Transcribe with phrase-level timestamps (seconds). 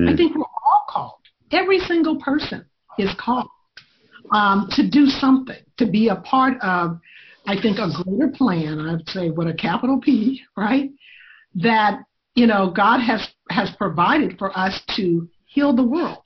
[0.00, 0.08] Hmm.
[0.08, 1.18] I think we're all called.
[1.52, 2.64] Every single person
[2.98, 3.48] is called
[4.32, 6.98] um, to do something, to be a part of,
[7.46, 8.80] I think, a greater plan.
[8.80, 10.90] I'd say with a capital P, right?
[11.56, 12.02] That
[12.34, 16.22] you know God has has provided for us to heal the world.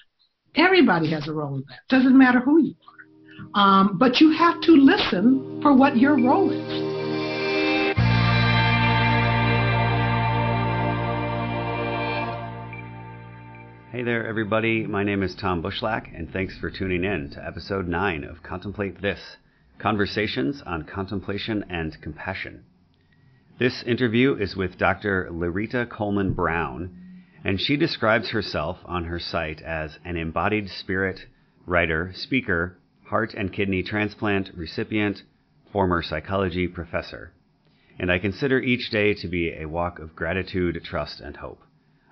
[0.56, 1.80] Everybody has a role in that.
[1.88, 3.60] Doesn't matter who you are.
[3.60, 6.83] Um, but you have to listen for what your role is.
[13.94, 14.88] Hey there, everybody.
[14.88, 19.00] My name is Tom Bushlack, and thanks for tuning in to episode 9 of Contemplate
[19.00, 19.36] This
[19.78, 22.64] Conversations on Contemplation and Compassion.
[23.60, 25.28] This interview is with Dr.
[25.30, 26.90] Loretta Coleman Brown,
[27.44, 31.20] and she describes herself on her site as an embodied spirit,
[31.64, 35.22] writer, speaker, heart and kidney transplant recipient,
[35.72, 37.32] former psychology professor.
[37.96, 41.63] And I consider each day to be a walk of gratitude, trust, and hope.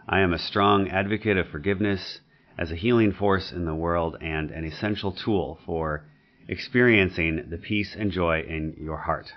[0.09, 2.21] I am a strong advocate of forgiveness
[2.59, 6.05] as a healing force in the world and an essential tool for
[6.49, 9.33] experiencing the peace and joy in your heart.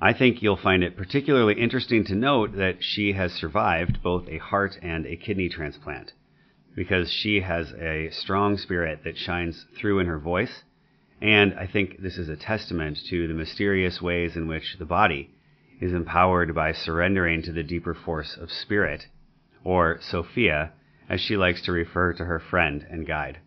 [0.00, 4.38] I think you'll find it particularly interesting to note that she has survived both a
[4.38, 6.12] heart and a kidney transplant
[6.74, 10.64] because she has a strong spirit that shines through in her voice.
[11.20, 15.30] And I think this is a testament to the mysterious ways in which the body
[15.78, 19.06] is empowered by surrendering to the deeper force of spirit
[19.64, 20.72] or Sophia,
[21.08, 23.38] as she likes to refer to her friend and guide.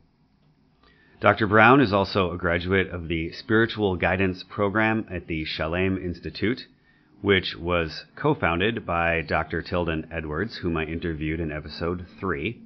[1.22, 1.48] Dr.
[1.48, 6.68] Brown is also a graduate of the Spiritual Guidance Program at the Shalem Institute,
[7.22, 9.62] which was co founded by Dr.
[9.62, 12.62] Tilden Edwards, whom I interviewed in episode 3.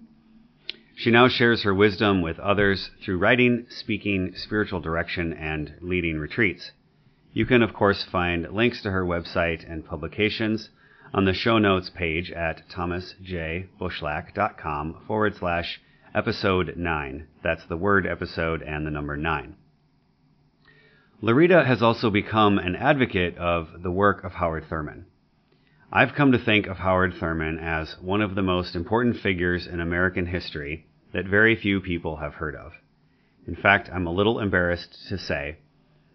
[0.96, 6.72] She now shares her wisdom with others through writing, speaking, spiritual direction, and leading retreats.
[7.32, 10.70] You can, of course, find links to her website and publications
[11.14, 15.82] on the show notes page at thomasjbushlack.com forward slash
[16.14, 17.28] episode 9.
[17.44, 19.56] That's the word episode and the number 9.
[21.22, 25.06] Loretta has also become an advocate of the work of Howard Thurman.
[25.92, 29.82] I've come to think of Howard Thurman as one of the most important figures in
[29.82, 32.74] American history that very few people have heard of.
[33.48, 35.58] In fact, I'm a little embarrassed to say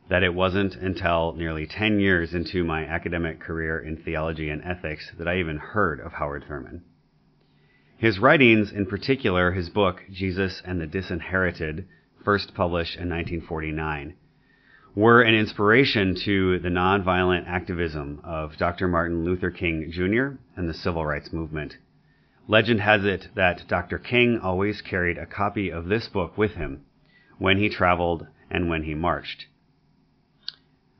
[0.09, 5.11] that it wasn't until nearly 10 years into my academic career in theology and ethics
[5.19, 6.83] that I even heard of Howard Thurman.
[7.97, 11.87] His writings, in particular his book Jesus and the Disinherited,
[12.25, 14.15] first published in 1949,
[14.95, 18.87] were an inspiration to the nonviolent activism of Dr.
[18.89, 20.39] Martin Luther King Jr.
[20.57, 21.77] and the civil rights movement.
[22.47, 23.99] Legend has it that Dr.
[23.99, 26.83] King always carried a copy of this book with him
[27.39, 29.47] when he traveled and when he marched.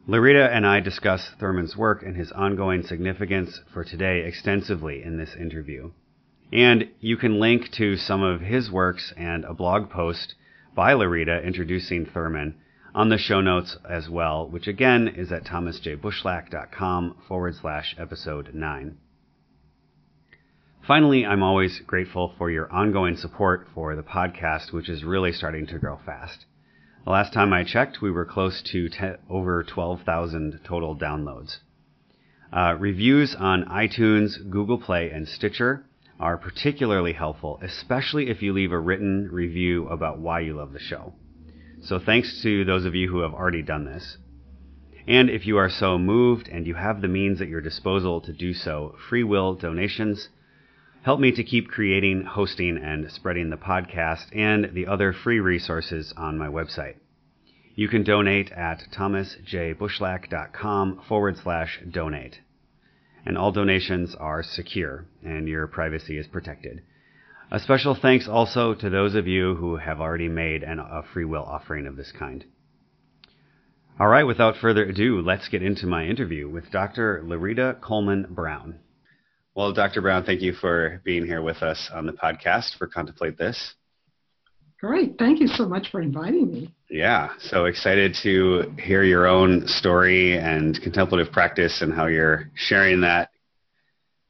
[0.07, 5.35] Loretta and I discuss Thurman's work and his ongoing significance for today extensively in this
[5.35, 5.93] interview.
[6.53, 10.35] And you can link to some of his works and a blog post
[10.75, 12.57] by Loretta introducing Thurman
[12.95, 18.99] on the show notes as well, which again is at thomasjbushlack.com forward slash episode 9.
[20.87, 25.67] Finally, I'm always grateful for your ongoing support for the podcast, which is really starting
[25.69, 26.45] to grow fast.
[27.05, 31.59] The last time I checked, we were close to te- over 12,000 total downloads.
[32.51, 35.85] Uh, reviews on iTunes, Google Play, and Stitcher
[36.19, 40.79] are particularly helpful, especially if you leave a written review about why you love the
[40.79, 41.13] show.
[41.83, 44.17] So thanks to those of you who have already done this.
[45.07, 48.33] And if you are so moved and you have the means at your disposal to
[48.33, 50.31] do so, free will donations
[51.05, 56.15] help me to keep creating, hosting, and spreading the podcast and the other free resources
[56.17, 56.95] on my website.
[57.75, 62.39] You can donate at thomasjbushlack.com forward slash donate.
[63.27, 66.81] And all donations are secure and your privacy is protected.
[67.51, 71.27] A special thanks also to those of you who have already made an, a free
[71.27, 72.47] will offering of this kind.
[74.01, 77.23] All right, without further ado, let's get into my interview with Dr.
[77.27, 78.79] Loretta Coleman Brown.
[79.57, 80.01] Well, Dr.
[80.03, 83.75] Brown, thank you for being here with us on the podcast for Contemplate This.
[84.81, 85.17] Great.
[85.17, 86.75] Thank you so much for inviting me.
[86.91, 87.31] Yeah.
[87.39, 93.31] So excited to hear your own story and contemplative practice and how you're sharing that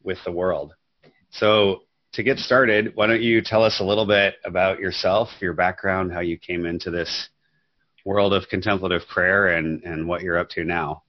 [0.02, 0.74] with the world.
[1.30, 5.54] So, to get started, why don't you tell us a little bit about yourself, your
[5.54, 7.30] background, how you came into this
[8.04, 11.02] world of contemplative prayer, and, and what you're up to now?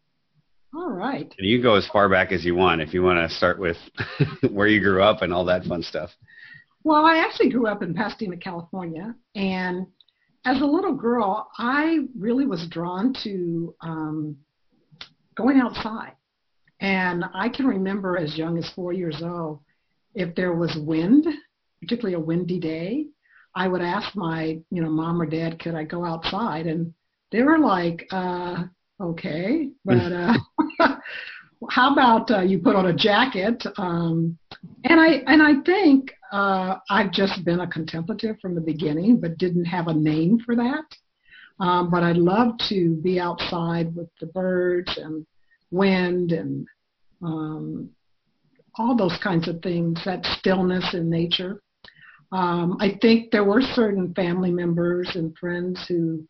[0.76, 1.34] All right.
[1.38, 3.58] And you can go as far back as you want if you want to start
[3.60, 3.78] with
[4.52, 6.10] where you grew up and all that fun stuff.
[6.84, 9.88] Well, I actually grew up in Pasadena, California, and
[10.44, 14.38] as a little girl, I really was drawn to um,
[15.36, 16.12] going outside.
[16.82, 19.62] And I can remember as young as four years old,
[20.14, 21.26] if there was wind,
[21.80, 23.08] particularly a windy day,
[23.56, 26.68] I would ask my, you know, mom or dad, could I go outside?
[26.68, 26.94] And
[27.32, 28.66] they were like, uh,
[29.02, 30.34] okay, but uh,
[31.70, 33.64] how about uh, you put on a jacket?
[33.78, 34.38] Um,
[34.84, 39.38] and I and I think uh, I've just been a contemplative from the beginning, but
[39.38, 40.86] didn't have a name for that.
[41.60, 45.26] Um, but I love to be outside with the birds and
[45.72, 46.68] wind and
[47.22, 47.90] um,
[48.78, 50.02] all those kinds of things.
[50.06, 51.62] That stillness in nature.
[52.32, 56.28] Um, I think there were certain family members and friends who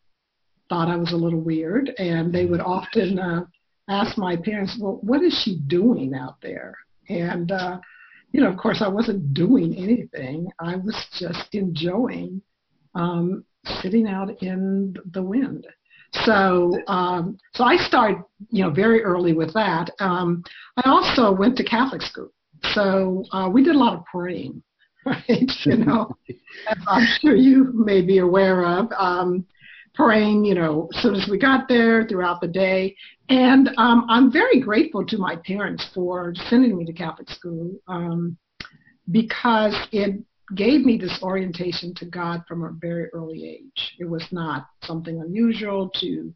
[0.69, 3.45] thought I was a little weird, and they would often uh,
[3.89, 6.75] ask my parents, "Well, what is she doing out there?"
[7.09, 7.79] And uh,
[8.31, 10.51] you know, of course, I wasn't doing anything.
[10.59, 12.41] I was just enjoying
[12.93, 13.45] um,
[13.81, 15.67] sitting out in the wind.
[16.23, 19.89] So, um, so I started, you know, very early with that.
[19.99, 20.43] Um,
[20.77, 22.31] I also went to Catholic school,
[22.73, 24.61] so uh, we did a lot of praying,
[25.05, 25.51] right?
[25.63, 26.17] You know,
[26.67, 28.91] as I'm sure you may be aware of.
[28.97, 29.45] Um,
[29.95, 32.95] praying, you know, as soon as we got there throughout the day.
[33.29, 38.37] And um, I'm very grateful to my parents for sending me to Catholic school um,
[39.11, 40.21] because it
[40.55, 43.95] gave me this orientation to God from a very early age.
[43.99, 46.33] It was not something unusual to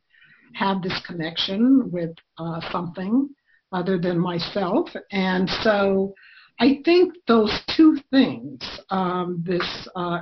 [0.54, 3.30] have this connection with uh, something
[3.72, 4.90] other than myself.
[5.12, 6.16] And so
[6.60, 10.22] I think those two things, um, this uh,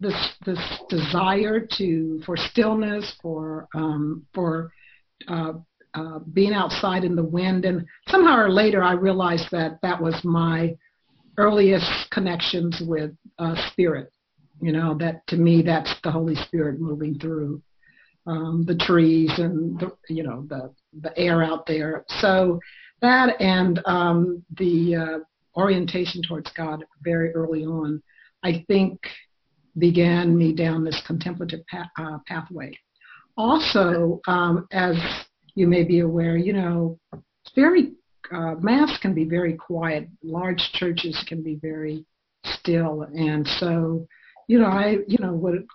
[0.00, 0.58] this this
[0.88, 4.72] desire to for stillness, for um, for
[5.28, 5.54] uh,
[5.94, 10.20] uh, being outside in the wind, and somehow or later I realized that that was
[10.24, 10.76] my
[11.38, 14.12] earliest connections with uh, spirit.
[14.60, 17.62] You know that to me that's the Holy Spirit moving through
[18.26, 22.04] um, the trees and the you know the the air out there.
[22.20, 22.60] So
[23.00, 25.18] that and um, the uh,
[25.58, 28.02] orientation towards God very early on,
[28.42, 29.00] I think
[29.78, 32.72] began me down this contemplative uh, pathway.
[33.36, 34.96] Also, um, as
[35.54, 36.98] you may be aware, you know,
[37.54, 37.92] very
[38.32, 40.08] uh, mass can be very quiet.
[40.22, 42.04] Large churches can be very
[42.44, 44.06] still, and so,
[44.48, 45.66] you know, I you know would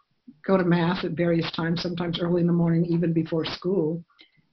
[0.45, 4.04] go to mass at various times, sometimes early in the morning, even before school.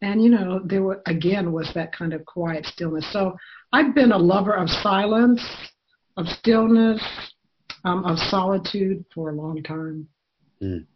[0.03, 3.07] And you know, there were, again was that kind of quiet stillness.
[3.13, 3.37] So
[3.73, 5.43] I've been a lover of silence,
[6.17, 7.03] of stillness,
[7.85, 10.09] um, of solitude for a long time.
[10.63, 10.87] Mm.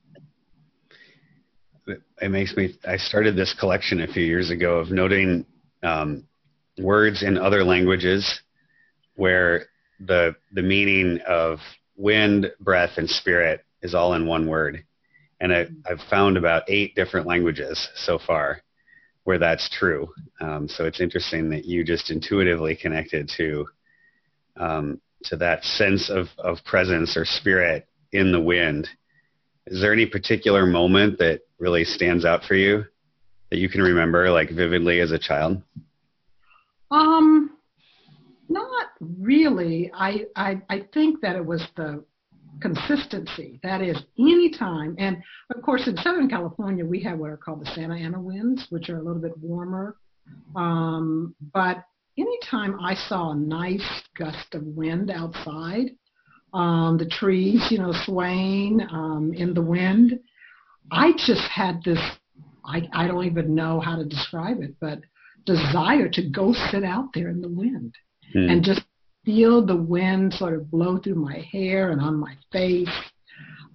[2.21, 2.77] It makes me.
[2.87, 5.45] I started this collection a few years ago of noting
[5.83, 6.25] um,
[6.79, 8.41] words in other languages
[9.17, 9.67] where
[10.01, 11.59] the the meaning of
[11.97, 14.85] wind, breath, and spirit is all in one word.
[15.41, 18.63] And I, have found about eight different languages so far
[19.25, 20.09] where that's true.
[20.41, 23.67] Um, so it's interesting that you just intuitively connected to
[24.57, 28.89] um, to that sense of, of presence or spirit in the wind.
[29.67, 32.85] Is there any particular moment that really stands out for you
[33.51, 35.63] that you can remember like vividly as a child?
[36.91, 37.57] Um,
[38.49, 39.91] not really.
[39.95, 42.05] I, I, I think that it was the
[42.61, 43.61] consistency.
[43.63, 45.17] That is, anytime, and
[45.55, 48.89] of course in Southern California we have what are called the Santa Ana winds, which
[48.91, 49.97] are a little bit warmer.
[50.55, 51.85] Um, but
[52.19, 55.91] anytime I saw a nice gust of wind outside,
[56.53, 60.19] um, the trees, you know, swaying um, in the wind,
[60.91, 62.01] I just had this,
[62.65, 65.01] I, I don't even know how to describe it, but
[65.47, 67.95] desire to go sit out there in the wind
[68.35, 68.51] mm.
[68.51, 68.83] and just
[69.25, 72.89] feel the wind sort of blow through my hair and on my face.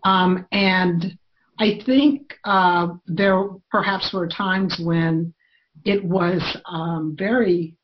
[0.03, 1.17] Um, and
[1.59, 5.33] I think uh, there perhaps were times when
[5.85, 7.76] it was um, very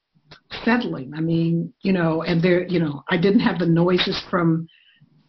[0.64, 1.14] settling.
[1.16, 4.68] I mean, you know, and there, you know, I didn't have the noises from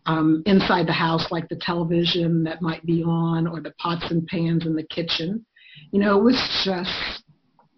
[0.07, 4.27] um, inside the house like the television that might be on or the pots and
[4.27, 5.45] pans in the kitchen.
[5.91, 7.23] You know, it was just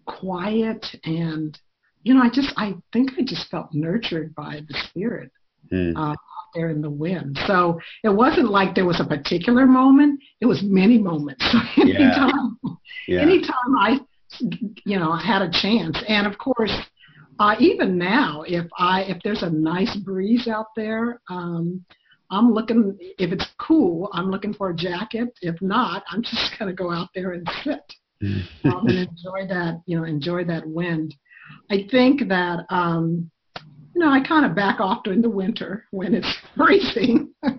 [0.05, 1.57] quiet and,
[2.03, 5.31] you know, I just, I think I just felt nurtured by the spirit.
[5.71, 5.93] Mm.
[5.95, 6.15] Uh,
[6.53, 7.37] there in the wind.
[7.45, 10.21] So it wasn't like there was a particular moment.
[10.41, 11.45] It was many moments.
[11.77, 12.71] anytime, yeah.
[13.07, 13.21] Yeah.
[13.21, 13.99] anytime I,
[14.85, 15.97] you know, had a chance.
[16.07, 16.71] And of course,
[17.39, 21.83] uh, even now, if I if there's a nice breeze out there, um,
[22.31, 22.97] I'm looking.
[22.99, 25.29] If it's cool, I'm looking for a jacket.
[25.41, 27.93] If not, I'm just gonna go out there and sit
[28.65, 29.81] um, and enjoy that.
[29.85, 31.15] You know, enjoy that wind.
[31.71, 33.29] I think that um,
[33.97, 37.33] you know, I kind of back off during the winter when it's freezing.
[37.41, 37.57] well,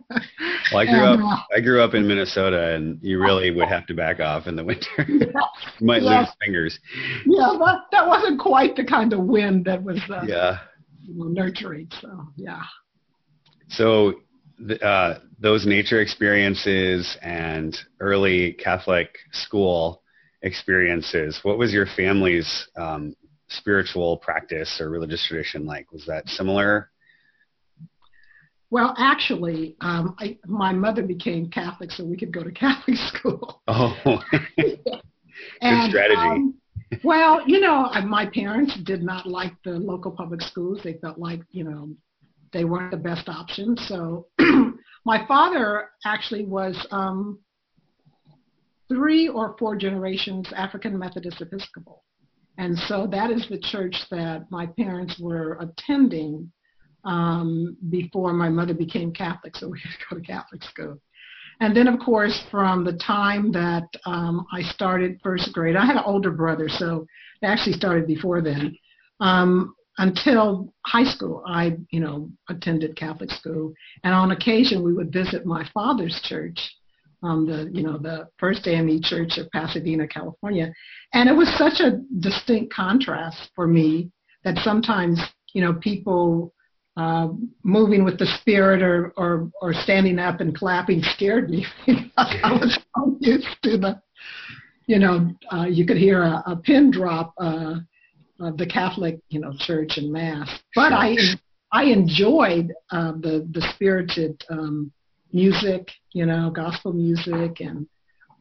[0.72, 1.40] I grew and, up.
[1.40, 4.54] Uh, I grew up in Minnesota, and you really would have to back off in
[4.54, 4.86] the winter.
[4.98, 5.26] Yeah,
[5.80, 6.20] you might yeah.
[6.20, 6.78] lose fingers.
[7.26, 10.00] Yeah, but that wasn't quite the kind of wind that was.
[10.08, 10.58] Uh, yeah.
[11.02, 11.88] You know, nurturing.
[12.00, 12.62] So yeah.
[13.66, 14.20] So
[14.80, 20.02] uh, those nature experiences and early Catholic school
[20.42, 23.16] experiences, what was your family's um,
[23.48, 25.90] spiritual practice or religious tradition like?
[25.92, 26.90] Was that similar?
[28.70, 33.62] Well, actually, um, I, my mother became Catholic, so we could go to Catholic school.
[33.66, 33.96] Oh,
[34.56, 35.02] good
[35.62, 36.20] and, strategy.
[36.20, 36.54] Um,
[37.02, 40.80] well, you know, my parents did not like the local public schools.
[40.82, 41.90] They felt like, you know,
[42.52, 43.76] they weren't the best option.
[43.76, 44.26] So
[45.04, 47.38] my father actually was um,
[48.88, 52.04] three or four generations African Methodist Episcopal.
[52.58, 56.50] And so that is the church that my parents were attending
[57.04, 61.00] um, before my mother became Catholic, so we had to go to Catholic school.
[61.60, 65.96] And then, of course, from the time that um, I started first grade, I had
[65.96, 67.06] an older brother, so
[67.42, 68.76] it actually started before then.
[69.20, 73.72] Um, until high school, I, you know, attended Catholic school,
[74.04, 76.58] and on occasion we would visit my father's church,
[77.22, 80.72] um, the, you know, the First AME Church of Pasadena, California,
[81.12, 84.10] and it was such a distinct contrast for me
[84.44, 85.20] that sometimes,
[85.52, 86.54] you know, people
[86.96, 87.28] uh,
[87.62, 91.64] moving with the spirit or, or or standing up and clapping scared me.
[92.16, 94.02] I was so used to the,
[94.86, 97.34] you know, uh, you could hear a, a pin drop.
[97.38, 97.76] Uh,
[98.40, 100.48] uh, the Catholic, you know, church and mass.
[100.74, 101.16] But I
[101.72, 104.92] I enjoyed uh, the the spirited um,
[105.32, 107.86] music, you know, gospel music, and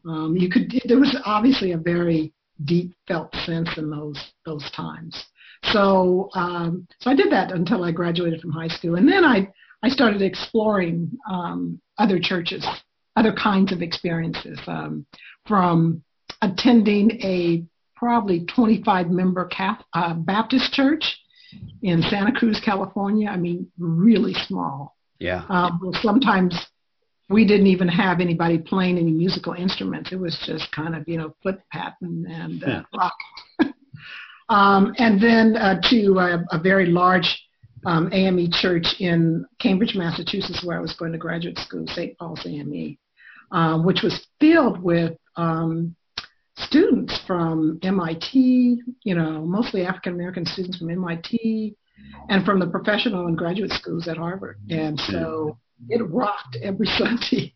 [0.06, 0.72] um, you could.
[0.84, 2.32] There was obviously a very
[2.64, 5.24] deep felt sense in those those times.
[5.72, 9.48] So um, so I did that until I graduated from high school, and then I
[9.82, 12.66] I started exploring um, other churches,
[13.16, 15.06] other kinds of experiences, um,
[15.46, 16.02] from
[16.42, 17.64] attending a
[17.96, 21.18] probably 25 member Catholic, uh, Baptist church
[21.82, 23.28] in Santa Cruz, California.
[23.28, 24.96] I mean, really small.
[25.18, 25.44] Yeah.
[25.48, 26.54] Um, sometimes
[27.28, 30.12] we didn't even have anybody playing any musical instruments.
[30.12, 32.82] It was just kind of, you know, foot patting and uh, yeah.
[32.96, 33.14] rock.
[34.48, 37.42] um, and then uh, to a, a, very large
[37.84, 42.16] um, AME church in Cambridge, Massachusetts, where I was going to graduate school, St.
[42.18, 42.96] Paul's AME,
[43.52, 45.94] uh, which was filled with um,
[46.56, 51.76] students from MIT, you know, mostly African American students from MIT
[52.30, 54.58] and from the professional and graduate schools at Harvard.
[54.70, 55.58] And so
[55.88, 57.54] it rocked every Sunday.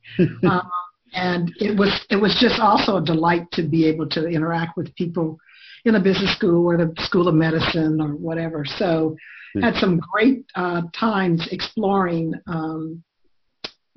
[0.49, 0.71] um,
[1.15, 4.95] and it was it was just also a delight to be able to interact with
[4.95, 5.39] people
[5.85, 8.65] in a business school or the school of medicine or whatever.
[8.65, 9.17] So
[9.57, 9.63] mm.
[9.63, 13.03] had some great uh, times exploring, um,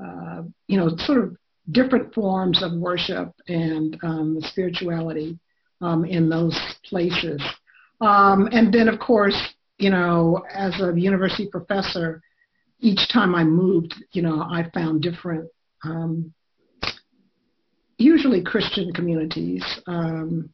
[0.03, 1.37] uh, you know, sort of
[1.71, 5.39] different forms of worship and um, spirituality
[5.81, 7.41] um, in those places.
[8.01, 9.39] Um, and then, of course,
[9.77, 12.21] you know, as a university professor,
[12.79, 15.49] each time I moved, you know, I found different,
[15.83, 16.33] um,
[17.97, 19.63] usually Christian communities.
[19.87, 20.49] Um,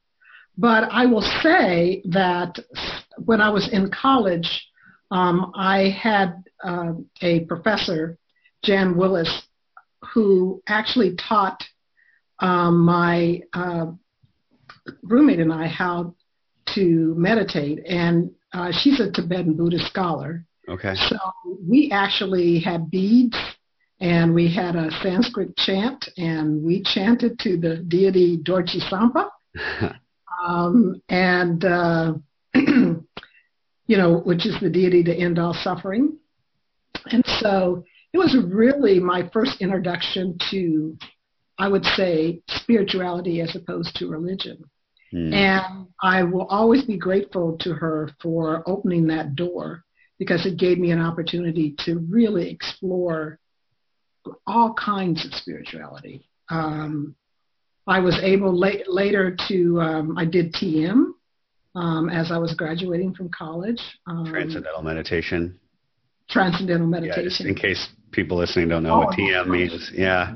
[0.58, 2.60] but I will say that
[3.18, 4.68] when I was in college,
[5.10, 8.18] um, I had uh, a professor,
[8.64, 9.42] Jan Willis,
[10.14, 11.64] who actually taught
[12.40, 13.88] um, my uh,
[15.04, 16.16] roommate and I how
[16.76, 17.80] to meditate.
[17.86, 20.46] And uh, she's a Tibetan Buddhist scholar.
[20.72, 20.96] Okay.
[20.96, 21.18] So
[21.68, 23.38] we actually had beads
[24.00, 29.30] and we had a Sanskrit chant and we chanted to the deity Dorje Sempa.
[30.48, 32.14] um, and, uh,
[32.56, 36.18] you know, which is the deity to end all suffering.
[37.08, 40.98] And so it was really my first introduction to,
[41.60, 44.64] I would say, spirituality as opposed to religion.
[45.14, 45.34] Mm.
[45.34, 49.84] And I will always be grateful to her for opening that door
[50.22, 53.40] because it gave me an opportunity to really explore
[54.46, 56.30] all kinds of spirituality.
[56.48, 57.16] Um,
[57.88, 61.06] I was able late, later to, um, I did TM
[61.74, 63.82] um, as I was graduating from college.
[64.06, 65.60] Um, Transcendental meditation.
[66.30, 67.48] Transcendental meditation.
[67.48, 69.90] Yeah, in case people listening don't know oh, what TM means.
[69.92, 70.36] Yeah.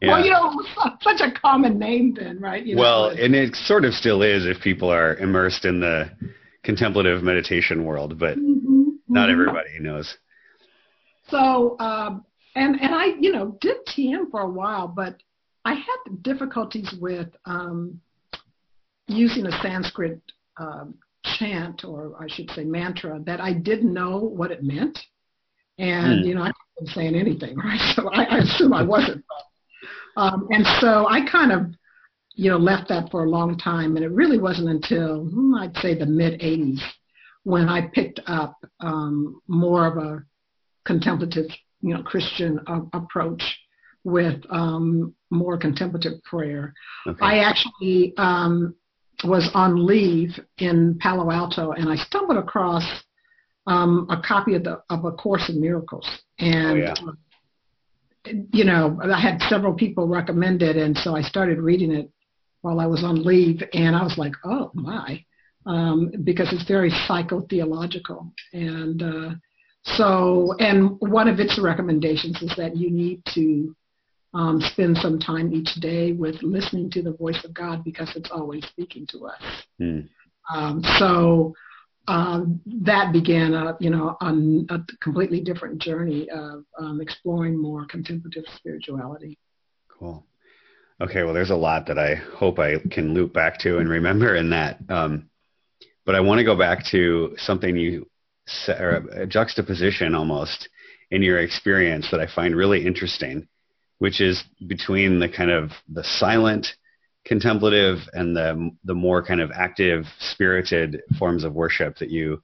[0.00, 0.08] yeah.
[0.08, 0.62] Well, you know,
[1.00, 2.64] such a common name then, right?
[2.64, 6.12] You well, know, and it sort of still is if people are immersed in the
[6.62, 9.40] contemplative meditation world, but mm-hmm, not mm-hmm.
[9.40, 10.16] everybody knows.
[11.28, 15.20] So, um, and and I, you know, did TM for a while, but
[15.64, 18.00] I had difficulties with um,
[19.08, 20.20] using a Sanskrit
[20.58, 20.94] um,
[21.24, 24.98] chant, or I should say mantra, that I didn't know what it meant.
[25.78, 26.26] And, mm.
[26.26, 27.80] you know, I wasn't saying anything, right?
[27.94, 29.24] So I, I assume I wasn't.
[30.16, 31.66] Um, and so I kind of,
[32.34, 33.96] you know, left that for a long time.
[33.96, 36.80] And it really wasn't until, hmm, I'd say, the mid 80s
[37.46, 40.24] when I picked up um, more of a
[40.84, 41.46] contemplative
[41.80, 43.40] you know Christian uh, approach
[44.02, 46.74] with um, more contemplative prayer.
[47.06, 47.18] Okay.
[47.24, 48.74] I actually um,
[49.22, 52.82] was on leave in Palo Alto, and I stumbled across
[53.68, 56.08] um, a copy of the of a Course in Miracles,
[56.40, 56.94] and oh, yeah.
[57.06, 62.10] uh, you know I had several people recommend it, and so I started reading it
[62.62, 65.24] while I was on leave, and I was like, oh my,
[65.66, 69.30] um, because it's very psychotheological, and uh,
[69.96, 73.74] so and one of its recommendations is that you need to
[74.34, 78.30] um, spend some time each day with listening to the voice of God because it's
[78.30, 79.42] always speaking to us.
[79.80, 80.08] Mm.
[80.54, 81.54] Um, so
[82.08, 87.86] um, that began a you know a, a completely different journey of um, exploring more
[87.86, 89.38] contemplative spirituality.
[89.88, 90.24] Cool.
[91.00, 94.36] Okay, well, there's a lot that I hope I can loop back to and remember
[94.36, 94.78] in that.
[94.88, 95.28] Um,
[96.06, 98.08] but I want to go back to something you
[98.46, 100.68] said, or a juxtaposition almost
[101.10, 103.48] in your experience that I find really interesting
[103.98, 106.66] which is between the kind of the silent
[107.24, 112.42] contemplative and the the more kind of active spirited forms of worship that you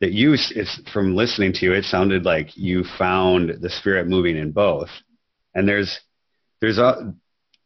[0.00, 4.36] that you it's from listening to you it sounded like you found the spirit moving
[4.36, 4.90] in both.
[5.54, 6.00] And there's
[6.60, 7.14] there's a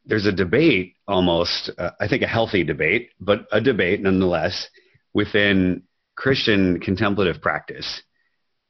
[0.07, 4.69] there's a debate almost uh, i think a healthy debate but a debate nonetheless
[5.17, 5.83] within
[6.15, 8.03] christian contemplative practice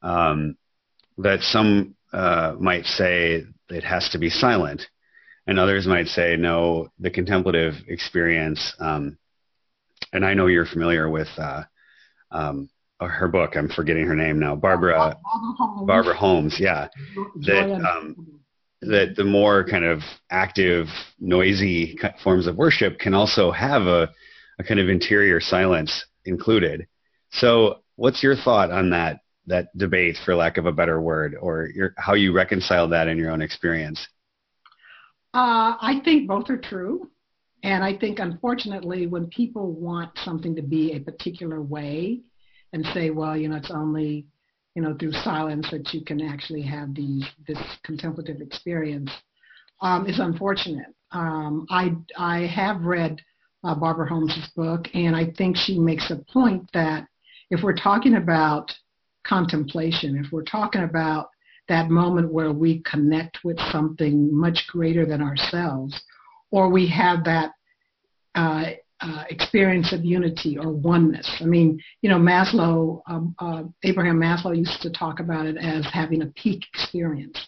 [0.02, 0.56] um,
[1.18, 4.82] that some uh, might say it has to be silent.
[5.46, 8.74] And others might say, no, the contemplative experience.
[8.80, 9.18] Um,
[10.12, 11.62] and I know you're familiar with uh,
[12.30, 12.68] um,
[13.00, 13.56] her book.
[13.56, 14.56] I'm forgetting her name now.
[14.56, 15.86] Barbara Holmes.
[15.86, 16.56] Barbara Holmes.
[16.58, 16.88] Yeah,
[17.42, 18.40] that um,
[18.80, 20.00] that the more kind of
[20.30, 20.86] active,
[21.20, 24.10] noisy forms of worship can also have a,
[24.58, 26.86] a kind of interior silence included.
[27.32, 31.68] So, what's your thought on that that debate, for lack of a better word, or
[31.72, 34.06] your, how you reconcile that in your own experience?
[35.32, 37.10] Uh, I think both are true.
[37.62, 42.20] And I think, unfortunately, when people want something to be a particular way
[42.72, 44.26] and say, well, you know, it's only,
[44.74, 49.10] you know, through silence that you can actually have these, this contemplative experience,
[49.80, 50.94] um, is unfortunate.
[51.12, 53.20] Um, I, I have read
[53.66, 57.08] uh, Barbara Holmes's book, and I think she makes a point that
[57.50, 58.72] if we're talking about
[59.26, 61.30] contemplation, if we're talking about
[61.68, 66.00] that moment where we connect with something much greater than ourselves,
[66.52, 67.52] or we have that
[68.36, 68.66] uh,
[69.00, 71.28] uh, experience of unity or oneness.
[71.40, 75.84] I mean, you know, Maslow, um, uh, Abraham Maslow used to talk about it as
[75.92, 77.38] having a peak experience,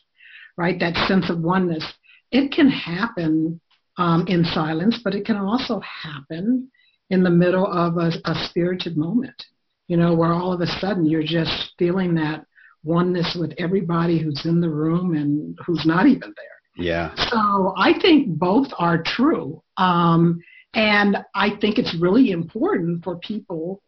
[0.57, 0.79] right?
[0.81, 1.85] That sense of oneness.
[2.33, 3.61] It can happen
[3.99, 6.71] um, in silence, but it can also happen
[7.11, 9.45] in the middle of a, a spirited moment
[9.89, 12.45] you know, where all of a sudden you're just feeling that
[12.85, 16.85] oneness with everybody who's in the room and who's not even there.
[16.85, 17.15] Yeah.
[17.17, 19.63] So I think both are true.
[19.79, 20.41] Um,
[20.75, 23.83] and I think it's really important for people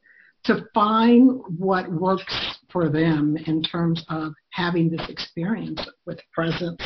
[0.45, 6.83] to find what works for them in terms of having this experience with presence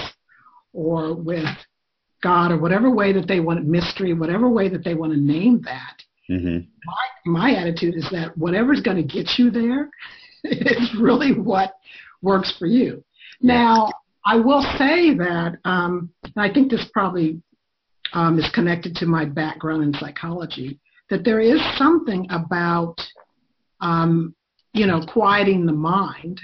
[0.72, 1.46] or with
[2.24, 5.60] God or whatever way that they want mystery, whatever way that they want to name
[5.64, 6.02] that.
[6.30, 6.66] Mm-hmm.
[6.86, 9.90] My, my attitude is that whatever's going to get you there
[10.44, 11.74] is really what
[12.22, 13.04] works for you.
[13.42, 13.90] Now,
[14.24, 17.42] I will say that, um, I think this probably
[18.14, 22.96] um, is connected to my background in psychology, that there is something about,
[23.82, 24.34] um,
[24.72, 26.40] you know, quieting the mind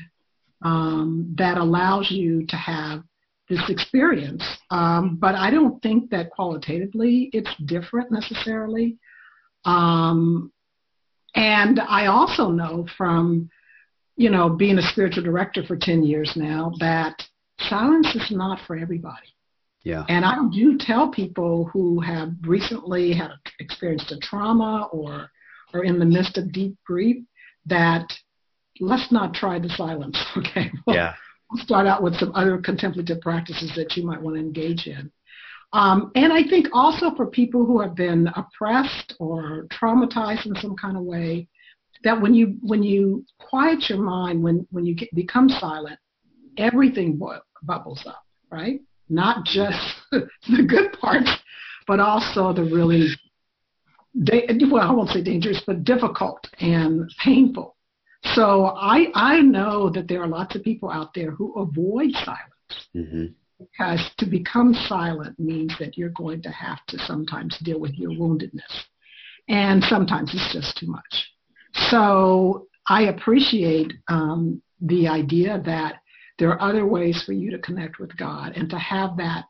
[0.62, 3.02] um, that allows you to have
[3.50, 4.42] this experience.
[4.70, 8.96] Um, but I don't think that qualitatively it's different necessarily.
[9.64, 10.52] Um,
[11.34, 13.50] and I also know from,
[14.16, 17.22] you know, being a spiritual director for 10 years now that
[17.58, 19.34] silence is not for everybody.
[19.82, 20.04] Yeah.
[20.08, 25.30] And I do tell people who have recently had experienced a trauma or
[25.72, 27.24] are in the midst of deep grief
[27.66, 28.06] that
[28.78, 30.18] let's not try the silence.
[30.36, 30.70] Okay.
[30.86, 31.14] yeah.
[31.56, 35.10] Start out with some other contemplative practices that you might want to engage in.
[35.72, 40.76] Um, and I think also for people who have been oppressed or traumatized in some
[40.76, 41.48] kind of way,
[42.02, 45.98] that when you when you quiet your mind, when when you get, become silent,
[46.56, 48.80] everything bu- bubbles up, right?
[49.08, 49.78] Not just
[50.10, 51.30] the good parts,
[51.86, 53.08] but also the really
[54.24, 57.76] da- well, I won't say dangerous, but difficult and painful.
[58.22, 62.88] So I I know that there are lots of people out there who avoid silence.
[62.94, 63.26] Mm-hmm
[63.61, 68.11] because to become silent means that you're going to have to sometimes deal with your
[68.11, 68.85] woundedness.
[69.48, 71.30] And sometimes it's just too much.
[71.74, 75.96] So I appreciate um, the idea that
[76.38, 79.44] there are other ways for you to connect with God and to have that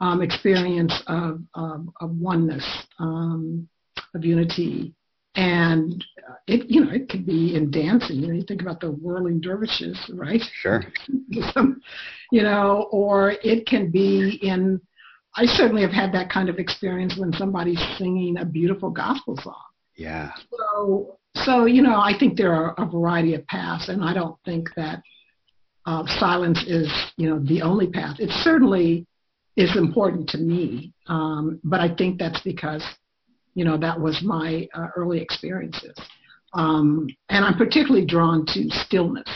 [0.00, 2.66] um, experience of, of, of oneness,
[2.98, 3.68] um,
[4.14, 4.94] of unity.
[5.34, 6.04] And
[6.46, 8.16] it, you know, it could be in dancing.
[8.16, 10.42] You know, you think about the whirling dervishes, right?
[10.60, 10.84] Sure.
[12.30, 14.80] you know, or it can be in.
[15.34, 19.54] I certainly have had that kind of experience when somebody's singing a beautiful gospel song.
[19.96, 20.32] Yeah.
[20.50, 24.36] So, so you know, I think there are a variety of paths, and I don't
[24.44, 25.02] think that
[25.86, 28.16] uh, silence is, you know, the only path.
[28.20, 29.06] It certainly
[29.56, 32.84] is important to me, um, but I think that's because,
[33.54, 35.96] you know, that was my uh, early experiences.
[36.54, 39.28] Um, and I'm particularly drawn to stillness,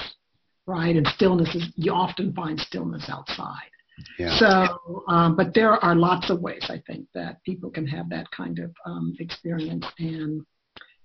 [0.67, 0.95] right?
[0.97, 3.71] And stillness is, you often find stillness outside.
[4.19, 4.39] Yeah.
[4.39, 8.31] So, um, but there are lots of ways I think that people can have that
[8.31, 10.45] kind of um, experience, and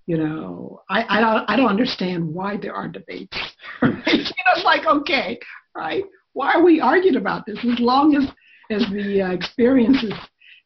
[0.07, 3.37] you know, I, I don't I don't understand why there are debates.
[3.81, 4.05] Right?
[4.05, 5.39] you know, it's like okay,
[5.75, 6.03] right?
[6.33, 7.57] Why are we arguing about this?
[7.59, 8.23] As long as
[8.69, 10.13] as the uh, experience is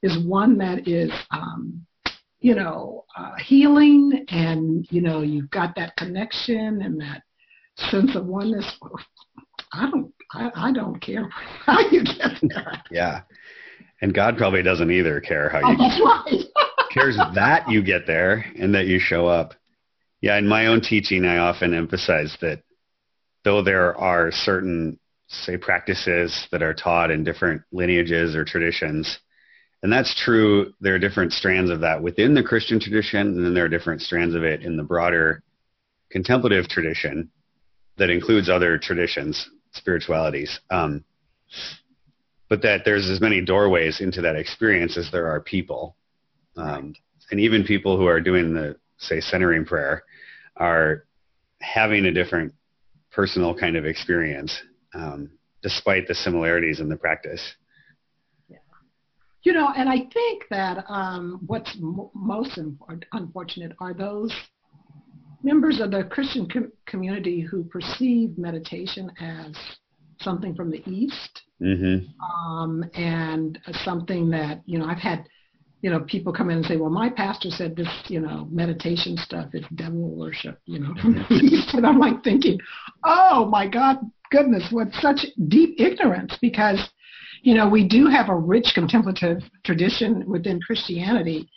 [0.01, 1.86] is one that is um,
[2.45, 7.23] you know uh, healing, and you know you've got that connection and that
[7.89, 8.71] sense of oneness.
[9.73, 11.27] I don't I, I don't care
[11.65, 12.84] how you get there.
[12.91, 13.21] Yeah.
[14.01, 16.67] And God probably doesn't either care how you oh, That's right.
[16.93, 19.55] cares that you get there and that you show up.
[20.21, 22.62] Yeah, in my own teaching I often emphasize that
[23.43, 29.17] though there are certain say practices that are taught in different lineages or traditions,
[29.86, 33.54] and that's true, there are different strands of that within the Christian tradition, and then
[33.54, 35.43] there are different strands of it in the broader
[36.10, 37.30] contemplative tradition
[38.00, 40.60] that includes other traditions spiritualities.
[40.71, 41.06] Um,
[42.50, 45.95] but that there's as many doorways into that experience as there are people.
[46.58, 46.95] Um,
[47.30, 50.02] and even people who are doing the, say, centering prayer
[50.58, 51.06] are
[51.62, 52.56] having a different
[53.12, 54.60] personal kind of experience,
[54.95, 55.30] um,
[55.62, 57.54] despite the similarities in the practice.
[59.45, 62.60] You know, and I think that um, what's m- most
[63.13, 64.34] unfortunate are those
[65.43, 69.55] members of the Christian com- community who perceive meditation as
[70.19, 72.08] something from the East, mm-hmm.
[72.23, 75.27] um, and something that you know I've had,
[75.81, 79.15] you know, people come in and say, "Well, my pastor said this, you know, meditation
[79.15, 82.60] stuff is devil worship," you know, from the East, and I'm like thinking,
[83.03, 83.99] "Oh my God,
[84.31, 86.79] goodness, what such deep ignorance!" Because
[87.45, 91.47] you know we do have a rich contemplative tradition within Christianity.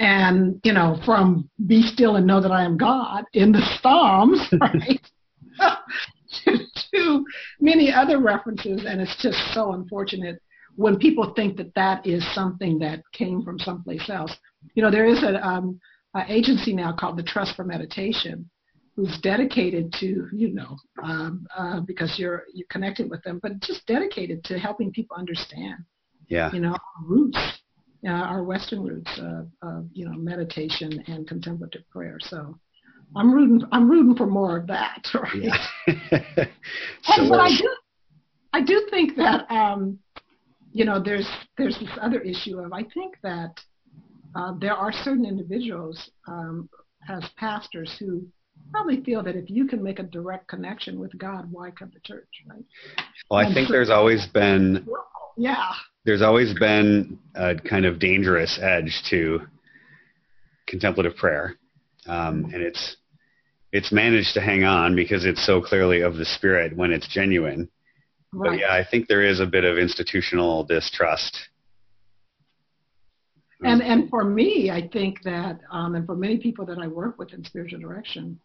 [0.00, 4.40] And you know from be still and know that i am god in the psalms
[4.60, 5.00] right
[6.44, 6.58] to,
[6.92, 7.24] to
[7.60, 8.84] many other references.
[8.86, 10.40] And it's just so unfortunate
[10.76, 14.36] when people think that that is something that came from someplace else.
[14.74, 15.80] You know there is an um,
[16.28, 18.48] agency now called the trust for meditation
[18.98, 23.86] who's dedicated to you know um, uh, because you're you're connected with them but just
[23.86, 25.78] dedicated to helping people understand
[26.26, 27.38] yeah you know roots
[28.06, 32.18] uh, our Western roots of, of, you know meditation and contemplative prayer.
[32.20, 32.56] So
[33.16, 35.04] I'm rooting I'm rooting for more of that.
[35.14, 35.34] Right?
[35.34, 35.66] Yeah.
[37.02, 37.76] so and, but I do
[38.52, 39.98] I do think that um,
[40.72, 43.58] you know there's there's this other issue of I think that
[44.36, 46.68] uh, there are certain individuals um,
[47.08, 48.26] as pastors who
[48.70, 52.00] probably feel that if you can make a direct connection with God, why come to
[52.00, 52.64] church, right?
[53.30, 54.86] Well, I and think there's always been
[55.36, 55.72] yeah
[56.04, 59.40] there's always been a kind of dangerous edge to
[60.66, 61.56] contemplative prayer,
[62.06, 62.96] um, and it's
[63.72, 67.68] it's managed to hang on because it's so clearly of the spirit when it's genuine.
[68.32, 68.50] Right.
[68.50, 71.38] But yeah, I think there is a bit of institutional distrust.
[73.62, 77.18] And and for me, I think that, um, and for many people that I work
[77.18, 78.38] with in spiritual direction,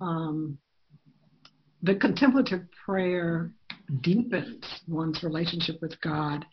[0.00, 0.58] um,
[1.82, 3.50] the contemplative prayer
[4.00, 6.44] deepens one's relationship with God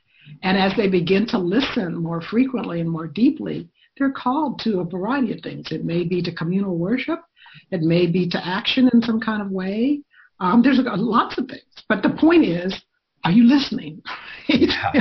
[0.42, 4.86] and as they begin to listen more frequently and more deeply, they're called to a
[4.86, 5.72] variety of things.
[5.72, 7.20] It may be to communal worship,
[7.72, 10.02] it may be to action in some kind of way.
[10.40, 11.64] Um, there's lots of things.
[11.88, 12.74] But the point is,
[13.24, 14.02] are you listening?
[14.50, 14.92] Yeah.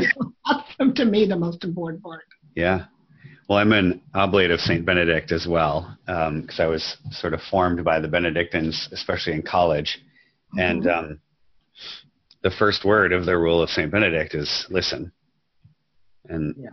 [0.46, 2.22] That's to me the most important part.
[2.54, 2.84] Yeah.
[3.52, 4.82] Well, I'm an oblate of St.
[4.82, 9.42] Benedict as well, because um, I was sort of formed by the Benedictines, especially in
[9.42, 9.98] college.
[10.54, 10.58] Mm-hmm.
[10.58, 11.20] And um,
[12.42, 13.92] the first word of the rule of St.
[13.92, 15.12] Benedict is listen.
[16.30, 16.70] And yeah.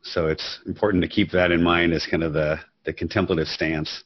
[0.00, 4.04] so it's important to keep that in mind as kind of the, the contemplative stance.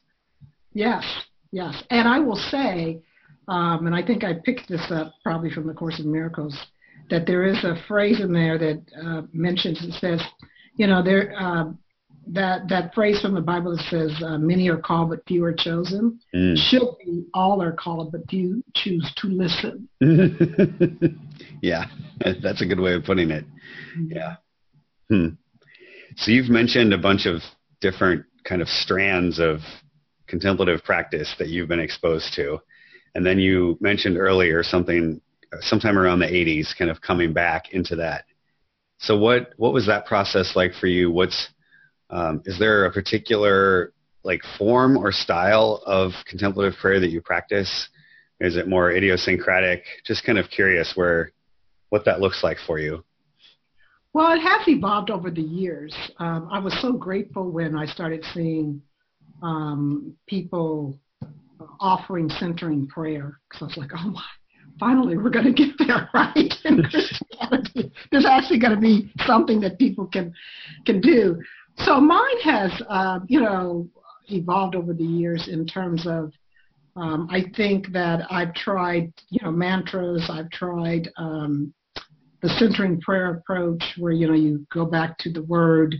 [0.73, 1.05] Yes,
[1.53, 1.81] yes.
[1.89, 3.01] And I will say,
[3.47, 6.57] um, and I think I picked this up probably from the Course of Miracles,
[7.09, 10.21] that there is a phrase in there that uh, mentions, it says,
[10.75, 11.71] you know, there, uh,
[12.27, 15.53] that that phrase from the Bible that says uh, "many are called but few are
[15.53, 16.55] chosen" mm.
[16.57, 19.87] should be all are called but few choose to listen.
[21.61, 21.85] yeah,
[22.43, 23.45] that's a good way of putting it.
[23.97, 24.11] Mm-hmm.
[24.11, 24.35] Yeah.
[25.09, 25.27] Hmm.
[26.17, 27.41] So you've mentioned a bunch of
[27.81, 29.59] different kind of strands of
[30.27, 32.59] contemplative practice that you've been exposed to,
[33.15, 35.21] and then you mentioned earlier something
[35.61, 38.25] sometime around the 80s, kind of coming back into that.
[38.99, 41.09] So what what was that process like for you?
[41.09, 41.49] What's
[42.09, 43.93] um, is there a particular
[44.23, 47.89] like form or style of contemplative prayer that you practice?
[48.39, 49.83] Is it more idiosyncratic?
[50.05, 51.31] Just kind of curious where
[51.89, 53.03] what that looks like for you.
[54.13, 55.95] Well, it has evolved over the years.
[56.17, 58.81] Um, I was so grateful when I started seeing
[59.43, 60.99] um, people
[61.79, 64.23] offering centering prayer because I was like, oh my,
[64.79, 66.53] finally we're going to get there, right?
[66.65, 70.33] In Christianity, there's actually going to be something that people can
[70.85, 71.39] can do.
[71.85, 73.87] So mine has, uh, you know,
[74.27, 76.31] evolved over the years in terms of.
[76.95, 80.29] Um, I think that I've tried, you know, mantras.
[80.29, 81.73] I've tried um,
[82.41, 85.95] the centering prayer approach, where you know you go back to the Word.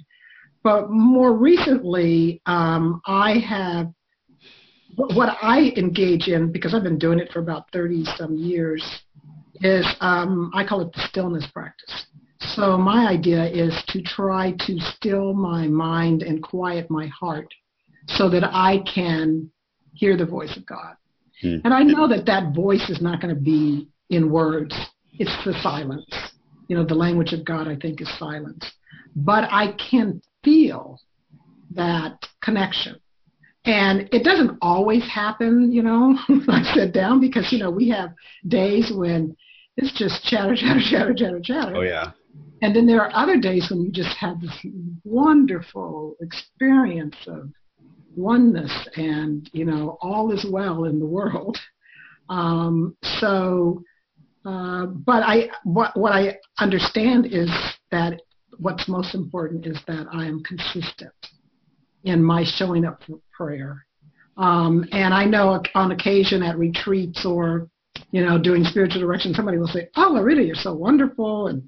[0.63, 3.93] But more recently, um, I have
[4.95, 8.83] what I engage in because I've been doing it for about 30 some years
[9.61, 12.05] is um, I call it the stillness practice.
[12.41, 17.53] So my idea is to try to still my mind and quiet my heart
[18.07, 19.51] so that I can
[19.93, 20.95] hear the voice of God.
[21.41, 21.57] Hmm.
[21.63, 24.75] And I know that that voice is not going to be in words.
[25.13, 26.09] It's the silence.
[26.67, 28.71] You know, the language of God, I think, is silence.
[29.15, 30.99] But I can feel
[31.71, 32.95] that connection.
[33.65, 37.89] And it doesn't always happen, you know, when I sit down because, you know, we
[37.89, 38.13] have
[38.47, 39.35] days when
[39.77, 41.75] it's just chatter, chatter, chatter, chatter, chatter.
[41.75, 42.11] Oh, yeah.
[42.61, 44.65] And then there are other days when you just have this
[45.03, 47.49] wonderful experience of
[48.15, 51.57] oneness and, you know, all is well in the world.
[52.29, 53.81] Um, so,
[54.45, 57.49] uh, but I, what, what I understand is
[57.91, 58.21] that
[58.57, 61.13] what's most important is that I am consistent
[62.03, 63.85] in my showing up for prayer.
[64.37, 67.69] Um, and I know on occasion at retreats or,
[68.11, 71.63] you know, doing spiritual direction, somebody will say, Oh, Loretta, you're so wonderful and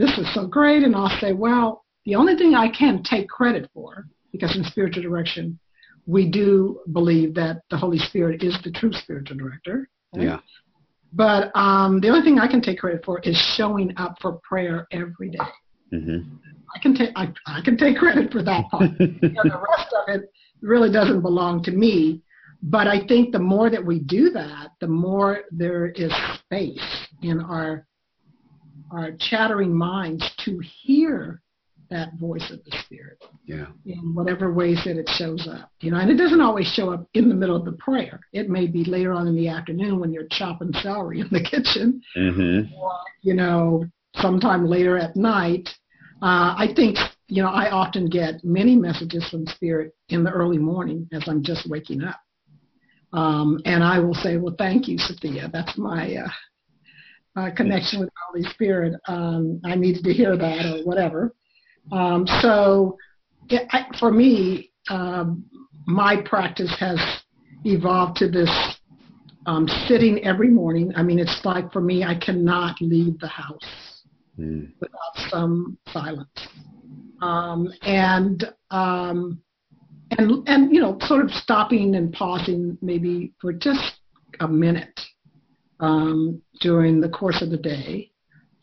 [0.00, 0.82] this is so great.
[0.82, 5.02] And I'll say, Well, the only thing I can take credit for, because in spiritual
[5.02, 5.58] direction,
[6.06, 9.90] we do believe that the Holy Spirit is the true spiritual director.
[10.14, 10.24] Right?
[10.24, 10.38] Yeah.
[11.12, 14.86] But um, the only thing I can take credit for is showing up for prayer
[14.90, 15.38] every day.
[15.92, 16.36] Mm-hmm.
[16.74, 18.90] I can take I, I can take credit for that part.
[19.00, 20.32] you know, the rest of it
[20.62, 22.22] really doesn't belong to me.
[22.62, 27.40] But I think the more that we do that, the more there is space in
[27.40, 27.86] our
[28.90, 31.42] our chattering minds to hear
[31.90, 33.18] that voice of the spirit.
[33.44, 33.66] Yeah.
[33.84, 35.70] In whatever ways that it shows up.
[35.80, 38.20] You know, and it doesn't always show up in the middle of the prayer.
[38.32, 42.00] It may be later on in the afternoon when you're chopping celery in the kitchen.
[42.16, 42.72] Mm-hmm.
[42.74, 45.68] Or, you know, sometime later at night
[46.22, 46.98] uh, I think,
[47.28, 51.42] you know, I often get many messages from Spirit in the early morning as I'm
[51.42, 52.20] just waking up.
[53.12, 55.48] Um, and I will say, well, thank you, Sophia.
[55.50, 56.28] That's my uh,
[57.36, 58.94] uh, connection with the Holy Spirit.
[59.06, 61.34] Um, I needed to hear that or whatever.
[61.92, 62.96] Um, so
[63.48, 65.44] it, I, for me, um,
[65.86, 66.98] my practice has
[67.64, 68.50] evolved to this
[69.46, 70.92] um, sitting every morning.
[70.96, 74.02] I mean, it's like for me, I cannot leave the house
[74.38, 74.70] mm.
[74.80, 76.28] without some silence.
[77.22, 79.40] Um, and um,
[80.18, 84.00] and and you know, sort of stopping and pausing maybe for just
[84.40, 84.98] a minute
[85.80, 88.10] um, during the course of the day,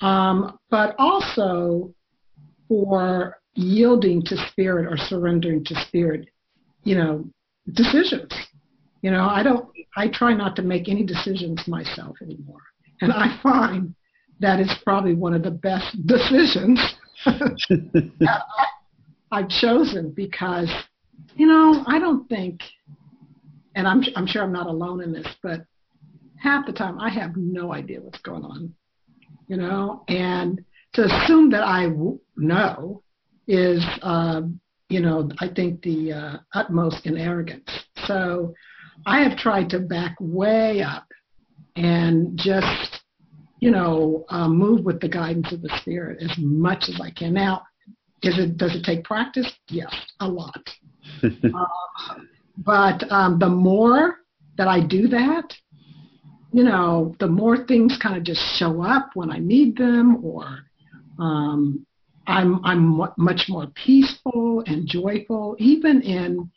[0.01, 1.93] um, but also
[2.67, 6.29] for yielding to spirit or surrendering to spirit,
[6.83, 7.25] you know,
[7.73, 8.31] decisions.
[9.01, 9.69] You know, I don't.
[9.95, 12.61] I try not to make any decisions myself anymore,
[13.01, 13.95] and I find
[14.39, 16.79] that is probably one of the best decisions
[19.31, 20.71] I've chosen because,
[21.35, 22.61] you know, I don't think,
[23.75, 25.61] and I'm, I'm sure I'm not alone in this, but
[26.39, 28.73] half the time I have no idea what's going on,
[29.47, 33.03] you know, and to assume that I w- know
[33.47, 34.41] is, uh,
[34.89, 37.69] you know, I think the uh, utmost in arrogance.
[38.05, 38.53] So
[39.05, 41.05] I have tried to back way up
[41.75, 43.01] and just
[43.59, 47.33] you know, uh, move with the guidance of the Spirit as much as I can.
[47.33, 47.63] Now,
[48.21, 49.51] is it does it take practice?
[49.69, 50.69] Yes, a lot.
[51.23, 52.15] uh,
[52.57, 54.17] but um, the more
[54.57, 55.53] that I do that,
[56.57, 60.61] you know, the more things kind of just show up when I need them, or
[61.19, 61.85] um,
[62.25, 66.49] I'm I'm much more peaceful and joyful, even in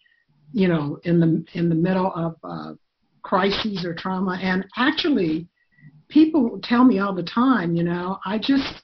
[0.55, 2.73] you know in the in the middle of uh,
[3.21, 4.39] crises or trauma.
[4.43, 5.49] And actually,
[6.09, 8.83] people tell me all the time, you know, I just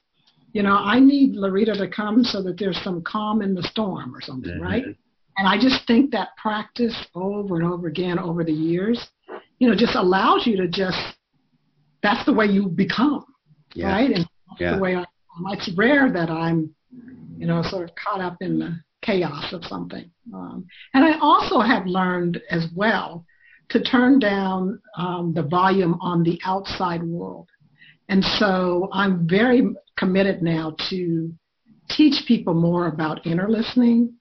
[0.53, 4.15] you know I need Loretta to come so that there's some calm in the storm
[4.15, 4.61] or something, mm-hmm.
[4.61, 4.85] right?
[5.37, 9.09] And I just think that practice over and over again over the years,
[9.59, 10.97] you know, just allows you to just
[12.03, 13.25] that's the way you become,
[13.73, 13.87] yeah.
[13.87, 14.11] right?
[14.11, 14.75] And that's yeah.
[14.75, 15.05] the way I.
[15.51, 16.75] It's rare that I'm
[17.37, 20.09] you know, sort of caught up in the chaos of something.
[20.33, 23.25] Um, and I also have learned as well
[23.69, 27.49] to turn down um, the volume on the outside world.
[28.09, 29.67] And so I'm very
[29.97, 31.31] committed now to
[31.89, 34.13] teach people more about inner listening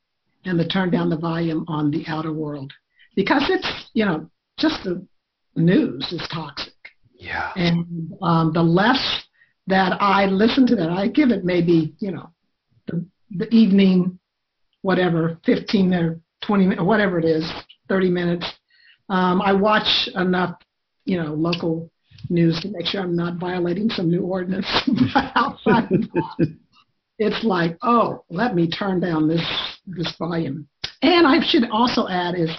[0.45, 2.73] and to turn down the volume on the outer world
[3.15, 5.05] because it's, you know, just the
[5.57, 6.73] news is toxic.
[7.15, 7.53] Yeah.
[7.57, 9.25] And um, the less
[9.67, 12.31] that I listen to that, I give it maybe, you know,
[12.87, 13.05] the,
[13.37, 14.19] the evening,
[14.83, 17.51] whatever, 15 or 20 minutes, whatever it is,
[17.89, 18.51] 30 minutes.
[19.09, 20.61] Um, I watch enough,
[21.05, 21.91] you know, local
[22.29, 24.67] news to make sure I'm not violating some new ordinance.
[25.15, 26.57] but outside of that,
[27.19, 29.43] it's like, oh, let me turn down this
[29.87, 30.69] this volume.
[31.03, 32.51] And I should also add is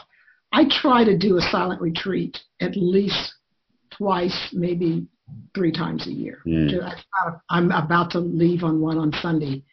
[0.51, 3.33] I try to do a silent retreat at least
[3.91, 5.07] twice, maybe
[5.53, 6.41] three times a year.
[6.47, 6.93] Mm.
[7.49, 9.63] I'm about to leave on one on Sunday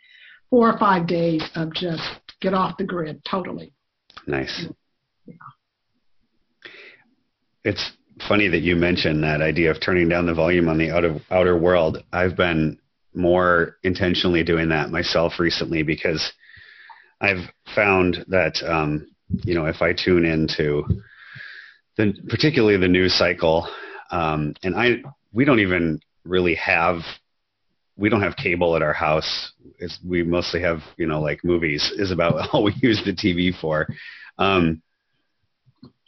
[0.50, 2.02] four or five days of just
[2.40, 3.72] get off the grid totally.
[4.26, 4.66] Nice.
[5.26, 5.34] Yeah.
[7.64, 7.92] It's
[8.28, 11.58] funny that you mentioned that idea of turning down the volume on the outer outer
[11.58, 12.04] world.
[12.12, 12.78] I've been
[13.14, 16.32] more intentionally doing that myself recently because
[17.20, 20.84] I've found that um, you know if I tune into
[22.28, 23.68] particularly the news cycle,
[24.10, 27.00] um, and I we don't even really have
[27.96, 29.52] we don't have cable at our house.
[29.78, 33.52] It's, we mostly have, you know, like movies is about all we use the TV
[33.58, 33.87] for.
[34.38, 34.82] Um,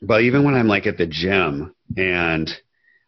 [0.02, 2.50] but even when I'm like at the gym and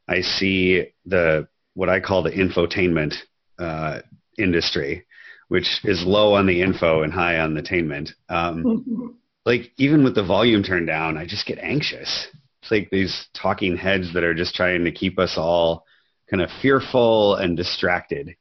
[0.08, 3.14] I see the what I call the infotainment
[3.58, 4.00] uh,
[4.38, 5.06] industry,
[5.48, 8.10] which is low on the info and high on the attainment.
[8.28, 9.16] Um,
[9.48, 12.28] like even with the volume turned down, I just get anxious.
[12.62, 15.84] It's like these talking heads that are just trying to keep us all
[16.30, 18.36] kind of fearful and distracted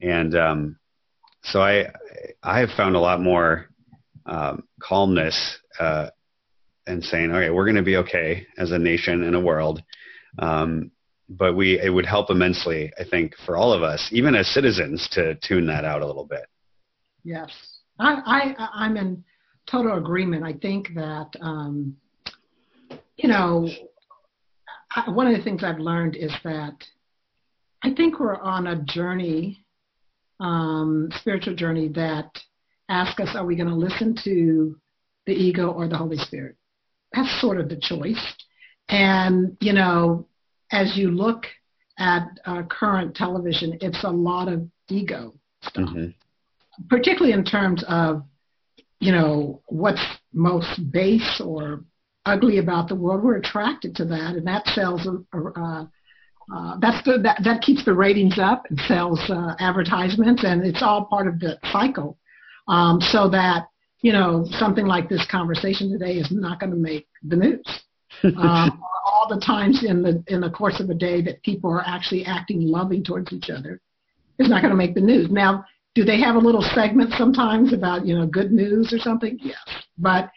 [0.00, 0.78] and um,
[1.42, 1.92] so I
[2.42, 3.68] I have found a lot more
[4.26, 6.10] um, calmness uh,
[6.86, 9.82] and saying, okay, we're going to be okay as a nation and a world.
[10.38, 10.90] Um,
[11.28, 15.08] but we it would help immensely, I think, for all of us, even as citizens,
[15.12, 16.46] to tune that out a little bit.
[17.22, 17.50] Yes,
[17.98, 19.24] I, I I'm in
[19.70, 20.44] total agreement.
[20.44, 21.96] I think that um,
[23.16, 23.68] you know
[24.96, 26.76] I, one of the things I've learned is that
[27.82, 29.64] I think we're on a journey
[30.40, 32.30] um, spiritual journey that
[32.88, 34.76] asks us, are we going to listen to
[35.26, 36.56] the ego or the Holy Spirit?
[37.12, 38.34] That's sort of the choice.
[38.88, 40.26] And, you know,
[40.72, 41.44] as you look
[41.98, 46.86] at uh, current television, it's a lot of ego stuff, mm-hmm.
[46.88, 48.24] particularly in terms of,
[49.00, 51.82] you know, what's most base or
[52.26, 53.22] ugly about the world.
[53.24, 55.84] We're attracted to that, and that sells uh,
[56.54, 60.82] uh, that's the, that, that keeps the ratings up and sells uh, advertisements, and it's
[60.82, 62.18] all part of the cycle.
[62.68, 63.68] Um, so that
[64.02, 67.64] you know something like this conversation today is not going to make the news.
[68.36, 71.84] um, all the times in the in the course of a day that people are
[71.86, 73.80] actually acting loving towards each other
[74.38, 75.30] is not going to make the news.
[75.30, 79.38] Now, do they have a little segment sometimes about you know good news or something?
[79.40, 79.58] Yes,
[79.98, 80.30] but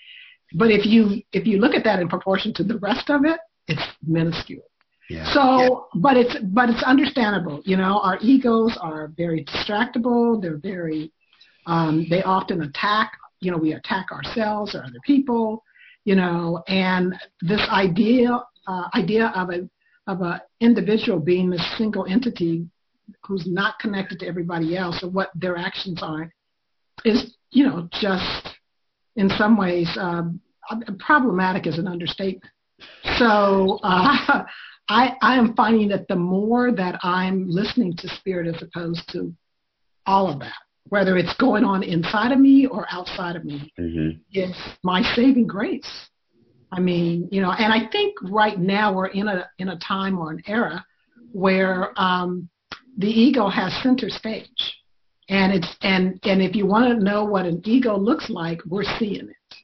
[0.55, 3.39] but if you if you look at that in proportion to the rest of it,
[3.67, 4.63] it's minuscule.
[5.09, 5.31] Yeah.
[5.33, 5.69] So, yeah.
[5.95, 7.61] but it's but it's understandable.
[7.65, 10.41] You know, our egos are very distractible.
[10.41, 11.11] They're very
[11.65, 13.11] um, they often attack.
[13.39, 15.63] You know, we attack ourselves or other people.
[16.05, 19.69] You know, and this idea uh, idea of a
[20.07, 22.67] of a individual being this single entity
[23.25, 26.31] who's not connected to everybody else or what their actions are
[27.05, 28.49] is you know just
[29.15, 30.39] in some ways um,
[30.99, 32.51] problematic is an understatement.
[33.17, 34.43] So uh,
[34.89, 39.33] I, I am finding that the more that I'm listening to spirit as opposed to
[40.05, 40.53] all of that,
[40.89, 44.19] whether it's going on inside of me or outside of me, mm-hmm.
[44.33, 45.89] is my saving grace.
[46.71, 50.17] I mean, you know, and I think right now we're in a in a time
[50.17, 50.83] or an era
[51.31, 52.49] where um,
[52.97, 54.77] the ego has center stage,
[55.29, 58.83] and it's and and if you want to know what an ego looks like, we're
[58.99, 59.55] seeing it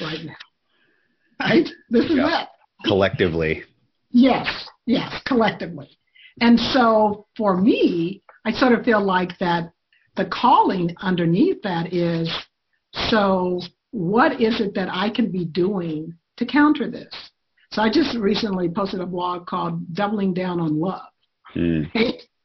[0.00, 0.34] right now.
[1.40, 1.68] Right?
[1.90, 2.42] This is yeah.
[2.42, 2.48] it.
[2.86, 3.64] Collectively.
[4.10, 5.98] Yes, yes, collectively.
[6.40, 9.72] And so for me, I sort of feel like that
[10.16, 12.32] the calling underneath that is
[13.10, 13.60] so
[13.90, 17.12] what is it that I can be doing to counter this?
[17.72, 21.02] So I just recently posted a blog called Doubling Down on Love.
[21.56, 21.90] Mm.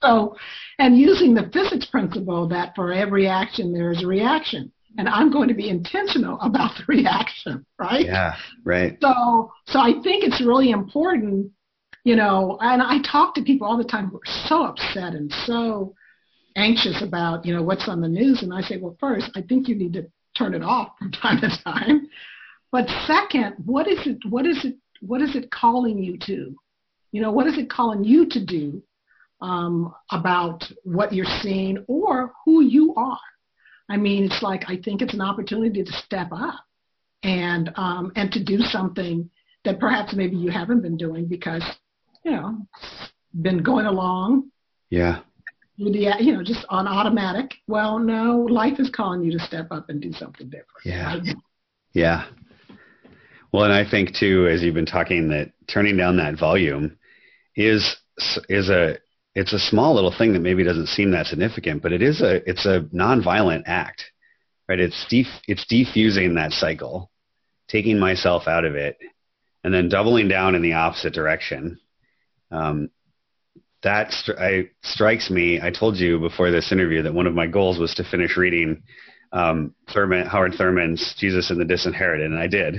[0.01, 0.35] So,
[0.77, 5.31] and using the physics principle that for every action there is a reaction, and I'm
[5.31, 8.05] going to be intentional about the reaction, right?
[8.05, 8.97] Yeah, right.
[9.01, 11.51] So, so I think it's really important,
[12.03, 12.57] you know.
[12.61, 15.93] And I talk to people all the time who are so upset and so
[16.55, 19.67] anxious about, you know, what's on the news, and I say, well, first, I think
[19.67, 22.07] you need to turn it off from time to time.
[22.71, 24.19] But second, what is it?
[24.29, 24.75] What is it?
[25.01, 26.55] What is it calling you to?
[27.11, 28.83] You know, what is it calling you to do
[29.41, 33.17] um, about what you're seeing or who you are?
[33.89, 36.63] I mean, it's like I think it's an opportunity to step up
[37.23, 39.29] and um, and to do something
[39.65, 41.63] that perhaps maybe you haven't been doing because
[42.23, 42.57] you know
[43.41, 44.51] been going along.
[44.89, 45.21] Yeah
[45.79, 50.01] you know just on automatic well no life is calling you to step up and
[50.01, 51.35] do something different yeah right?
[51.93, 52.25] yeah
[53.53, 56.97] well and i think too as you've been talking that turning down that volume
[57.55, 57.95] is
[58.49, 58.97] is a
[59.39, 62.47] it's a small little thing that maybe doesn't seem that significant but it is a
[62.49, 64.03] it's a nonviolent act
[64.67, 67.09] right it's def- it's defusing that cycle
[67.67, 68.97] taking myself out of it
[69.63, 71.79] and then doubling down in the opposite direction
[72.51, 72.89] um,
[73.83, 75.59] that stri- I, strikes me.
[75.61, 78.83] I told you before this interview that one of my goals was to finish reading
[79.31, 82.75] um, Thurman, Howard Thurman's Jesus and the Disinherited, and I did.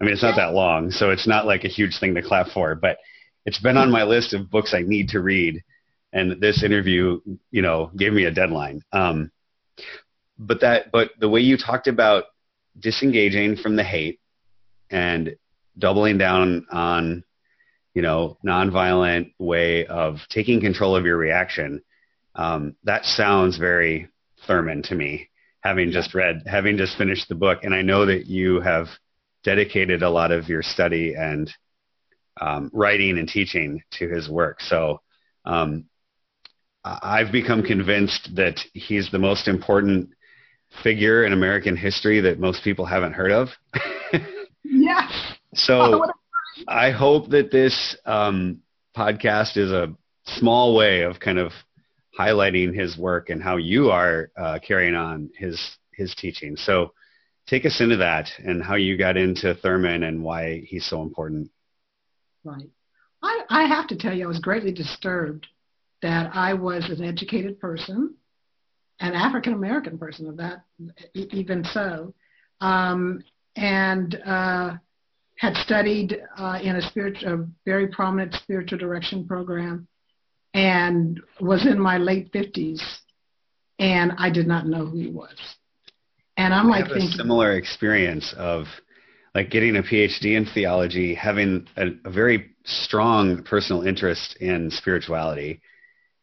[0.00, 2.48] I mean, it's not that long, so it's not like a huge thing to clap
[2.48, 2.98] for, but
[3.44, 5.62] it's been on my list of books I need to read.
[6.12, 8.82] And this interview, you know, gave me a deadline.
[8.92, 9.30] Um,
[10.38, 12.24] but that, but the way you talked about
[12.78, 14.20] disengaging from the hate
[14.90, 15.36] and
[15.78, 17.24] doubling down on
[17.98, 21.82] you know, nonviolent way of taking control of your reaction.
[22.36, 24.06] Um, that sounds very
[24.46, 25.30] Thurman to me,
[25.64, 27.64] having just read, having just finished the book.
[27.64, 28.86] And I know that you have
[29.42, 31.52] dedicated a lot of your study and
[32.40, 34.60] um, writing and teaching to his work.
[34.60, 35.00] So
[35.44, 35.86] um,
[37.02, 40.10] I've become convinced that he's the most important
[40.82, 43.48] figure in American history that most people haven't heard of.
[44.64, 45.10] yes.
[45.54, 46.04] So
[46.68, 48.60] I hope that this um,
[48.96, 49.94] podcast is a
[50.26, 51.52] small way of kind of
[52.18, 56.56] highlighting his work and how you are uh, carrying on his his teaching.
[56.56, 56.92] So
[57.46, 61.50] take us into that and how you got into Thurman and why he's so important.
[62.44, 62.70] Right.
[63.22, 65.48] I, I have to tell you, I was greatly disturbed
[66.02, 68.14] that I was an educated person,
[69.00, 70.64] an African American person of that,
[71.14, 72.14] even so,
[72.60, 73.22] um,
[73.56, 74.74] and uh,
[75.38, 79.86] had studied uh, in a, spirit, a very prominent spiritual direction program
[80.54, 82.80] and was in my late 50s
[83.78, 85.36] and I did not know who he was.
[86.36, 88.66] And I'm I like thinking, a similar experience of
[89.34, 95.60] like getting a PhD in theology, having a, a very strong personal interest in spirituality,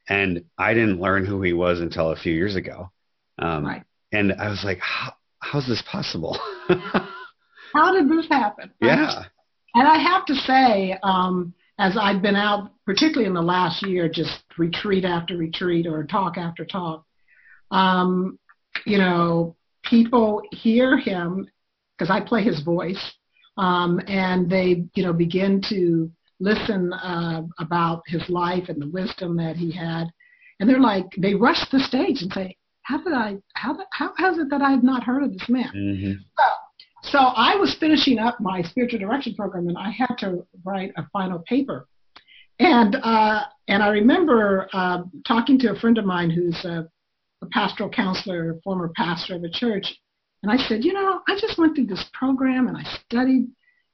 [0.07, 2.91] and I didn't learn who he was until a few years ago.
[3.39, 3.83] Um, right.
[4.11, 6.39] And I was like, how, how's this possible?
[7.73, 8.71] how did this happen?
[8.81, 9.23] Yeah.
[9.73, 14.07] And I have to say, um, as I've been out, particularly in the last year,
[14.07, 17.05] just retreat after retreat or talk after talk,
[17.71, 18.39] um,
[18.85, 21.49] you know, people hear him
[21.97, 23.13] because I play his voice,
[23.57, 29.37] um, and they, you know, begin to listen uh, about his life and the wisdom
[29.37, 30.05] that he had,
[30.59, 33.37] and they're like, they rush the stage and say, "How did I?
[33.55, 36.13] How how has it that I have not heard of this man?" Mm-hmm.
[36.37, 36.43] So
[37.11, 41.07] so I was finishing up my spiritual direction program, and I had to write a
[41.13, 41.87] final paper.
[42.59, 46.87] And uh, and I remember uh, talking to a friend of mine who's a,
[47.41, 49.93] a pastoral counselor, former pastor of a church,
[50.45, 53.47] and I said, you know, I just went through this program and I studied,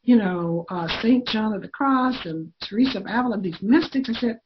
[0.03, 4.09] you know, uh, Saint John of the Cross and Teresa of Avila, these mystics.
[4.09, 4.39] I said,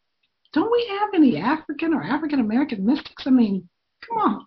[0.54, 3.24] don't we have any African or African American mystics?
[3.26, 3.68] I mean,
[4.08, 4.46] come on.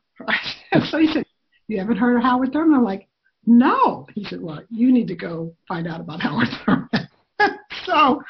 [0.90, 1.24] so he said,
[1.66, 2.78] you haven't heard of Howard Thurman?
[2.78, 3.08] I'm like,
[3.46, 4.06] no.
[4.14, 7.08] He said, well, you need to go find out about Howard Thurman.
[7.84, 8.22] so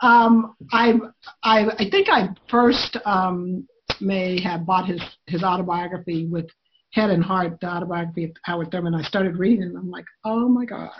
[0.00, 0.94] um, I,
[1.42, 3.66] I, I think I first um,
[4.00, 6.46] may have bought his, his autobiography with
[6.92, 8.94] Head and Heart, the autobiography of Howard Thurman.
[8.94, 10.90] I started reading and I'm like, oh my God.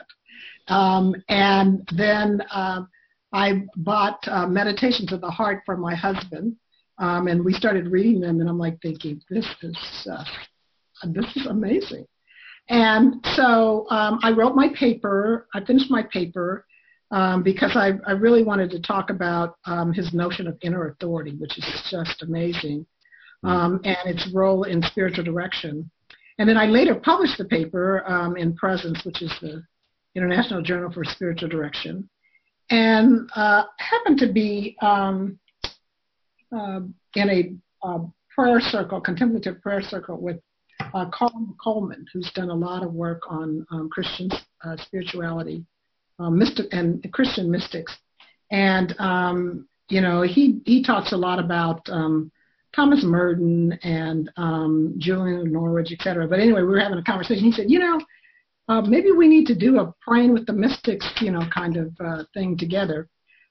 [0.69, 2.83] Um, and then uh,
[3.33, 6.57] I bought uh, Meditations of the Heart for my husband.
[6.99, 10.25] Um, and we started reading them and I'm like thinking, this is, uh,
[11.07, 12.07] this is amazing.
[12.69, 15.49] And so um, I wrote my paper.
[15.55, 16.65] I finished my paper
[17.11, 21.37] um, because I, I, really wanted to talk about um, his notion of inner authority,
[21.37, 22.87] which is just amazing.
[23.45, 25.91] um, and its role in spiritual direction.
[26.39, 29.63] And then I later published the paper um, in Presence, which is the
[30.15, 32.09] International Journal for Spiritual Direction,
[32.71, 35.39] and uh, happened to be um,
[36.55, 36.81] uh,
[37.17, 37.99] in a uh,
[38.35, 40.41] prayer circle, contemplative prayer circle with
[40.93, 44.29] uh, Carl McColman, who's done a lot of work on um, Christian
[44.65, 45.65] uh, spirituality,
[46.19, 47.97] um, mystic and Christian mystics,
[48.51, 52.31] and um, you know he he talks a lot about um,
[52.75, 56.27] Thomas Merton and um, Julian Norwich, et cetera.
[56.27, 57.45] But anyway, we were having a conversation.
[57.45, 58.01] He said, you know,
[58.69, 61.93] uh, maybe we need to do a praying with the mystics, you know, kind of
[62.01, 63.09] uh, thing together.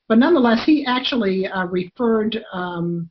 [0.08, 3.10] But nonetheless, he actually uh, referred um,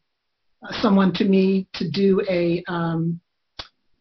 [0.80, 3.20] someone to me to do a um,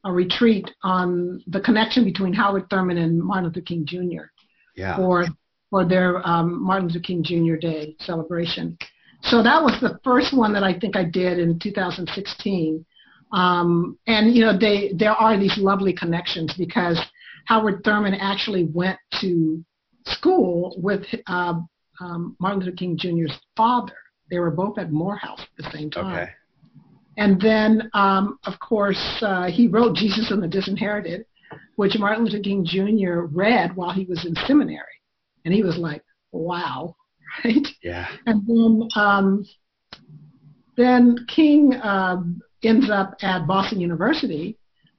[0.03, 4.31] a retreat on the connection between Howard Thurman and Martin Luther King Jr.
[4.75, 4.95] Yeah.
[4.95, 5.25] for
[5.69, 7.55] for their um, Martin Luther King Jr.
[7.55, 8.77] Day celebration.
[9.23, 12.85] So that was the first one that I think I did in 2016.
[13.31, 16.99] Um, and you know, they there are these lovely connections because
[17.45, 19.63] Howard Thurman actually went to
[20.05, 21.55] school with uh,
[21.99, 23.93] um, Martin Luther King Jr.'s father.
[24.29, 26.23] They were both at Morehouse at the same time.
[26.23, 26.31] Okay.
[27.17, 31.25] And then, um, of course, uh, he wrote Jesus and the Disinherited,
[31.75, 33.21] which Martin Luther King Jr.
[33.31, 34.85] read while he was in seminary.
[35.43, 36.95] And he was like, wow,
[37.43, 37.67] right?
[37.83, 38.07] Yeah.
[38.25, 39.45] And then, um,
[40.77, 42.23] then King uh,
[42.63, 44.57] ends up at Boston University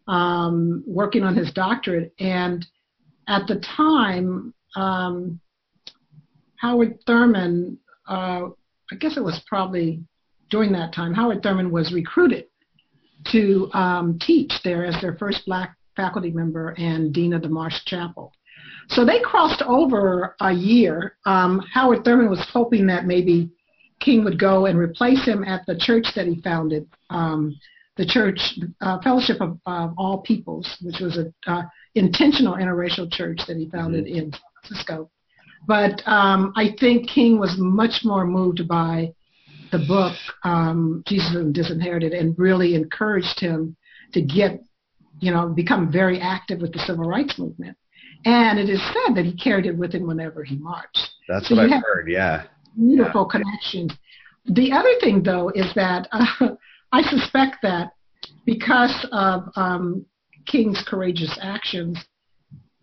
[0.08, 2.12] um, working on his doctorate.
[2.18, 2.66] And
[3.28, 5.40] at the time, um,
[6.56, 7.78] Howard Thurman,
[8.08, 8.48] uh,
[8.90, 10.02] I guess it was probably
[10.50, 12.46] during that time, Howard Thurman was recruited
[13.32, 17.84] to um, teach there as their first black faculty member and dean of the Marsh
[17.86, 18.32] Chapel.
[18.88, 21.16] So they crossed over a year.
[21.24, 23.50] Um, Howard Thurman was hoping that maybe
[24.00, 27.58] King would go and replace him at the church that he founded, um,
[27.96, 31.62] the Church uh, Fellowship of uh, All Peoples, which was an uh,
[31.94, 34.16] intentional interracial church that he founded mm-hmm.
[34.16, 35.10] in San Francisco.
[35.66, 39.12] But um, I think King was much more moved by
[39.70, 43.76] the book um, Jesus and Disinherited and really encouraged him
[44.12, 44.62] to get,
[45.20, 47.76] you know, become very active with the civil rights movement.
[48.24, 51.10] And it is said that he carried it with him whenever he marched.
[51.28, 52.44] That's so what I've heard, yeah.
[52.76, 53.40] Beautiful yeah.
[53.40, 53.92] connections.
[54.46, 56.50] The other thing, though, is that uh,
[56.92, 57.92] I suspect that
[58.44, 60.04] because of um,
[60.46, 61.98] King's courageous actions,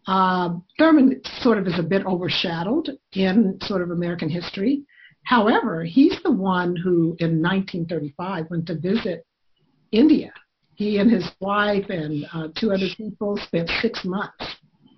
[0.08, 4.84] uh, Thurman sort of is a bit overshadowed in sort of American history.
[5.24, 9.28] However, he's the one who, in 1935, went to visit
[9.92, 10.34] India.
[10.74, 14.56] He and his wife and uh, two other people spent six months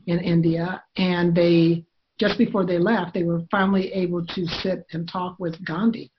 [0.07, 1.84] in India, and they
[2.20, 6.12] just before they left, they were finally able to sit and talk with Gandhi,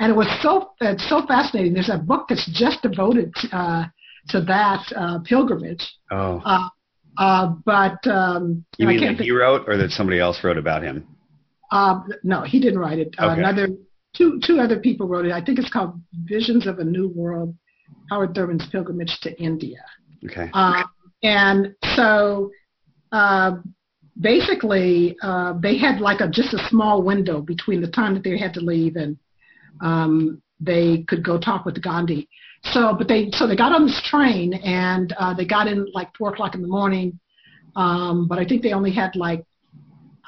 [0.00, 1.74] and it was so it's so fascinating.
[1.74, 3.84] There's a book that's just devoted to, uh,
[4.30, 5.86] to that uh, pilgrimage.
[6.10, 6.42] Oh.
[6.44, 6.68] Uh,
[7.18, 11.06] uh, but um, you mean that he wrote, or that somebody else wrote about him?
[11.70, 13.14] Uh, no, he didn't write it.
[13.18, 13.40] Uh, okay.
[13.40, 13.68] Another
[14.16, 15.32] two two other people wrote it.
[15.32, 17.54] I think it's called Visions of a New World:
[18.08, 19.84] Howard Thurman's Pilgrimage to India.
[20.24, 20.48] Okay.
[20.54, 20.84] Um,
[21.22, 22.50] and so
[23.12, 23.56] uh,
[24.18, 28.38] basically, uh, they had like a just a small window between the time that they
[28.38, 29.18] had to leave and
[29.80, 32.28] um, they could go talk with Gandhi.
[32.64, 36.08] So, but they so they got on this train and uh, they got in like
[36.16, 37.18] four o'clock in the morning.
[37.76, 39.44] Um, but I think they only had like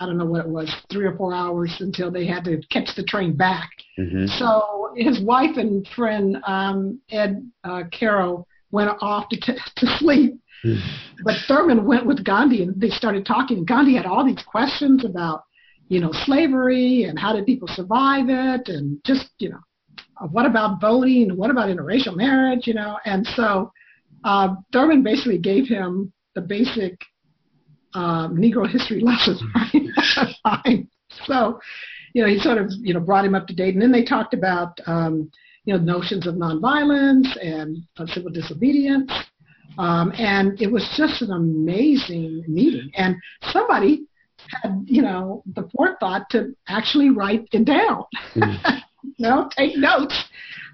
[0.00, 2.94] I don't know what it was, three or four hours until they had to catch
[2.96, 3.70] the train back.
[3.98, 4.26] Mm-hmm.
[4.38, 10.40] So his wife and friend um, Ed uh, Carroll went off to, t- to sleep
[11.24, 13.64] but Thurman went with Gandhi and they started talking.
[13.64, 15.44] Gandhi had all these questions about,
[15.88, 19.60] you know, slavery and how did people survive it and just, you know,
[20.20, 21.36] uh, what about voting?
[21.36, 22.66] What about interracial marriage?
[22.66, 23.72] You know, and so
[24.24, 26.98] uh, Thurman basically gave him the basic
[27.94, 30.86] uh, Negro history lessons, right?
[31.26, 31.60] so,
[32.14, 33.74] you know, he sort of, you know, brought him up to date.
[33.74, 35.30] And then they talked about, um,
[35.64, 39.10] you know, notions of nonviolence and uh, civil disobedience
[39.78, 42.90] um, and it was just an amazing meeting.
[42.94, 43.16] And
[43.52, 44.06] somebody
[44.62, 48.82] had, you know, the forethought to actually write it down, mm.
[49.02, 50.24] you know, take notes,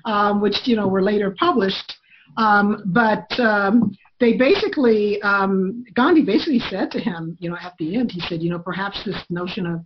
[0.04, 1.94] um, which, you know, were later published.
[2.36, 7.96] Um, but um, they basically, um, Gandhi basically said to him, you know, at the
[7.96, 9.84] end, he said, you know, perhaps this notion of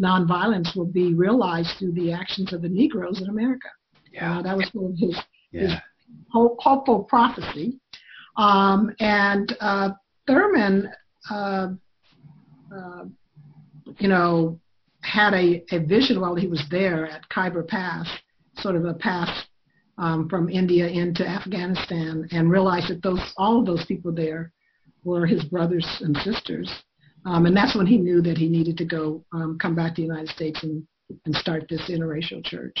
[0.00, 3.68] nonviolence will be realized through the actions of the Negroes in America.
[4.12, 4.38] Yeah.
[4.38, 5.18] Uh, that was sort of his,
[5.52, 5.60] yeah.
[5.60, 5.72] his
[6.30, 7.78] hopeful prophecy.
[8.36, 9.90] Um, and uh,
[10.26, 10.90] Thurman,
[11.30, 11.68] uh,
[12.74, 13.04] uh,
[13.98, 14.58] you know,
[15.00, 18.08] had a, a vision while he was there at Khyber Pass,
[18.58, 19.44] sort of a pass
[19.98, 24.52] um, from India into Afghanistan and realized that those all of those people there
[25.04, 26.70] were his brothers and sisters.
[27.24, 30.02] Um, and that's when he knew that he needed to go um, come back to
[30.02, 30.86] the United States and,
[31.24, 32.76] and start this interracial church.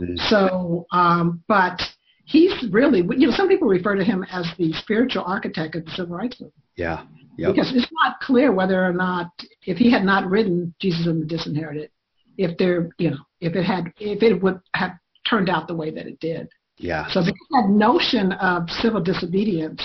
[0.00, 0.16] Mm-hmm.
[0.28, 1.80] So, um, but
[2.24, 5.90] he's really, you know, some people refer to him as the spiritual architect of the
[5.92, 6.62] civil rights movement.
[6.76, 7.04] Yeah.
[7.38, 7.54] Yep.
[7.54, 9.30] Because it's not clear whether or not,
[9.68, 11.90] if he had not written Jesus and the Disinherited,
[12.38, 14.92] if there, you know, if it had, if it would have
[15.28, 16.48] turned out the way that it did.
[16.78, 17.06] Yeah.
[17.10, 19.82] So that notion of civil disobedience,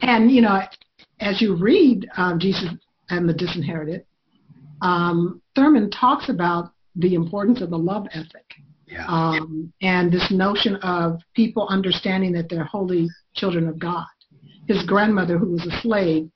[0.00, 0.60] and you know,
[1.18, 2.68] as you read um, Jesus
[3.10, 4.04] and the Disinherited,
[4.80, 8.46] um, Thurman talks about the importance of the love ethic.
[8.86, 9.06] Yeah.
[9.08, 14.06] Um, and this notion of people understanding that they're holy children of God.
[14.68, 16.30] His grandmother, who was a slave,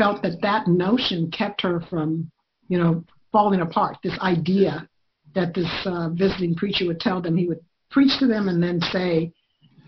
[0.00, 2.30] felt that that notion kept her from,
[2.68, 3.98] you know, falling apart.
[4.02, 4.88] This idea
[5.34, 8.80] that this uh, visiting preacher would tell them, he would preach to them and then
[8.80, 9.30] say,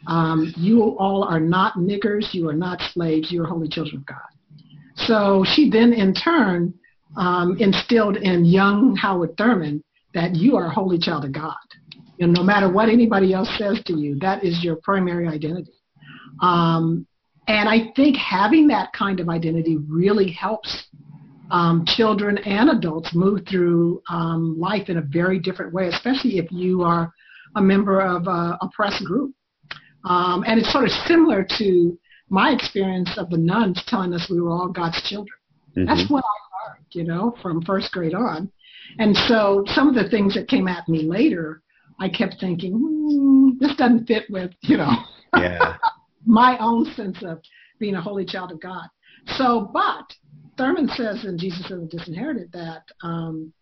[0.07, 4.07] um, You all are not niggers, you are not slaves, you are holy children of
[4.07, 4.19] God.
[4.97, 6.75] So she then, in turn,
[7.17, 9.83] um, instilled in young Howard Thurman
[10.13, 11.57] that you are a holy child of God.
[12.19, 15.73] You know, no matter what anybody else says to you, that is your primary identity.
[16.43, 17.07] Um,
[17.49, 20.87] and I think having that kind of identity really helps
[21.51, 26.51] um, children and adults move through um, life in a very different way, especially if
[26.51, 27.13] you are
[27.57, 29.35] a member of a oppressed group.
[30.05, 34.41] Um, and it's sort of similar to my experience of the nuns telling us we
[34.41, 35.37] were all God's children.
[35.77, 35.85] Mm-hmm.
[35.85, 38.51] That's what I learned, you know, from first grade on.
[38.99, 41.63] And so some of the things that came at me later,
[42.01, 44.91] I kept thinking, hmm, this doesn't fit with, you know,
[45.37, 45.77] yeah.
[46.27, 47.41] My own sense of
[47.79, 48.89] being a holy child of God.
[49.37, 50.13] So, but
[50.57, 53.53] Thurman says in Jesus and the Disinherited that um,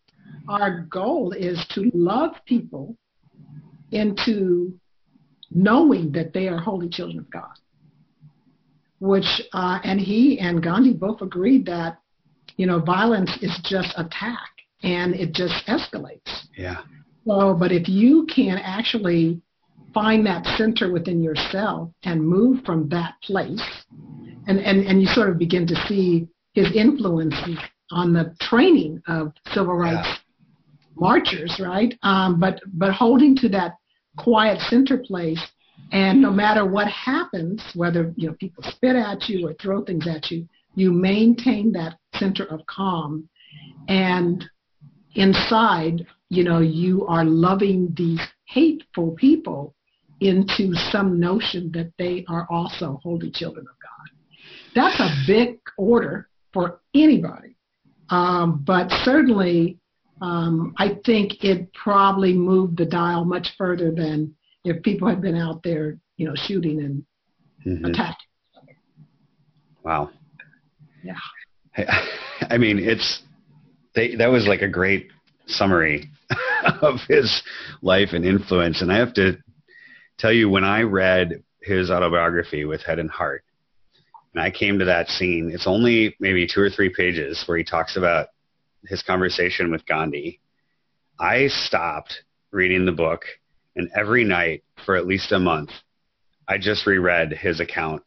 [0.48, 2.96] our goal is to love people
[3.92, 4.74] into
[5.50, 7.54] knowing that they are holy children of God.
[9.00, 11.98] Which, uh, and he and Gandhi both agreed that,
[12.56, 14.50] you know, violence is just attack
[14.82, 16.46] and it just escalates.
[16.56, 16.82] Yeah.
[17.26, 19.40] So, but if you can actually
[19.92, 23.62] find that center within yourself and move from that place,
[24.46, 27.58] and, and, and you sort of begin to see his influences
[27.90, 30.16] on the training of civil rights yeah.
[30.94, 31.96] marchers, right?
[32.02, 33.74] Um, but but holding to that
[34.16, 35.40] quiet center place.
[35.92, 40.06] And no matter what happens, whether you know people spit at you or throw things
[40.06, 43.28] at you, you maintain that center of calm.
[43.88, 44.44] And
[45.14, 49.74] inside, you know, you are loving these hateful people
[50.20, 54.10] into some notion that they are also holy children of God.
[54.74, 57.56] That's a big order for anybody.
[58.10, 59.78] Um, but certainly,
[60.20, 65.36] um, I think it probably moved the dial much further than if people had been
[65.36, 67.04] out there, you know, shooting and
[67.66, 67.86] mm-hmm.
[67.86, 68.26] attacking.
[69.82, 70.10] Wow.
[71.02, 71.14] Yeah.
[72.50, 73.22] I mean, it's
[73.94, 75.08] they, that was like a great
[75.46, 76.10] summary
[76.82, 77.42] of his
[77.82, 78.82] life and influence.
[78.82, 79.38] And I have to
[80.20, 83.44] tell you, when I read his autobiography with Head and Heart,
[84.34, 87.64] and I came to that scene, it's only maybe two or three pages where he
[87.64, 88.28] talks about
[88.86, 90.40] his conversation with Gandhi,
[91.18, 93.22] I stopped reading the book,
[93.76, 95.70] and every night for at least a month,
[96.48, 98.02] I just reread his account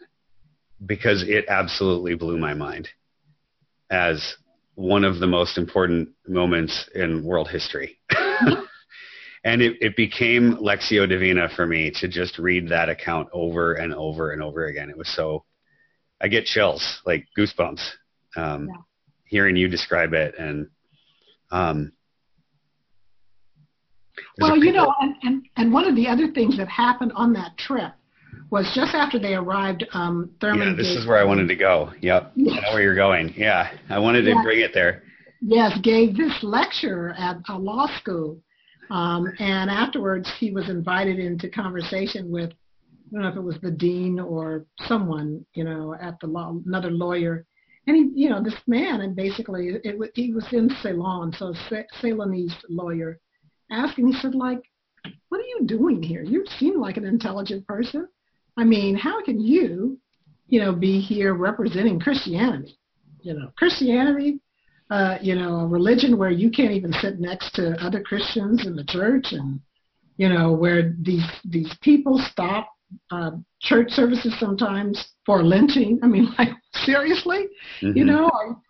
[0.86, 2.89] because it absolutely blew my mind
[3.89, 4.36] as
[4.76, 7.97] one of the most important moments in world history.
[9.44, 13.94] and it, it became Lectio Divina for me to just read that account over and
[13.94, 14.89] over and over again.
[14.89, 15.44] It was so,
[16.22, 17.82] I get chills, like goosebumps.
[18.36, 18.76] Um, yeah.
[19.26, 20.34] hearing you describe it.
[20.39, 20.68] And
[21.52, 21.91] um,
[24.39, 27.58] well you know and, and and one of the other things that happened on that
[27.58, 27.91] trip
[28.50, 31.91] was just after they arrived um thurman yeah this is where i wanted to go.
[32.02, 32.34] Yep.
[32.36, 32.58] Yes.
[32.58, 33.34] i know where you're going.
[33.36, 33.72] Yeah.
[33.89, 35.04] I wanted to bring it there.
[35.41, 38.39] Yes gave this lecture at a law school
[38.90, 43.60] um, and afterwards he was invited into conversation with I don't know if it was
[43.62, 47.46] the dean or someone, you know, at the law, another lawyer
[47.86, 51.54] and he, you know, this man, and basically, it, he was in Ceylon, so
[52.02, 53.20] Ceylonese lawyer,
[53.72, 54.62] asking, he said, like,
[55.28, 56.24] what are you doing here?
[56.24, 58.08] You seem like an intelligent person.
[58.56, 60.00] I mean, how can you,
[60.48, 62.78] you know, be here representing Christianity?
[63.22, 64.40] You know, Christianity,
[64.90, 68.76] uh, you know, a religion where you can't even sit next to other Christians in
[68.76, 69.60] the church, and
[70.18, 72.70] you know, where these these people stop
[73.12, 73.32] uh,
[73.62, 76.00] church services sometimes for lynching.
[76.04, 77.48] I mean, like seriously,
[77.82, 77.98] mm-hmm.
[77.98, 78.30] you know,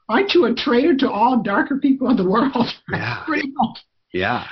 [0.10, 2.54] aren't you a traitor to all darker people in the world?
[2.92, 3.24] Yeah.
[3.26, 3.80] Pretty much.
[4.14, 4.46] Yeah.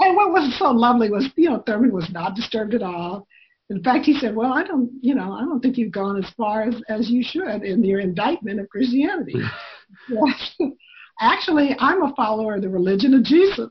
[0.00, 3.26] And what was so lovely was, you know, Thurman was not disturbed at all.
[3.70, 6.30] In fact, he said, "Well, I don't, you know, I don't think you've gone as
[6.36, 9.34] far as, as you should in your indictment of Christianity."
[10.08, 10.56] yes.
[11.20, 13.70] Actually, I'm a follower of the religion of Jesus.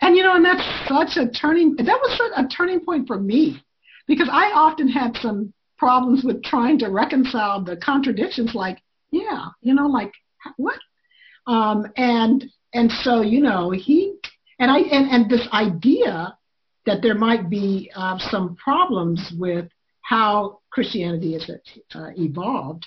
[0.00, 3.62] And you know, and that's such a turning that was a turning point for me
[4.06, 9.74] because I often had some problems with trying to reconcile the contradictions like, yeah, you
[9.74, 10.12] know, like
[10.56, 10.78] what?
[11.46, 14.14] Um, and and so, you know, he
[14.58, 16.36] and I and, and this idea
[16.86, 19.68] that there might be uh, some problems with
[20.00, 21.50] how Christianity has
[21.94, 22.86] uh, evolved,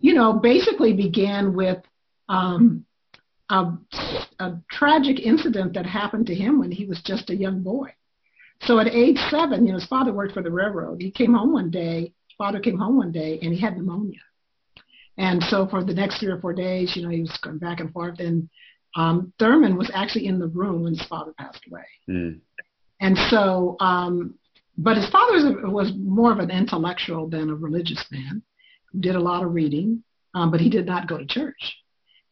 [0.00, 1.78] you know, basically began with
[2.28, 2.84] um,
[3.50, 3.72] a,
[4.38, 7.94] a tragic incident that happened to him when he was just a young boy.
[8.62, 11.00] So at age seven, you know, his father worked for the railroad.
[11.00, 14.20] He came home one day, father came home one day, and he had pneumonia.
[15.18, 17.80] And so for the next three or four days, you know, he was going back
[17.80, 18.20] and forth.
[18.20, 18.48] And
[18.96, 21.84] um, Thurman was actually in the room when his father passed away.
[22.08, 22.40] Mm.
[23.00, 24.38] And so, um,
[24.76, 28.42] but his father was, was, more of an intellectual than a religious man,
[28.98, 30.04] did a lot of reading,
[30.34, 31.76] um, but he did not go to church.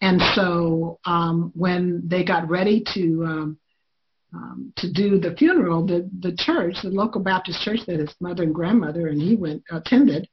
[0.01, 3.59] And so um, when they got ready to um,
[4.35, 8.43] um, to do the funeral, the the church, the local Baptist church that his mother
[8.43, 10.29] and grandmother and he went attended,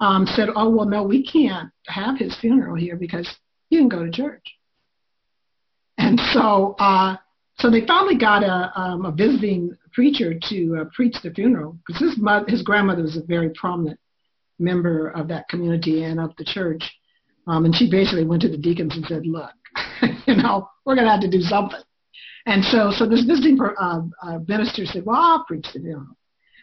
[0.00, 3.28] um, said, "Oh well, no, we can't have his funeral here because
[3.70, 4.44] he didn't go to church."
[5.96, 7.16] And so, uh,
[7.58, 12.00] so they finally got a, um, a visiting preacher to uh, preach the funeral because
[12.00, 13.98] his mother, his grandmother was a very prominent
[14.58, 16.97] member of that community and of the church.
[17.48, 19.50] Um, and she basically went to the deacons and said, look,
[20.26, 21.80] you know, we're going to have to do something.
[22.46, 26.16] And so, so this visiting uh, uh, minister said, well, I'll preach the funeral.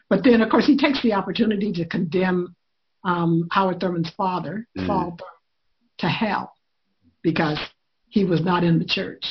[0.10, 2.56] But then, of course, he takes the opportunity to condemn
[3.04, 4.86] um, Howard Thurman's father, mm.
[4.86, 6.54] Saul Thurman, to hell
[7.24, 7.60] because
[8.10, 9.26] he was not in the church.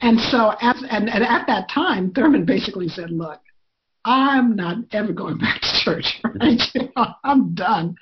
[0.00, 3.40] And so, at, and, and at that time, Thurman basically said, look,
[4.04, 6.20] I'm not ever going back to church.
[6.24, 6.60] Right?
[6.74, 7.96] you know, I'm done.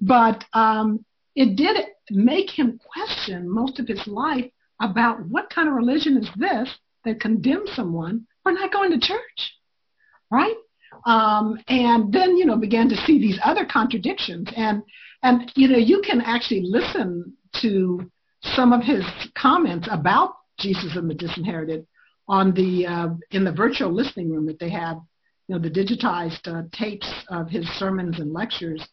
[0.00, 1.04] But um,
[1.38, 1.76] it did
[2.10, 6.68] make him question most of his life about what kind of religion is this
[7.04, 9.54] that condemns someone for not going to church,
[10.32, 10.56] right?
[11.06, 14.82] Um, and then you know began to see these other contradictions, and
[15.22, 18.10] and you know you can actually listen to
[18.42, 19.04] some of his
[19.36, 21.86] comments about Jesus and the disinherited
[22.26, 24.96] on the uh, in the virtual listening room that they have,
[25.46, 28.84] you know, the digitized uh, tapes of his sermons and lectures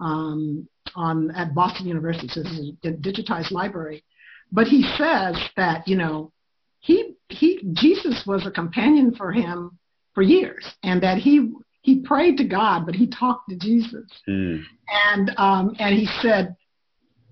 [0.00, 2.28] um, on at Boston University.
[2.28, 4.04] So this is a digitized library.
[4.50, 6.32] But he says that you know
[6.80, 9.78] he he Jesus was a companion for him
[10.14, 14.08] for years, and that he he prayed to God, but he talked to Jesus.
[14.28, 14.62] Mm.
[15.06, 16.56] And um, and he said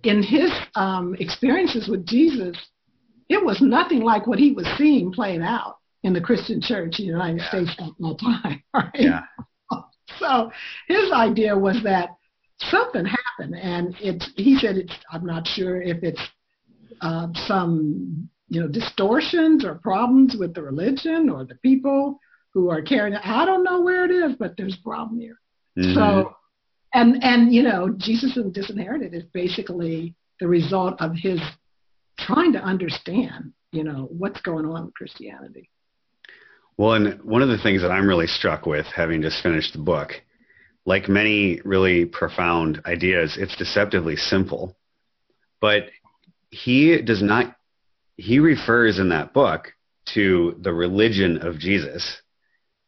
[0.02, 2.56] in his um, experiences with Jesus,
[3.28, 7.06] it was nothing like what he was seeing played out in the Christian church in
[7.06, 7.48] the United yeah.
[7.48, 8.62] States at that time.
[8.74, 8.90] Right?
[8.94, 9.20] Yeah.
[10.18, 10.50] So
[10.88, 12.10] his idea was that
[12.58, 13.04] something
[13.40, 14.30] happened, and it's.
[14.36, 14.94] He said it's.
[15.10, 16.22] I'm not sure if it's
[17.00, 22.18] uh, some you know distortions or problems with the religion or the people
[22.52, 23.20] who are carrying it.
[23.24, 25.38] I don't know where it is, but there's a problem here.
[25.78, 25.94] Mm-hmm.
[25.94, 26.34] So
[26.94, 31.40] and and you know jesus and disinherited is basically the result of his
[32.18, 35.70] trying to understand you know what's going on with christianity
[36.76, 39.78] well and one of the things that i'm really struck with having just finished the
[39.78, 40.12] book
[40.86, 44.76] like many really profound ideas it's deceptively simple
[45.60, 45.84] but
[46.50, 47.56] he does not
[48.16, 49.72] he refers in that book
[50.06, 52.20] to the religion of jesus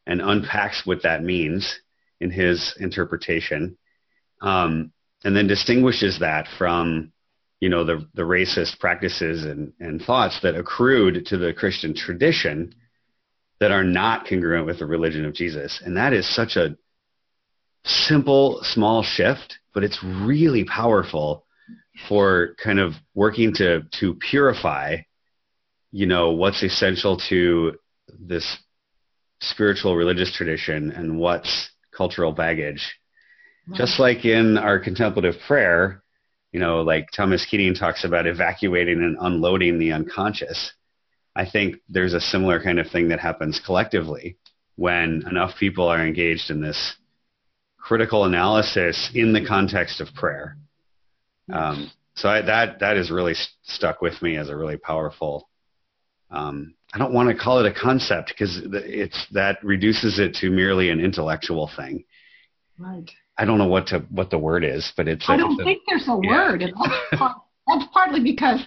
[0.07, 1.81] and unpacks what that means
[2.21, 3.77] in his interpretation
[4.41, 4.93] um,
[5.25, 7.13] and then distinguishes that from
[7.61, 12.75] you know the the racist practices and, and thoughts that accrued to the Christian tradition
[13.61, 15.81] that are not congruent with the religion of Jesus.
[15.85, 16.77] And that is such a
[17.85, 21.45] simple, small shift, but it's really powerful
[22.09, 24.97] for kind of working to to purify,
[25.91, 27.79] you know, what's essential to
[28.19, 28.59] this
[29.41, 32.99] spiritual religious tradition and what's cultural baggage
[33.75, 36.03] just like in our contemplative prayer,
[36.51, 40.73] you know, like Thomas Keating talks about evacuating and unloading the unconscious.
[41.35, 44.37] I think there's a similar kind of thing that happens collectively
[44.77, 46.97] when enough people are engaged in this
[47.93, 50.57] critical analysis in the context of prayer.
[51.53, 55.51] Um, so I, that that has really st- stuck with me as a really powerful.
[56.31, 60.49] Um, I don't want to call it a concept because it's that reduces it to
[60.49, 62.05] merely an intellectual thing.
[62.79, 63.11] Right.
[63.37, 65.29] I don't know what to what the word is, but it's.
[65.29, 66.31] I don't think there's a yeah.
[66.31, 66.63] word.
[66.63, 67.37] That's, part,
[67.67, 68.61] that's partly because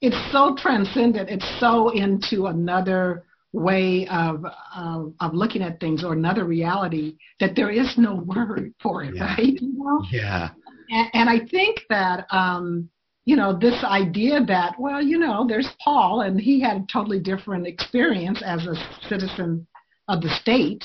[0.00, 1.30] it's so transcendent.
[1.30, 3.24] It's so into another
[3.58, 4.44] way of,
[4.76, 9.14] of of looking at things or another reality that there is no word for it,
[9.14, 9.24] Yeah.
[9.24, 9.60] right?
[9.60, 10.04] You know?
[10.10, 10.50] Yeah.
[10.90, 12.88] And, and I think that um,
[13.24, 17.20] you know this idea that well, you know, there's Paul, and he had a totally
[17.20, 18.74] different experience as a
[19.08, 19.66] citizen
[20.08, 20.84] of the state.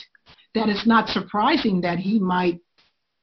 [0.55, 2.59] That it's not surprising that he might,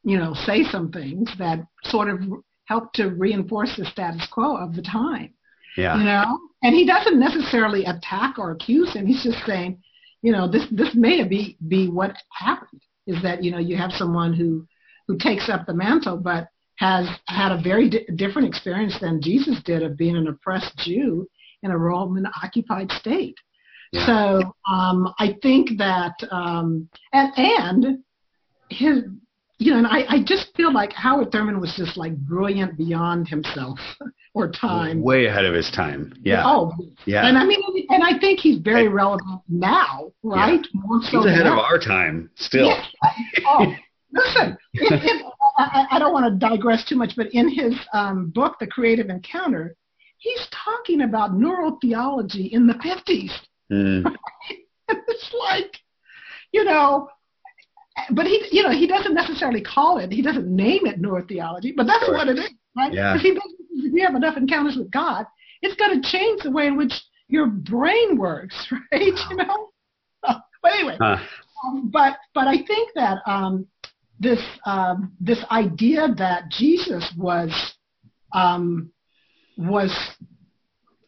[0.02, 2.20] you know, say some things that sort of
[2.64, 5.32] help to reinforce the status quo of the time
[5.76, 5.96] Yeah.
[5.98, 9.80] you know and he doesn't necessarily attack or accuse him he's just saying
[10.22, 13.92] you know this this may be be what happened is that you know you have
[13.92, 14.66] someone who
[15.06, 19.62] who takes up the mantle but has had a very di- different experience than jesus
[19.64, 21.28] did of being an oppressed jew
[21.62, 23.36] in a roman occupied state
[23.92, 24.06] Yeah.
[24.06, 27.98] so um i think that um and and
[28.70, 29.04] his
[29.58, 33.28] you know and i i just feel like howard thurman was just like brilliant beyond
[33.28, 33.78] himself
[34.34, 36.12] or time Way ahead of his time.
[36.22, 36.42] Yeah.
[36.46, 36.72] Oh,
[37.04, 37.26] Yeah.
[37.26, 40.64] and I mean, and I think he's very relevant now, right?
[40.72, 41.54] More so He's ahead now.
[41.54, 42.68] of our time still.
[42.68, 42.84] Yeah.
[43.46, 43.66] Oh,
[44.12, 45.20] listen, in, in,
[45.58, 49.08] I, I don't want to digress too much, but in his um, book, The Creative
[49.08, 49.74] Encounter,
[50.18, 53.32] he's talking about neurotheology in the 50s.
[53.72, 54.14] Mm.
[54.88, 55.76] it's like,
[56.52, 57.08] you know,
[58.12, 61.86] but he, you know, he doesn't necessarily call it, he doesn't name it neurotheology, but
[61.86, 62.14] that's Sure.
[62.14, 62.92] what it is, right?
[62.92, 63.14] Yeah.
[63.14, 65.26] Because he if you have enough encounters with God,
[65.62, 66.92] it's going to change the way in which
[67.28, 68.56] your brain works,
[68.92, 69.12] right?
[69.30, 69.68] You know.
[70.62, 71.16] But anyway, Huh.
[71.64, 73.66] um, but but I think that um,
[74.18, 77.50] this um, this idea that Jesus was
[78.34, 78.92] um,
[79.56, 79.90] was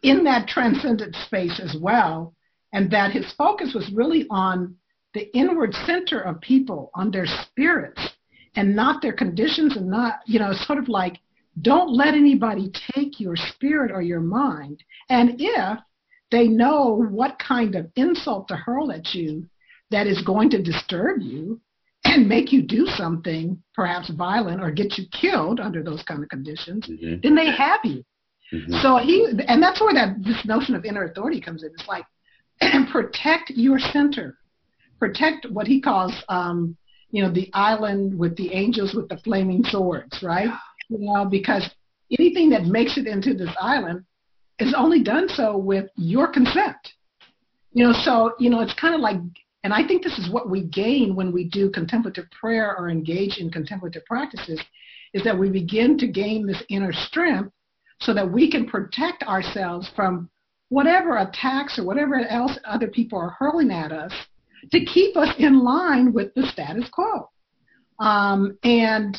[0.03, 2.35] in that transcendent space as well,
[2.73, 4.75] and that his focus was really on
[5.13, 8.01] the inward center of people, on their spirits,
[8.57, 11.19] and not their conditions, and not you know sort of like
[11.61, 15.79] don't let anybody take your spirit or your mind, and if
[16.31, 19.47] they know what kind of insult to hurl at you
[19.91, 21.61] that is going to disturb you
[22.05, 26.29] and make you do something perhaps violent or get you killed under those kind of
[26.31, 27.23] conditions, Mhm.
[27.23, 28.03] then they have you.
[28.53, 28.81] Mhm.
[28.83, 31.71] So he, and that's where that this notion of inner authority comes in.
[31.79, 32.05] It's like
[32.61, 34.39] and protect your center,
[34.99, 36.77] protect what he calls, um,
[37.11, 40.51] you know, the island with the angels with the flaming swords, right?
[40.99, 41.69] You because
[42.19, 44.05] anything that makes it into this island
[44.59, 46.77] is only done so with your consent.
[47.73, 49.17] You know, so you know, it's kind of like,
[49.65, 53.39] and I think this is what we gain when we do contemplative prayer or engage
[53.39, 54.61] in contemplative practices,
[55.15, 57.53] is that we begin to gain this inner strength
[58.01, 60.29] so that we can protect ourselves from
[60.69, 64.13] whatever attacks or whatever else other people are hurling at us
[64.71, 67.29] to keep us in line with the status quo.
[67.99, 69.17] Um, and,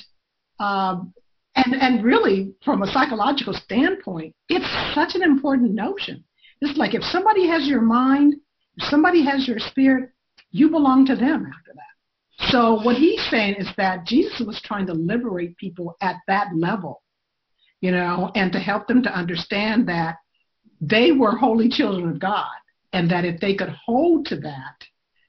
[0.60, 1.14] um,
[1.56, 6.24] and, and really, from a psychological standpoint, it's such an important notion.
[6.62, 8.36] It's like if somebody has your mind,
[8.78, 10.10] if somebody has your spirit,
[10.52, 12.50] you belong to them after that.
[12.50, 17.04] So what he's saying is that Jesus was trying to liberate people at that level,
[17.82, 20.16] you know, and to help them to understand that
[20.82, 22.50] they were holy children of God,
[22.94, 24.76] and that if they could hold to that,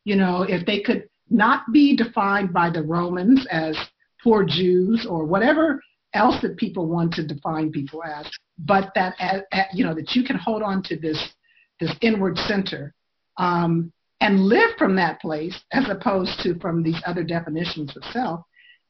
[0.04, 3.76] you know, if they could not be defined by the Romans as
[4.22, 5.80] poor Jews or whatever
[6.14, 9.42] else that people want to define people as, but that as,
[9.72, 11.34] you know that you can hold on to this
[11.80, 12.94] this inward center
[13.38, 18.40] um, and live from that place as opposed to from these other definitions of self,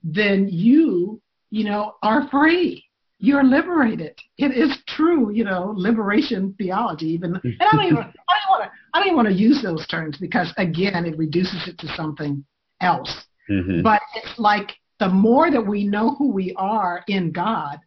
[0.02, 1.20] then you
[1.50, 2.84] you know are free.
[3.18, 4.18] You're liberated.
[4.36, 7.06] It is true, you know, liberation theology.
[7.06, 9.62] Even and I don't even I don't want to I don't even want to use
[9.62, 12.44] those terms because again it reduces it to something
[12.80, 13.24] else.
[13.50, 13.82] Mhm.
[13.82, 17.78] But it's like the more that we know who we are in God,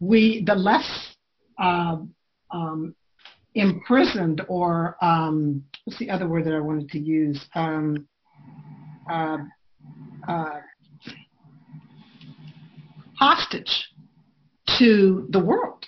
[0.00, 1.14] we the less
[1.58, 2.14] um,
[2.50, 2.94] um,
[3.54, 7.40] imprisoned or um, what's the other word that I wanted to use?
[7.54, 8.08] Um,
[9.10, 9.38] uh,
[10.26, 10.60] uh,
[13.18, 13.90] hostage
[14.78, 15.84] to the world,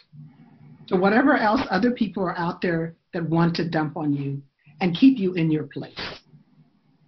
[0.89, 4.41] to whatever else other people are out there that want to dump on you
[4.81, 5.95] and keep you in your place.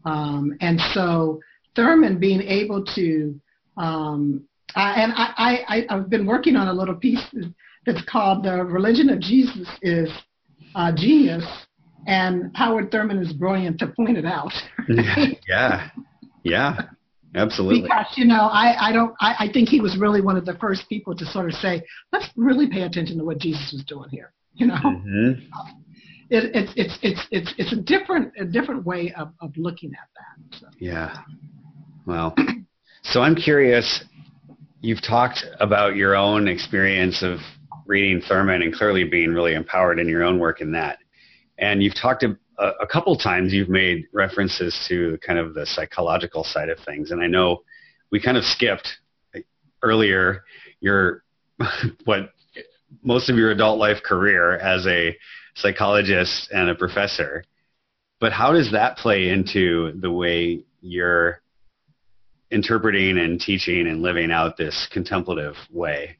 [0.05, 1.41] Um, and so
[1.79, 3.41] Thurman being able to,
[3.77, 4.43] um,
[4.75, 7.25] I, and I, I, I've been working on a little piece
[7.87, 10.11] that's called The Religion of Jesus is
[10.75, 11.45] uh, Genius,
[12.09, 14.53] and Howard Thurman is brilliant to point it out.
[15.49, 15.91] yeah.
[16.43, 16.81] Yeah.
[17.37, 17.83] Absolutely.
[17.83, 20.55] Because, you know, I, I don't, I, I think he was really one of the
[20.55, 21.81] first people to sort of say,
[22.13, 24.33] let's really pay attention to what Jesus was doing here.
[24.55, 25.43] You know, Mhm.
[26.31, 30.09] it, it's, it's, it's, it's, it's a different, a different way of, of looking at
[30.17, 30.59] that.
[30.59, 30.67] So.
[30.81, 31.15] Yeah.
[32.09, 32.35] Well,
[33.03, 34.03] so I'm curious.
[34.81, 37.41] You've talked about your own experience of
[37.85, 41.01] reading Thurman and clearly being really empowered in your own work in that.
[41.59, 46.45] And you've talked a, a, couple times you've made references to kind of the psychological
[46.45, 47.63] side of things, and I know
[48.11, 48.89] we kind of skipped
[49.83, 50.45] earlier
[50.81, 51.25] your
[52.07, 52.31] what
[53.03, 55.15] most of your adult life career as a
[55.57, 57.45] psychologist and a professor.
[58.19, 61.43] But how does that play into the way you're
[62.51, 66.17] interpreting and teaching and living out this contemplative way?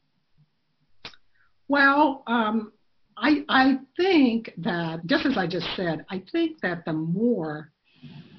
[1.69, 2.73] Well, um,
[3.17, 7.73] I, I think that, just as I just said, I think that the more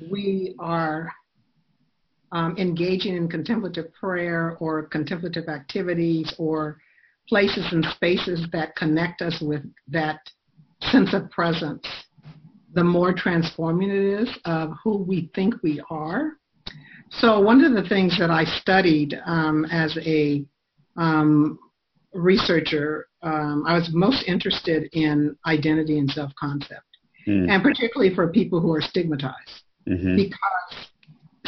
[0.09, 1.11] we are
[2.31, 6.79] um, engaging in contemplative prayer or contemplative activities or
[7.27, 10.19] places and spaces that connect us with that
[10.91, 11.85] sense of presence,
[12.73, 16.38] the more transforming it is of who we think we are.
[17.11, 20.45] So, one of the things that I studied um, as a
[20.95, 21.57] um,
[22.13, 26.85] researcher, um, I was most interested in identity and self concept,
[27.27, 27.49] mm.
[27.49, 29.63] and particularly for people who are stigmatized.
[29.87, 30.15] Mm-hmm.
[30.15, 30.87] Because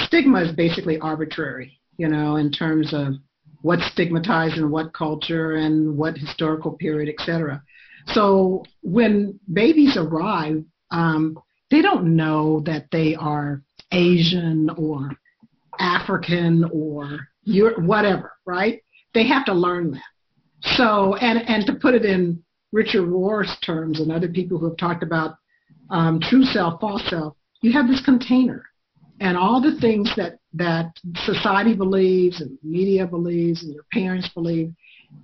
[0.08, 3.14] stigma is basically arbitrary, you know, in terms of
[3.62, 7.62] what's stigmatized in what culture and what historical period, et cetera.
[8.08, 11.38] So when babies arrive, um,
[11.70, 15.12] they don't know that they are Asian or
[15.82, 17.28] African or
[17.78, 18.82] whatever, right?
[19.14, 20.02] They have to learn that.
[20.78, 24.78] So, and, and to put it in Richard Rohr's terms and other people who have
[24.78, 25.36] talked about
[25.90, 28.64] um, true self, false self, you have this container
[29.20, 30.92] and all the things that, that
[31.26, 34.74] society believes and media believes and your parents believe,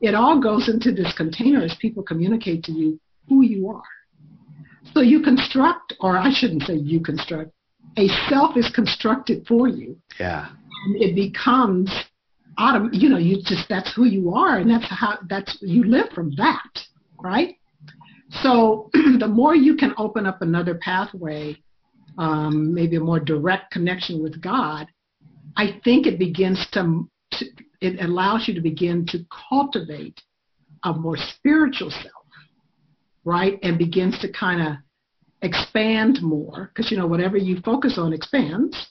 [0.01, 2.99] it all goes into this container as people communicate to you
[3.30, 3.82] who you are.
[4.93, 7.51] So you construct, or I shouldn't say you construct,
[7.98, 9.98] a self is constructed for you.
[10.20, 10.50] Yeah.
[10.86, 11.92] And it becomes
[12.60, 16.10] autom- you know, you just that's who you are and that's how that's you live
[16.14, 16.80] from that,
[17.20, 17.56] right?
[18.42, 21.58] So the more you can open up another pathway,
[22.18, 24.88] um, maybe a more direct connection with God,
[25.56, 27.46] I think it begins to, to
[27.82, 29.20] it allows you to begin to
[29.50, 30.20] cultivate
[30.84, 32.26] a more spiritual self,
[33.24, 33.60] right?
[33.62, 34.76] And begins to kind of
[35.42, 38.90] expand more because you know whatever you focus on expands.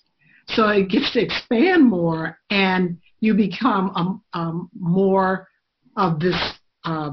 [0.49, 5.49] So it gets to expand more, and you become a, a more
[5.97, 6.37] of this
[6.85, 7.13] uh,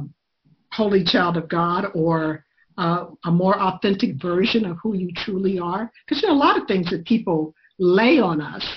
[0.72, 2.46] holy child of God or
[2.78, 5.92] uh, a more authentic version of who you truly are.
[6.06, 8.68] Because you know, a lot of things that people lay on us,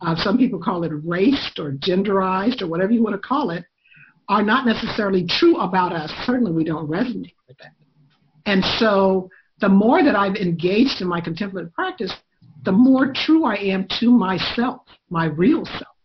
[0.00, 3.64] uh, some people call it raced or genderized or whatever you want to call it,
[4.28, 6.10] are not necessarily true about us.
[6.24, 7.72] Certainly, we don't resonate with that.
[8.46, 9.28] And so,
[9.60, 12.12] the more that I've engaged in my contemplative practice,
[12.64, 15.96] the more true I am to myself, my real self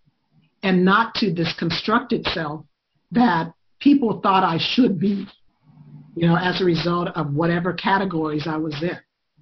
[0.66, 2.66] and not to this constructed self
[3.12, 5.28] that people thought I should be,
[6.16, 8.98] you know, as a result of whatever categories I was in,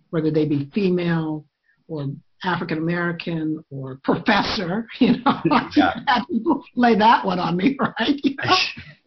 [0.09, 1.45] whether they be female
[1.87, 2.07] or
[2.43, 5.41] African American or professor, you know,
[5.75, 5.93] yeah.
[6.29, 8.19] people lay that one on me, right?
[8.23, 8.55] You know,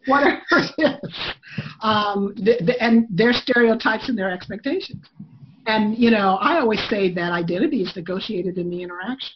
[0.07, 1.13] whatever it is.
[1.81, 5.05] Um, the, the, and their stereotypes and their expectations.
[5.67, 9.35] And, you know, I always say that identity is negotiated in the interaction.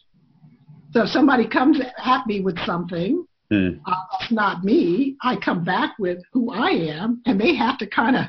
[0.92, 3.80] So if somebody comes at me with something mm.
[3.84, 7.86] uh, that's not me, I come back with who I am, and they have to
[7.86, 8.24] kind of,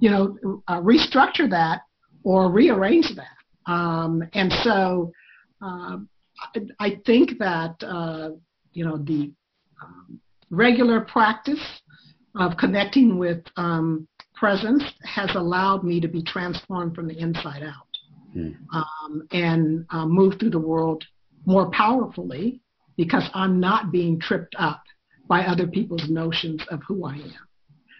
[0.00, 1.82] you know, uh, restructure that
[2.24, 3.35] or rearrange that.
[3.66, 5.12] Um, and so
[5.60, 6.08] um,
[6.54, 8.30] I, I, think that, uh,
[8.72, 9.32] you know, the
[9.82, 11.60] um, regular practice
[12.38, 17.86] of connecting with um, presence has allowed me to be transformed from the inside out
[18.36, 18.54] mm.
[19.32, 21.02] and uh, move through the world
[21.46, 22.60] more powerfully
[22.96, 24.82] because I'm not being tripped up
[25.28, 27.46] by other people's notions of who I am.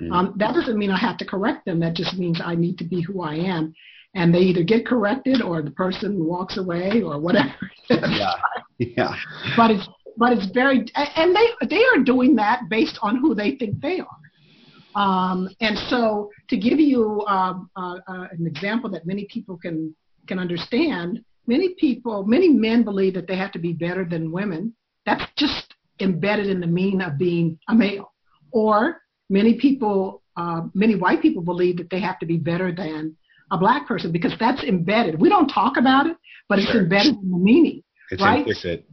[0.00, 0.12] Mm-hmm.
[0.12, 1.80] Um, that doesn't mean I have to correct them.
[1.80, 3.74] That just means I need to be who I am.
[4.16, 7.54] And they either get corrected or the person walks away or whatever.
[7.90, 8.32] yeah.
[8.78, 9.14] Yeah.
[9.56, 13.56] But it's but it's very and they they are doing that based on who they
[13.56, 15.00] think they are.
[15.00, 19.94] Um, and so to give you um, uh, uh, an example that many people can
[20.26, 24.74] can understand, many people, many men believe that they have to be better than women.
[25.04, 28.12] That's just embedded in the meaning of being a male.
[28.50, 33.16] Or many people, uh, many white people believe that they have to be better than
[33.51, 35.20] a black person because that's embedded.
[35.20, 36.16] We don't talk about it,
[36.49, 36.82] but it's sure.
[36.82, 37.82] embedded in the meaning.
[38.11, 38.38] It's right?
[38.38, 38.86] implicit.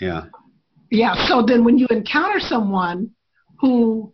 [0.00, 0.24] Yeah.
[0.90, 1.14] Yeah.
[1.26, 3.10] So then when you encounter someone
[3.60, 4.12] who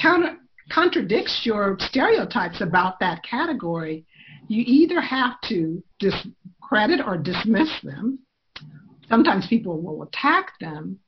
[0.00, 0.36] counter
[0.70, 4.04] contradicts your stereotypes about that category,
[4.48, 8.18] you either have to discredit or dismiss them.
[9.08, 10.98] Sometimes people will attack them,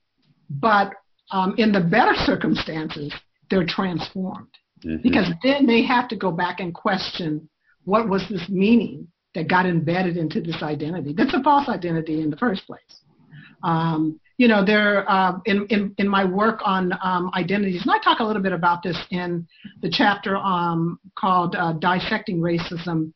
[0.49, 0.93] but
[1.33, 3.13] um, in the better circumstances,
[3.51, 4.49] they're transformed.
[4.85, 5.03] Mm-hmm.
[5.03, 7.49] Because then they have to go back and question
[7.89, 11.15] what was this meaning that got embedded into this identity.
[11.17, 12.81] That's a false identity in the first place.
[13.63, 17.99] Um, you know, there uh, in, in in my work on um, identities, and I
[17.99, 19.47] talk a little bit about this in
[19.81, 23.13] the chapter um, called uh, "Dissecting Racism: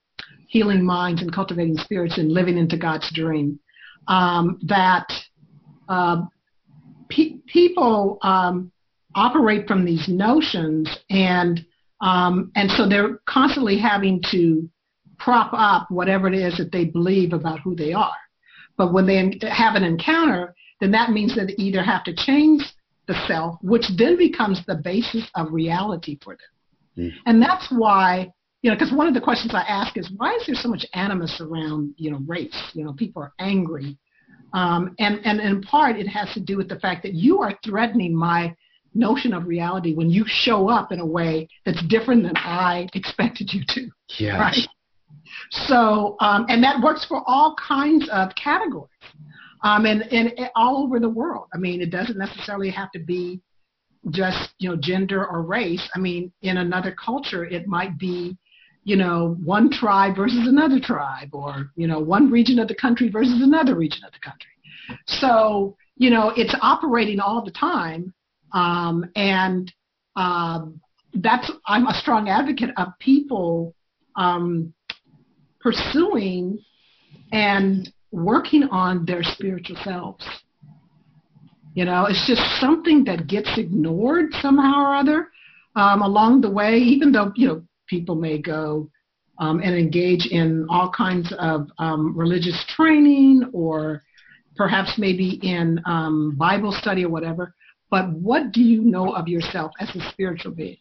[0.48, 3.60] Healing Minds and Cultivating Spirits and Living into God's Dream."
[4.08, 5.06] Um, that
[5.88, 6.22] uh,
[7.08, 8.72] pe- people um,
[9.14, 11.64] operate from these notions, and
[12.02, 14.68] um, and so they're constantly having to
[15.18, 18.10] prop up whatever it is that they believe about who they are.
[18.76, 19.16] But when they
[19.48, 22.62] have an encounter, then that means that they either have to change
[23.06, 27.06] the self, which then becomes the basis of reality for them.
[27.06, 27.12] Mm.
[27.26, 28.32] And that's why,
[28.62, 30.84] you know, because one of the questions I ask is, why is there so much
[30.94, 32.70] animus around, you know, race?
[32.74, 33.96] You know, people are angry.
[34.54, 37.56] Um, and, and in part, it has to do with the fact that you are
[37.64, 38.54] threatening my
[38.94, 43.52] notion of reality when you show up in a way that's different than I expected
[43.52, 43.90] you to.
[44.18, 44.38] Yeah.
[44.38, 44.56] Right?
[45.50, 48.90] So, um, and that works for all kinds of categories
[49.62, 51.46] um, and, and all over the world.
[51.54, 53.40] I mean, it doesn't necessarily have to be
[54.10, 55.88] just, you know, gender or race.
[55.94, 58.36] I mean, in another culture, it might be,
[58.84, 63.08] you know, one tribe versus another tribe or, you know, one region of the country
[63.08, 64.50] versus another region of the country.
[65.06, 68.12] So, you know, it's operating all the time.
[68.52, 69.72] Um, and
[70.16, 70.80] um,
[71.14, 73.74] that's, I'm a strong advocate of people
[74.16, 74.72] um,
[75.60, 76.58] pursuing
[77.32, 80.24] and working on their spiritual selves.
[81.74, 85.28] You know, it's just something that gets ignored somehow or other
[85.74, 88.90] um, along the way, even though, you know, people may go
[89.38, 94.02] um, and engage in all kinds of um, religious training or
[94.56, 95.80] perhaps maybe in
[96.36, 97.54] Bible study or whatever.
[97.92, 100.78] But what do you know of yourself as a spiritual being?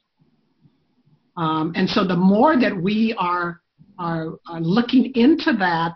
[1.37, 3.61] Um, and so the more that we are,
[3.99, 5.91] are, are looking into that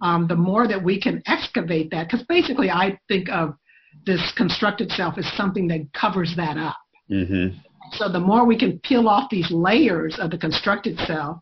[0.00, 3.54] um, the more that we can excavate that, because basically I think of
[4.06, 6.76] this constructed self as something that covers that up.
[7.10, 7.58] Mm-hmm.
[7.92, 11.38] So the more we can peel off these layers of the constructed self,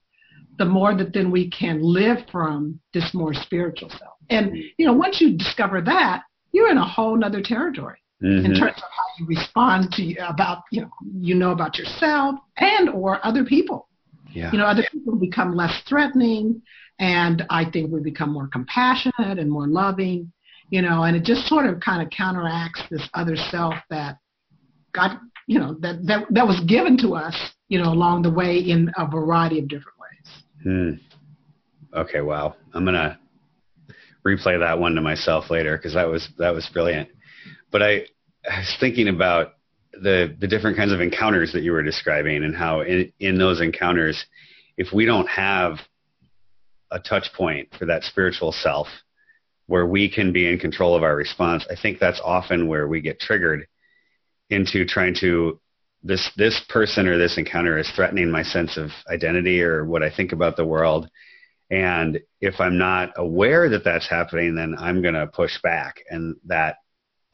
[0.58, 4.14] the more that then we can live from this more spiritual self.
[4.28, 8.46] And you know, once you discover that, you're in a whole nother territory mm-hmm.
[8.46, 12.88] in terms of how you respond to about you know you know about yourself and
[12.90, 13.88] or other people.
[14.34, 14.50] Yeah.
[14.52, 16.62] You know, other people become less threatening.
[16.98, 20.32] And I think we become more compassionate and more loving,
[20.70, 24.18] you know, and it just sort of kind of counteracts this other self that
[24.92, 27.36] got, you know, that, that, that was given to us,
[27.68, 30.42] you know, along the way in a variety of different ways.
[30.62, 31.98] Hmm.
[31.98, 32.54] Okay, wow.
[32.72, 33.18] I'm going to
[34.24, 37.08] replay that one to myself later because that was, that was brilliant.
[37.72, 38.06] But I,
[38.48, 39.54] I was thinking about
[39.92, 43.60] the the different kinds of encounters that you were describing and how in, in those
[43.60, 44.24] encounters
[44.76, 45.78] if we don't have
[46.90, 48.86] a touch point for that spiritual self
[49.66, 53.00] where we can be in control of our response, I think that's often where we
[53.00, 53.66] get triggered
[54.50, 55.60] into trying to
[56.02, 60.14] this this person or this encounter is threatening my sense of identity or what I
[60.14, 61.08] think about the world.
[61.70, 66.36] And if I'm not aware that that's happening, then I'm going to push back, and
[66.46, 66.76] that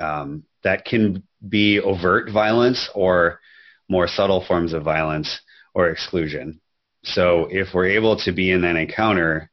[0.01, 3.40] um, that can be overt violence or
[3.88, 5.40] more subtle forms of violence
[5.74, 6.61] or exclusion.
[7.05, 9.51] So if we're able to be in that encounter,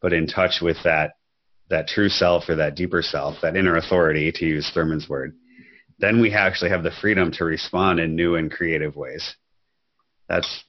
[0.00, 1.12] but in touch with that
[1.70, 5.34] that true self or that deeper self, that inner authority, to use Thurman's word,
[5.98, 9.34] then we actually have the freedom to respond in new and creative ways.
[10.28, 10.64] That's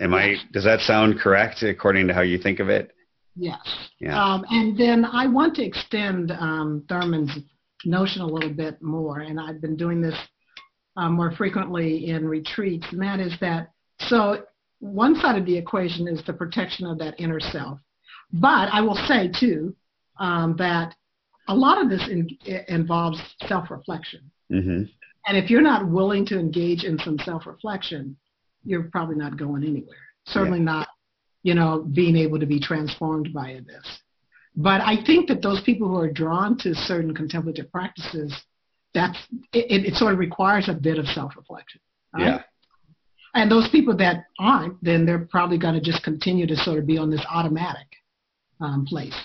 [0.00, 2.92] am I does that sound correct according to how you think of it?
[3.36, 3.60] Yes.
[3.98, 4.22] Yeah.
[4.22, 7.38] Um, and then I want to extend um, Thurman's
[7.84, 10.18] notion a little bit more, and I've been doing this
[10.96, 14.44] uh, more frequently in retreats, and that is that so
[14.80, 17.78] one side of the equation is the protection of that inner self.
[18.32, 19.74] But I will say too
[20.18, 20.94] um, that
[21.48, 22.28] a lot of this in,
[22.68, 24.30] involves self-reflection.
[24.50, 24.82] Mm-hmm.
[25.26, 28.16] And if you're not willing to engage in some self-reflection,
[28.64, 29.96] you're probably not going anywhere.
[30.26, 30.64] Certainly yeah.
[30.64, 30.88] not,
[31.42, 34.01] you know, being able to be transformed by this.
[34.54, 38.34] But I think that those people who are drawn to certain contemplative practices,
[38.94, 39.18] that's
[39.52, 41.80] it, it sort of requires a bit of self-reflection.
[42.12, 42.26] Right?
[42.26, 42.42] Yeah.
[43.34, 46.86] And those people that aren't, then they're probably going to just continue to sort of
[46.86, 47.86] be on this automatic
[48.60, 49.16] um, place.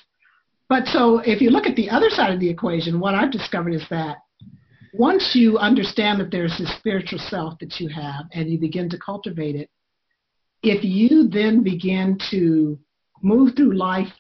[0.70, 3.74] But so if you look at the other side of the equation, what I've discovered
[3.74, 4.18] is that
[4.94, 8.98] once you understand that there's this spiritual self that you have and you begin to
[8.98, 9.70] cultivate it,
[10.64, 12.80] if you then begin to
[13.22, 14.12] move through life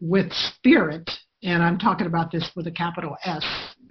[0.00, 1.08] with spirit,
[1.42, 3.44] and I'm talking about this with a capital S,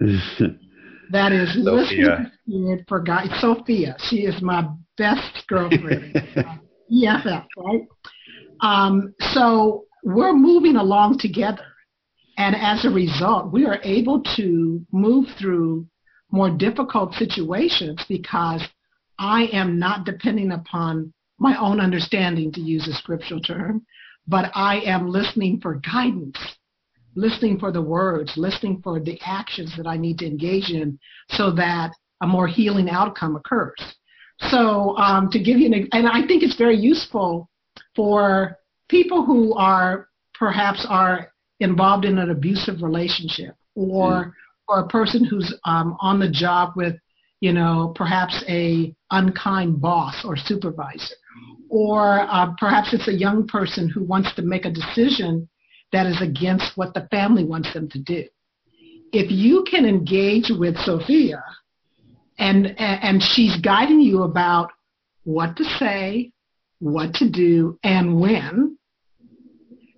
[1.10, 3.28] that is listening to spirit for God.
[3.38, 6.16] Sophia, she is my best girlfriend.
[6.92, 7.86] EFF, right?
[8.62, 11.64] Um, so we're moving along together.
[12.36, 15.86] And as a result, we are able to move through
[16.30, 18.62] more difficult situations because
[19.18, 23.84] I am not depending upon my own understanding, to use a scriptural term,
[24.30, 26.38] but I am listening for guidance,
[27.16, 30.98] listening for the words, listening for the actions that I need to engage in
[31.30, 31.90] so that
[32.22, 33.80] a more healing outcome occurs.
[34.48, 37.50] So um, to give you an, and I think it's very useful
[37.96, 38.56] for
[38.88, 40.08] people who are
[40.38, 44.32] perhaps are involved in an abusive relationship or mm.
[44.68, 46.94] or a person who's um, on the job with
[47.40, 51.14] you know perhaps a unkind boss or supervisor
[51.70, 55.48] or uh, perhaps it's a young person who wants to make a decision
[55.92, 58.24] that is against what the family wants them to do.
[59.12, 61.42] If you can engage with sophia
[62.38, 64.70] and and she's guiding you about
[65.24, 66.32] what to say
[66.80, 68.76] what to do and when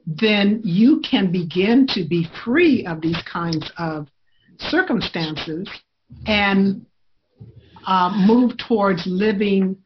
[0.06, 4.08] then you can begin to be free of these kinds of
[4.58, 5.68] circumstances
[6.26, 6.84] and
[7.86, 9.76] uh, move towards living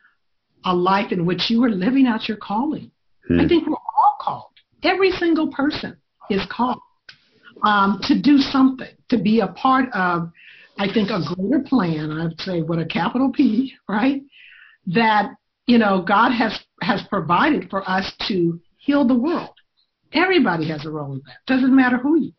[0.66, 2.90] a life in which you are living out your calling.
[3.28, 3.40] Hmm.
[3.40, 4.51] I think we're all called.
[4.82, 5.97] Every single person
[6.28, 6.80] is called
[7.62, 10.30] um, to do something, to be a part of,
[10.78, 12.10] I think, a greater plan.
[12.12, 14.22] I'd say with a capital P, right?
[14.88, 15.30] That
[15.66, 19.55] you know God has has provided for us to heal the world.
[20.12, 21.38] Everybody has a role in that.
[21.47, 22.32] Doesn't matter who you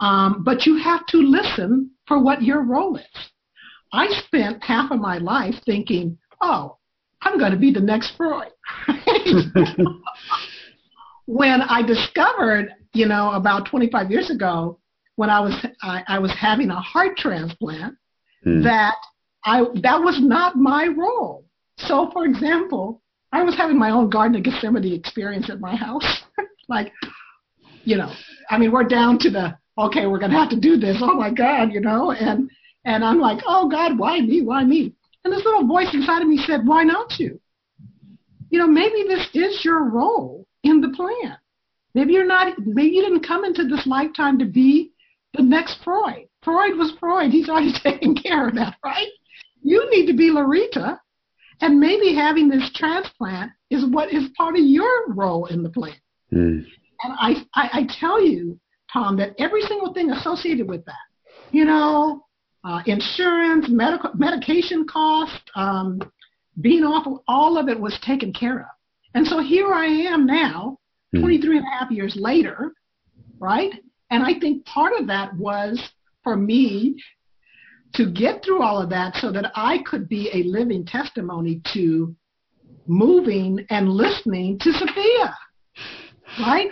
[0.00, 0.06] are.
[0.06, 3.30] Um, but you have to listen for what your role is.
[3.92, 6.78] I spent half of my life thinking, oh,
[7.24, 8.52] I'm going to be the next Freud.
[11.26, 14.78] when I discovered, you know, about 25 years ago,
[15.16, 17.96] when I was I, I was having a heart transplant,
[18.42, 18.62] hmm.
[18.62, 18.96] that
[19.44, 21.44] I that was not my role.
[21.78, 23.02] So, for example,
[23.32, 26.22] I was having my own Garden of Gethsemane experience at my house.
[26.68, 26.92] like,
[27.84, 28.12] you know,
[28.50, 30.98] I mean, we're down to the okay, we're gonna have to do this.
[31.00, 32.50] Oh my God, you know, and
[32.84, 34.42] and I'm like, oh God, why me?
[34.42, 34.94] Why me?
[35.24, 37.40] And this little voice inside of me said, why not you?
[38.50, 41.36] You know, maybe this is your role in the plan.
[41.94, 42.58] Maybe you're not.
[42.58, 44.92] Maybe you didn't come into this lifetime to be
[45.32, 46.28] the next Freud.
[46.42, 47.30] Freud was Freud.
[47.30, 49.08] He's already taken care of that, right?
[49.62, 50.98] You need to be Lerita,
[51.60, 55.94] and maybe having this transplant is what is part of your role in the plan.
[56.32, 56.66] Mm.
[57.02, 58.58] And I, I, I tell you,
[58.92, 60.94] Tom, that every single thing associated with that,
[61.52, 62.24] you know,
[62.64, 66.00] uh, insurance, medical, medication cost, um,
[66.60, 68.66] being off, all of it was taken care of.
[69.14, 70.78] And so here I am now,
[71.14, 71.20] mm.
[71.20, 72.72] 23 and a half years later,
[73.38, 73.72] right?
[74.10, 75.80] And I think part of that was
[76.22, 76.96] for me
[77.94, 82.14] to get through all of that so that I could be a living testimony to
[82.86, 85.34] moving and listening to Sophia
[86.40, 86.70] right?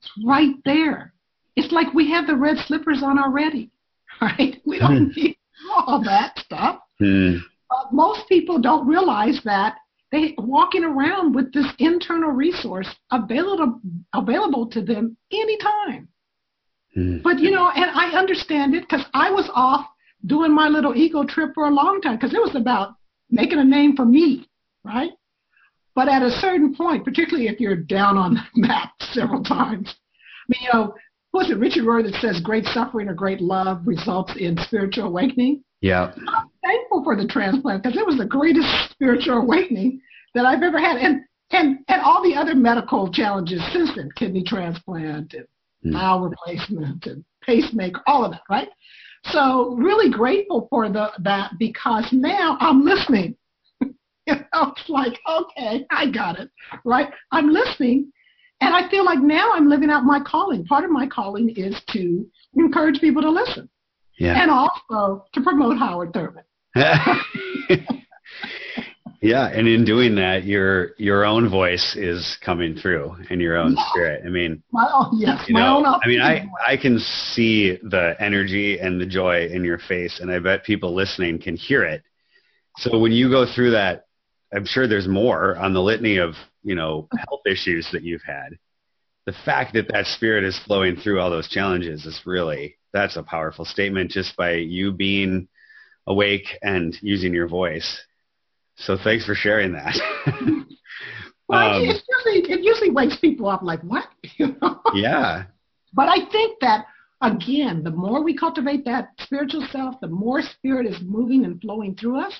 [0.00, 1.12] It's right there.
[1.56, 3.70] It's like we have the red slippers on already,
[4.20, 4.60] right?
[4.64, 5.20] We don't hmm.
[5.20, 5.36] need
[5.76, 6.80] all that stuff.
[7.00, 7.40] Mm.
[7.68, 9.76] But most people don't realize that
[10.10, 13.80] they walking around with this internal resource available
[14.12, 16.08] available to them anytime.
[16.96, 17.22] Mm.
[17.22, 19.86] But you know, and I understand it because I was off
[20.26, 22.94] doing my little ego trip for a long time because it was about
[23.30, 24.48] making a name for me,
[24.84, 25.12] right?
[25.94, 29.94] But at a certain point, particularly if you're down on the map several times,
[30.48, 30.94] I mean, you know,
[31.32, 35.64] was it Richard Rohr that says great suffering or great love results in spiritual awakening?
[35.80, 36.12] Yeah.
[36.28, 40.00] I'm thankful for the transplant because it was the greatest spiritual awakening
[40.34, 40.96] that I've ever had.
[40.96, 45.46] And and and all the other medical challenges since then, kidney transplant and
[45.84, 45.92] mm.
[45.92, 48.68] bowel replacement and pacemaker, all of that, right?
[49.24, 53.36] So really grateful for the that because now I'm listening
[54.26, 56.48] You know, it's like, okay, I got it,
[56.84, 57.08] right?
[57.32, 58.12] I'm listening,
[58.62, 60.64] and I feel like now I'm living out my calling.
[60.64, 63.68] Part of my calling is to encourage people to listen,
[64.18, 64.40] yeah.
[64.40, 66.44] and also to promote Howard Thurman.
[69.20, 73.74] yeah, and in doing that, your your own voice is coming through in your own
[73.76, 73.84] yeah.
[73.90, 74.22] spirit.
[74.24, 75.86] I mean, my own, yes, my know, own.
[75.86, 80.30] I mean, I I can see the energy and the joy in your face, and
[80.30, 82.02] I bet people listening can hear it.
[82.78, 84.06] So when you go through that
[84.54, 88.58] I'm sure there's more on the litany of you know health issues that you've had.
[89.26, 93.22] The fact that that spirit is flowing through all those challenges is really that's a
[93.22, 95.48] powerful statement just by you being
[96.06, 98.00] awake and using your voice.
[98.76, 99.96] So thanks for sharing that.
[101.48, 104.08] well, um, it, usually, it usually wakes people up like what?
[104.36, 104.80] You know?
[104.94, 105.44] Yeah.
[105.92, 106.86] But I think that
[107.20, 111.94] again, the more we cultivate that spiritual self, the more spirit is moving and flowing
[111.94, 112.34] through us,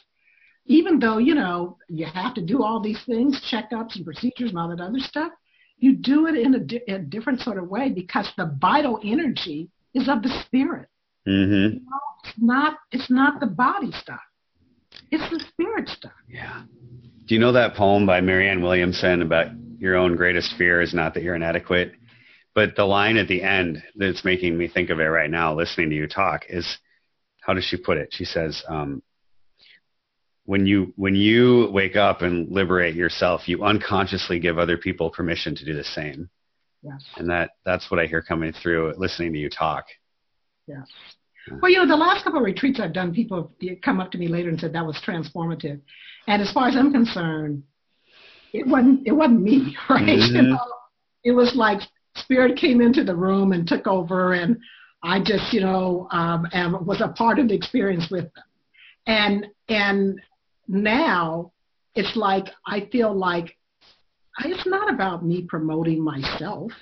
[0.66, 4.59] even though, you know, you have to do all these things, checkups and procedures and
[4.59, 5.32] all that other stuff,
[5.78, 9.68] you do it in a, di- a different sort of way because the vital energy
[9.94, 10.89] is of the spirit.
[11.26, 11.74] Mm-hmm.
[11.74, 14.20] You know, it's not it's not the body stuff.
[15.10, 16.12] It's the spirit stuff.
[16.28, 16.62] Yeah.
[17.26, 19.48] Do you know that poem by Marianne Williamson about
[19.78, 21.93] your own greatest fear is not that you're inadequate?
[22.55, 25.90] But the line at the end that's making me think of it right now, listening
[25.90, 26.78] to you talk, is
[27.40, 28.10] how does she put it?
[28.12, 29.02] She says, um,
[30.44, 35.55] when you when you wake up and liberate yourself, you unconsciously give other people permission
[35.55, 36.28] to do the same.
[36.82, 37.05] Yes.
[37.16, 39.85] And that that's what I hear coming through listening to you talk.
[40.66, 40.89] Yes.
[41.60, 44.19] Well, you know, the last couple of retreats I've done, people have come up to
[44.19, 45.81] me later and said that was transformative.
[46.28, 47.64] And as far as I'm concerned,
[48.52, 50.02] it wasn't it wasn't me, right?
[50.02, 50.35] Mhm.
[50.35, 50.59] You know,
[51.24, 51.81] it was like
[52.16, 54.59] spirit came into the room and took over, and
[55.02, 58.44] I just, you know, um, and was a part of the experience with them.
[59.06, 60.20] And and
[60.68, 61.52] now
[61.94, 63.56] it's like I feel like
[64.44, 66.72] it's not about me promoting myself.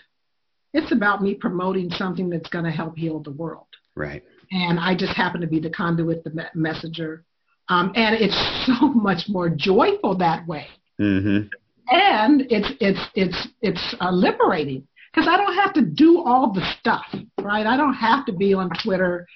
[0.72, 3.66] It's about me promoting something that's going to help heal the world
[3.96, 4.22] Right.
[4.52, 7.24] and I just happen to be the conduit, the me- messenger.
[7.68, 10.66] Um, and it's so much more joyful that way,
[11.00, 11.48] Mm-hmm.
[11.90, 16.64] and it's it's it's it's uh, liberating because I don't have to do all the
[16.78, 17.06] stuff,
[17.40, 17.66] right?
[17.66, 19.26] I don't have to be on Twitter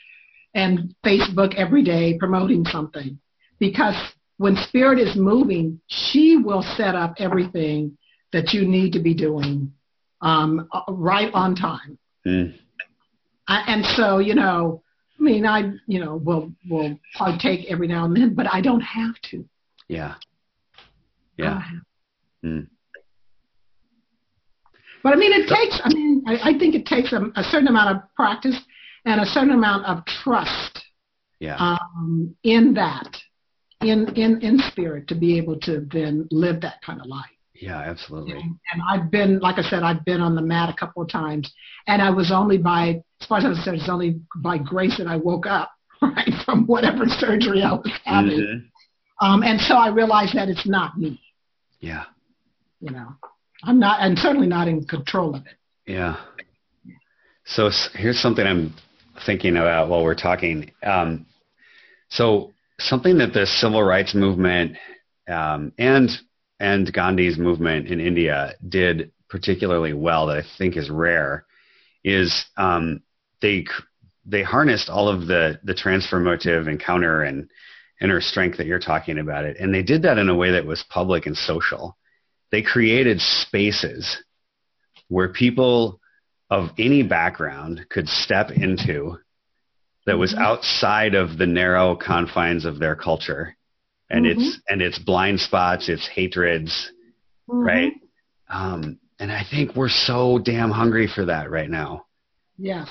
[0.55, 3.19] and Facebook every day promoting something
[3.59, 3.97] because
[4.39, 7.97] when spirit is moving, she will set up everything
[8.33, 9.73] that you need to be doing
[10.21, 11.99] um, uh, right on time.
[12.27, 12.55] Mm.
[13.47, 14.83] I, and so, you know,
[15.19, 18.81] I mean, I, you know, will will partake every now and then, but I don't
[18.81, 19.45] have to.
[19.89, 20.15] Yeah.
[21.37, 21.63] Yeah.
[22.45, 22.69] Mm.
[25.03, 25.81] But I mean, it takes.
[25.85, 28.59] I mean, I, I think it takes a, a certain amount of practice
[29.05, 30.83] and a certain amount of trust
[31.41, 31.57] Yeah.
[31.59, 33.17] um, in that,
[33.91, 37.31] in in in spirit, to be able to then live that kind of life.
[37.55, 37.79] yeah.
[37.81, 38.33] Absolutely.
[38.35, 41.09] And, and I've been, like I said, I've been on the mat a couple of
[41.09, 41.53] times,
[41.87, 44.97] and I was only by, as far as I was concerned, it's only by grace
[44.99, 45.71] that I woke up,
[46.03, 48.39] right, from whatever surgery I was having.
[48.41, 48.65] Mhm.
[49.21, 51.21] Um, and so I realized that it's not me,
[51.81, 52.05] Yeah.
[52.81, 53.15] you know.
[53.63, 55.57] I'm not, and certainly not in control of it.
[55.87, 56.17] Yeah.
[57.45, 58.75] So here's something I'm
[59.25, 60.73] thinking about while we're talking.
[60.83, 61.27] Um,
[62.09, 64.77] so something that the civil rights movement
[65.29, 66.11] um, and
[66.61, 71.45] and Gandhi's movement in India did particularly well that I think is rare
[72.05, 73.03] is um,
[73.41, 73.67] they
[74.25, 77.49] they harnessed all of the the transformative encounter and
[78.01, 80.67] inner strength that you're talking about it, and they did that in a way that
[80.67, 81.97] was public and social.
[82.51, 84.23] They created spaces
[85.09, 86.01] where people
[86.51, 89.19] of any background could step into
[90.07, 90.39] that was Mhm.
[90.39, 93.57] outside of the narrow confines of their culture
[94.11, 94.31] and Mhm.
[94.33, 96.93] its and its blind spots, its hatreds,
[97.49, 97.95] right?
[98.49, 102.07] Um, and I think we're so damn hungry for that right now.
[102.59, 102.89] Yes.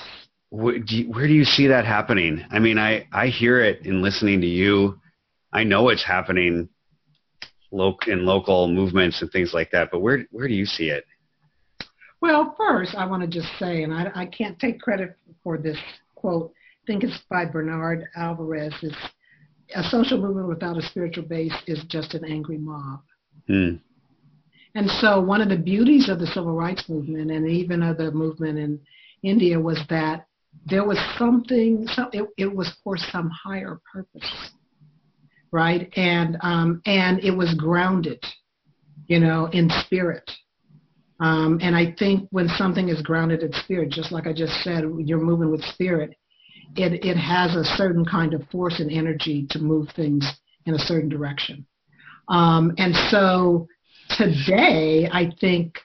[0.50, 2.44] Where do, you, where do you see that happening?
[2.50, 5.00] I mean, I, I hear it in listening to you.
[5.52, 6.68] I know it's happening
[7.70, 11.04] lo- in local movements and things like that, but where, where do you see it?
[12.20, 15.78] Well, first, I want to just say, and I, I can't take credit for this
[16.14, 16.52] quote.
[16.84, 18.74] I think it's by Bernard Alvarez.
[18.82, 18.96] It's
[19.74, 23.00] a social movement without a spiritual base is just an angry mob.
[23.46, 23.76] Hmm.
[24.74, 28.10] And so, one of the beauties of the civil rights movement and even of the
[28.10, 28.80] movement in
[29.22, 30.26] India was that
[30.66, 31.86] there was something.
[31.94, 34.50] So it, it was for some higher purpose,
[35.52, 35.90] right?
[35.96, 38.22] And um, and it was grounded,
[39.06, 40.30] you know, in spirit.
[41.20, 44.84] Um, and I think when something is grounded in spirit, just like I just said,
[44.98, 46.14] you're moving with spirit.
[46.76, 50.30] It it has a certain kind of force and energy to move things
[50.66, 51.66] in a certain direction.
[52.28, 53.68] Um, and so
[54.10, 55.78] today, I think,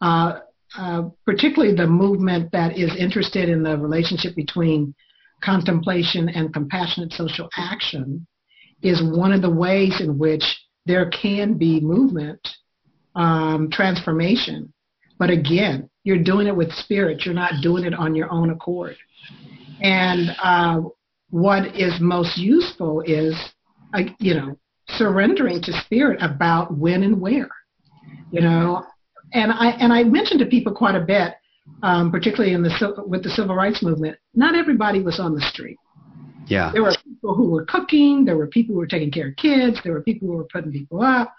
[0.00, 0.40] uh,
[0.78, 4.94] uh, particularly the movement that is interested in the relationship between
[5.42, 8.26] contemplation and compassionate social action
[8.82, 10.44] is one of the ways in which
[10.84, 12.46] there can be movement,
[13.14, 14.72] um, transformation.
[15.18, 17.24] But again, you're doing it with spirit.
[17.24, 18.96] You're not doing it on your own accord.
[19.82, 20.82] And uh,
[21.30, 23.34] what is most useful is,
[23.94, 24.58] uh, you know,
[24.88, 27.48] surrendering to spirit about when and where,
[28.30, 28.84] you know.
[29.32, 31.34] And I and I mentioned to people quite a bit,
[31.82, 34.16] um, particularly in the with the civil rights movement.
[34.34, 35.78] Not everybody was on the street.
[36.46, 36.70] Yeah.
[36.72, 38.24] There were people who were cooking.
[38.24, 39.80] There were people who were taking care of kids.
[39.82, 41.34] There were people who were putting people up.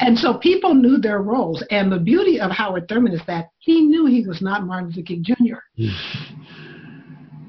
[0.00, 1.62] And so people knew their roles.
[1.70, 5.02] And the beauty of Howard Thurman is that he knew he was not Martin Luther
[5.02, 5.60] King Jr.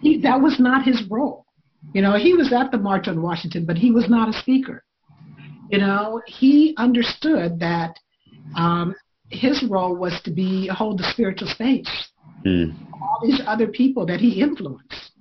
[0.04, 1.46] He, that was not his role.
[1.94, 4.84] You know, he was at the March on Washington, but he was not a speaker.
[5.70, 7.98] You know, he understood that
[8.56, 8.94] um,
[9.30, 11.90] his role was to be hold the spiritual space.
[12.46, 12.76] Mm.
[12.94, 15.12] All these other people that he influenced.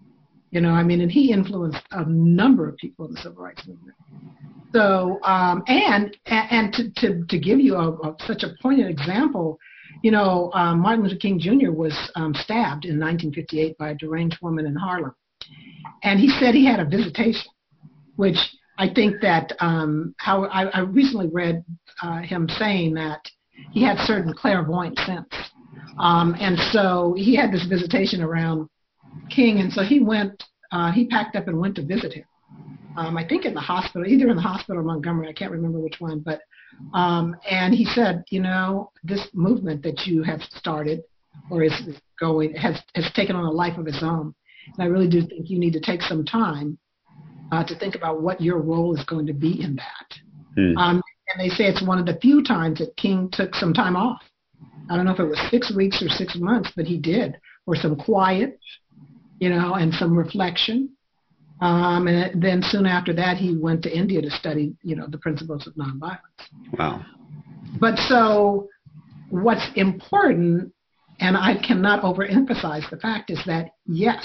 [0.50, 3.66] You know, I mean, and he influenced a number of people in the civil rights
[3.66, 3.96] movement.
[4.74, 9.58] So, um, and and to, to, to give you a, a, such a poignant example,
[10.02, 11.70] you know, um, Martin Luther King Jr.
[11.70, 15.14] was um, stabbed in 1958 by a deranged woman in Harlem,
[16.02, 17.50] and he said he had a visitation,
[18.16, 18.38] which
[18.78, 21.64] I think that um, how I, I recently read
[22.02, 23.20] uh, him saying that
[23.70, 25.32] he had certain clairvoyant sense,
[25.98, 28.68] um, and so he had this visitation around
[29.30, 30.42] King, and so he went,
[30.72, 32.24] uh, he packed up and went to visit him.
[32.96, 35.78] Um, I think in the hospital, either in the hospital or Montgomery, I can't remember
[35.78, 36.42] which one, but
[36.94, 41.02] um, and he said, you know, this movement that you have started
[41.50, 41.72] or is
[42.18, 44.34] going has has taken on a life of its own.
[44.66, 46.78] And I really do think you need to take some time
[47.50, 50.18] uh, to think about what your role is going to be in that.
[50.56, 50.76] Mm.
[50.76, 53.96] Um, and they say it's one of the few times that King took some time
[53.96, 54.22] off.
[54.90, 57.76] I don't know if it was six weeks or six months, but he did, or
[57.76, 58.58] some quiet,
[59.38, 60.90] you know, and some reflection.
[61.62, 65.18] Um, and then soon after that, he went to India to study, you know, the
[65.18, 66.18] principles of nonviolence.
[66.76, 67.04] Wow.
[67.78, 68.68] But so,
[69.30, 70.72] what's important,
[71.20, 74.24] and I cannot overemphasize the fact, is that yes,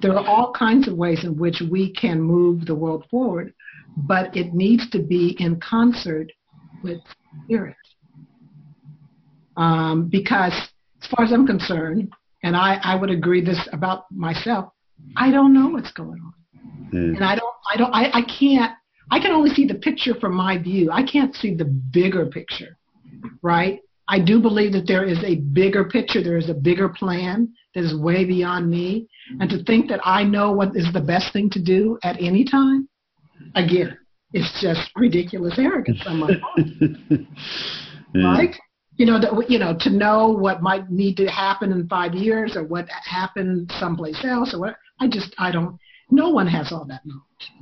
[0.00, 3.52] there are all kinds of ways in which we can move the world forward,
[3.94, 6.32] but it needs to be in concert
[6.82, 7.00] with
[7.44, 7.76] spirit.
[9.58, 10.54] Um, because,
[11.02, 12.10] as far as I'm concerned,
[12.42, 14.72] and I, I would agree this about myself,
[15.18, 16.32] I don't know what's going on.
[16.92, 17.16] Mm.
[17.16, 18.72] And I don't, I don't, I, I can't,
[19.10, 20.90] I can only see the picture from my view.
[20.90, 22.76] I can't see the bigger picture,
[23.42, 23.80] right?
[24.08, 27.84] I do believe that there is a bigger picture, there is a bigger plan that
[27.84, 29.08] is way beyond me.
[29.40, 32.44] And to think that I know what is the best thing to do at any
[32.44, 32.88] time,
[33.54, 33.96] again,
[34.32, 37.20] it's just ridiculous arrogance on my part.
[38.14, 38.54] Right?
[38.96, 42.56] You know, that, you know, to know what might need to happen in five years
[42.56, 45.78] or what happened someplace else or what, I just, I don't,
[46.12, 47.52] no one has all that knowledge,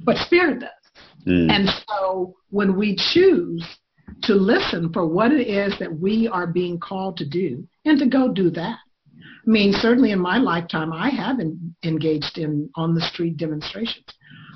[0.00, 0.70] but Spirit does.
[1.26, 1.50] Mm.
[1.50, 3.64] And so when we choose
[4.22, 8.06] to listen for what it is that we are being called to do and to
[8.06, 8.78] go do that.
[9.46, 14.06] I mean, certainly in my lifetime, I have been engaged in on the street demonstrations.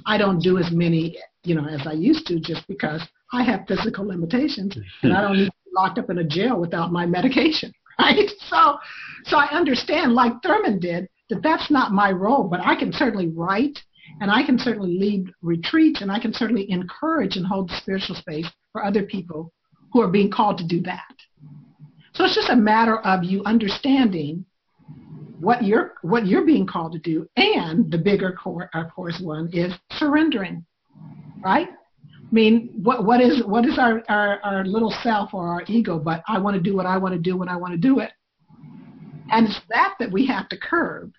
[0.06, 3.02] I don't do as many, you know, as I used to just because
[3.32, 6.58] I have physical limitations and I don't need to be locked up in a jail
[6.58, 8.30] without my medication, right?
[8.48, 8.78] So,
[9.24, 13.28] so I understand, like Thurman did, that that's not my role, but I can certainly
[13.28, 13.78] write
[14.20, 18.16] and I can certainly lead retreats and I can certainly encourage and hold the spiritual
[18.16, 19.52] space for other people
[19.92, 21.14] who are being called to do that.
[22.14, 24.44] So it's just a matter of you understanding
[25.40, 29.48] what you're what you're being called to do, and the bigger core, of course, one
[29.52, 30.64] is surrendering,
[31.44, 31.68] right?
[31.70, 35.98] I mean, what what is what is our, our our little self or our ego?
[35.98, 38.00] But I want to do what I want to do when I want to do
[38.00, 38.10] it,
[39.30, 41.12] and it's that that we have to curb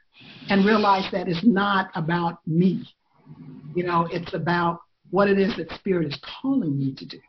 [0.49, 2.85] and realize that it's not about me.
[3.75, 4.79] You know, it's about
[5.11, 7.19] what it is that Spirit is calling me to do.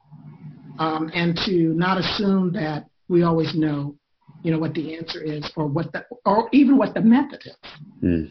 [0.78, 3.97] Um, and to not assume that we always know,
[4.43, 7.57] you know, what the answer is or what the, or even what the method is.
[8.02, 8.31] Mm.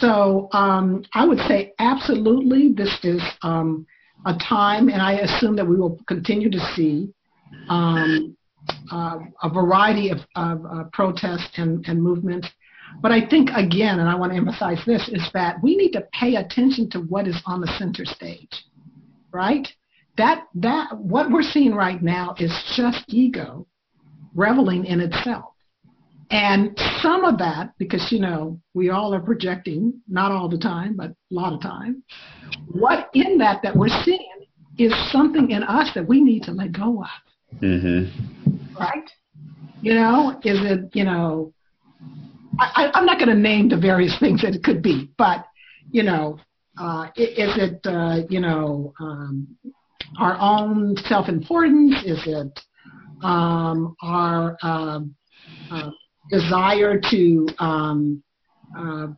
[0.00, 3.86] So um, I would say absolutely this is um,
[4.26, 7.12] a time, and I assume that we will continue to see
[7.68, 8.36] um,
[8.90, 12.48] a variety of, of uh, protests and, and movements
[13.00, 16.06] but I think, again, and I want to emphasize this, is that we need to
[16.12, 18.64] pay attention to what is on the center stage,
[19.32, 19.66] right?
[20.16, 23.66] That, that, what we're seeing right now is just ego
[24.34, 25.54] reveling in itself.
[26.30, 30.94] And some of that, because, you know, we all are projecting, not all the time,
[30.96, 32.02] but a lot of time,
[32.70, 34.28] what in that that we're seeing
[34.76, 37.27] is something in us that we need to let go of.
[37.60, 38.76] Mm-hmm.
[38.78, 39.10] Right?
[39.80, 41.52] You know, is it, you know,
[42.58, 45.46] I, I'm not going to name the various things that it could be, but
[45.90, 46.38] you know,
[46.80, 49.48] uh, is it uh, you know um,
[50.18, 51.94] our own self-importance?
[52.04, 52.60] Is it
[53.22, 55.00] um, our uh,
[55.70, 55.90] uh,
[56.30, 58.22] desire to um,
[58.76, 59.08] uh,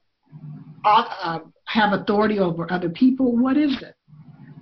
[0.84, 3.36] uh, have authority over other people?
[3.36, 3.94] What is it?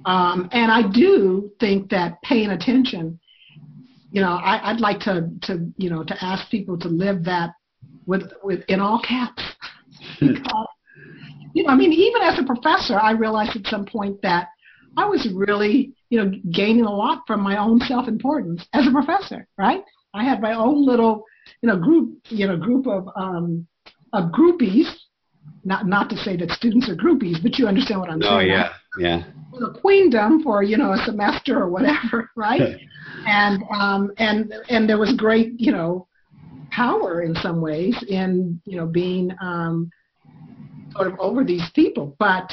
[0.05, 3.21] Um, and I do think that paying attention,
[4.11, 7.51] you know, I, I'd like to to you know to ask people to live that
[8.07, 9.43] with with in all caps.
[10.21, 10.67] because,
[11.55, 14.49] you know, I mean, even as a professor, I realized at some point that
[14.97, 19.47] I was really, you know, gaining a lot from my own self-importance as a professor.
[19.57, 19.83] Right?
[20.15, 21.25] I had my own little,
[21.63, 23.67] you know, group, you know, group of um,
[24.13, 24.89] of groupies
[25.65, 28.51] not not to say that students are groupies, but you understand what I'm oh, saying.
[28.53, 29.25] Oh yeah, yeah.
[29.67, 32.79] A queendom for you know a semester or whatever, right?
[33.27, 36.07] and um, and and there was great you know
[36.71, 39.91] power in some ways in you know being um,
[40.93, 42.51] sort of over these people, but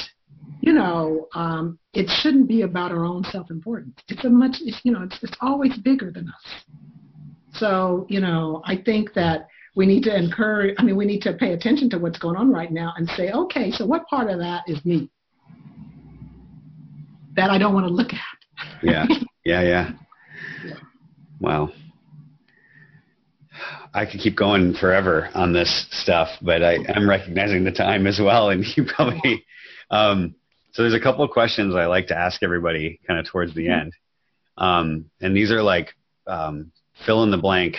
[0.60, 3.98] you know um, it shouldn't be about our own self-importance.
[4.08, 6.76] It's a much it's, you know it's it's always bigger than us.
[7.52, 11.34] So you know I think that we need to encourage, I mean, we need to
[11.34, 14.38] pay attention to what's going on right now and say, okay, so what part of
[14.38, 15.10] that is me
[17.36, 18.82] that I don't want to look at?
[18.82, 19.06] yeah,
[19.44, 19.90] yeah, yeah.
[21.40, 21.70] Wow.
[23.92, 28.18] I could keep going forever on this stuff, but I, am recognizing the time as
[28.18, 28.48] well.
[28.48, 29.44] And you probably,
[29.90, 30.34] um,
[30.72, 33.68] so there's a couple of questions I like to ask everybody kind of towards the
[33.68, 33.92] end.
[34.56, 35.94] Um, and these are like
[36.26, 36.72] um,
[37.04, 37.76] fill in the blank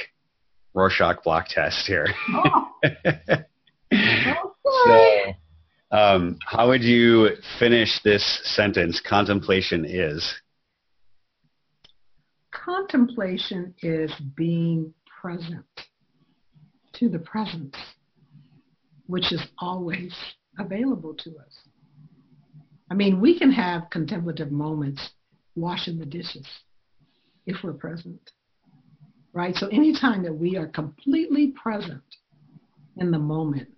[0.77, 2.07] Rorschach block test here.
[2.29, 2.69] Oh.
[4.85, 5.33] so,
[5.91, 9.01] um, how would you finish this sentence?
[9.01, 10.35] Contemplation is.
[12.51, 15.65] Contemplation is being present
[16.93, 17.75] to the presence,
[19.07, 20.13] which is always
[20.59, 21.67] available to us.
[22.91, 25.09] I mean, we can have contemplative moments
[25.55, 26.47] washing the dishes
[27.47, 28.31] if we're present
[29.37, 29.55] right?
[29.55, 32.01] So anytime that we are completely present
[32.97, 33.69] in the moment,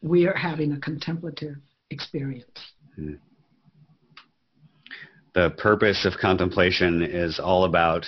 [0.00, 1.56] we are having a contemplative
[1.90, 2.58] experience.
[2.94, 3.14] Hmm.
[5.34, 8.06] The purpose of contemplation is all about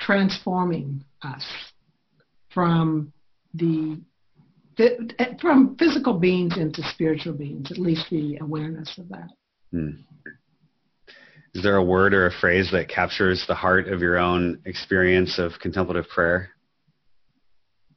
[0.00, 1.44] transforming us
[2.50, 3.12] from
[3.54, 4.00] the
[5.40, 9.28] from physical beings into spiritual beings, at least the awareness of that.
[9.72, 9.90] Hmm.
[11.56, 15.38] Is there a word or a phrase that captures the heart of your own experience
[15.38, 16.50] of contemplative prayer?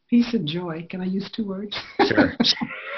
[0.10, 0.88] Peace and joy.
[0.90, 1.78] Can I use two words?
[2.08, 2.38] sure.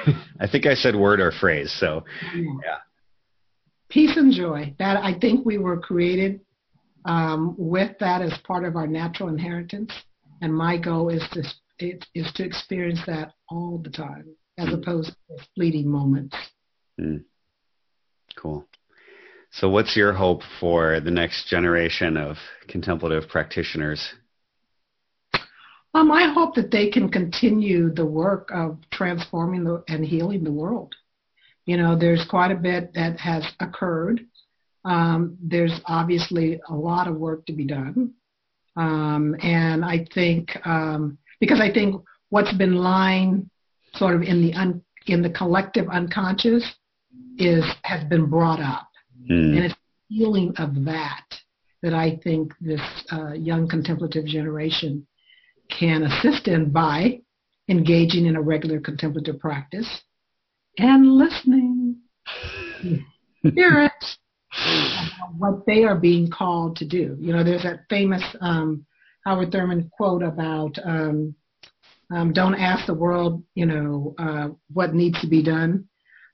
[0.39, 2.03] I think I said word or phrase, so
[2.35, 2.77] yeah.
[3.89, 4.75] Peace and joy.
[4.77, 6.41] That I think we were created
[7.05, 9.91] um, with that as part of our natural inheritance,
[10.43, 11.43] and my goal is to
[11.79, 14.27] it, is to experience that all the time,
[14.59, 14.75] as mm.
[14.75, 16.35] opposed to fleeting moments.
[16.99, 17.23] Mm.
[18.35, 18.67] Cool.
[19.53, 22.37] So, what's your hope for the next generation of
[22.69, 24.13] contemplative practitioners?
[25.93, 30.51] Um, I hope that they can continue the work of transforming the, and healing the
[30.51, 30.95] world.
[31.65, 34.21] You know, there's quite a bit that has occurred.
[34.85, 38.13] Um, there's obviously a lot of work to be done.
[38.77, 43.49] Um, and I think, um, because I think what's been lying
[43.95, 46.63] sort of in the un, in the collective unconscious
[47.37, 48.87] is has been brought up.
[49.29, 49.55] Mm.
[49.55, 49.75] And it's
[50.09, 51.25] feeling of that
[51.81, 52.81] that I think this
[53.11, 55.07] uh, young contemplative generation
[55.69, 57.21] can assist in by
[57.69, 60.01] engaging in a regular contemplative practice
[60.77, 61.97] and listening.
[62.81, 64.05] Hear it.
[65.37, 67.17] what they are being called to do.
[67.19, 68.85] You know, there's that famous um,
[69.25, 71.35] Howard Thurman quote about um,
[72.13, 75.87] um, don't ask the world, you know, uh, what needs to be done.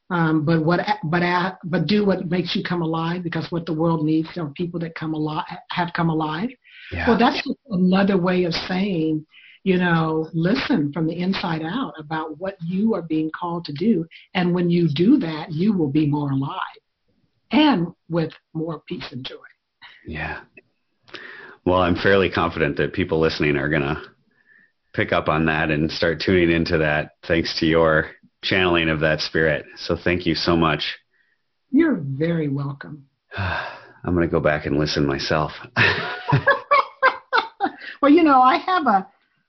[0.09, 4.05] Um, but what, but but do what makes you come alive, because what the world
[4.05, 6.49] needs are people that come alive, have come alive.
[6.93, 7.09] Yeah.
[7.09, 9.25] Well, that's another way of saying,
[9.63, 14.05] you know, listen from the inside out about what you are being called to do,
[14.33, 16.61] and when you do that, you will be more alive,
[17.51, 19.35] and with more peace and joy.
[20.05, 20.39] Yeah.
[21.65, 24.01] Well, I'm fairly confident that people listening are gonna
[24.93, 28.11] pick up on that and start tuning into that, thanks to your
[28.47, 29.65] channeling of that spirit.
[29.77, 30.97] So thank you so much.
[31.71, 33.05] You're very welcome.
[33.37, 35.51] I'm going to go back and listen myself.
[38.01, 39.07] well, you know, I have a,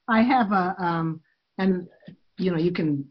[0.08, 1.20] I have a, um,
[1.58, 1.86] and
[2.38, 3.08] you know, you can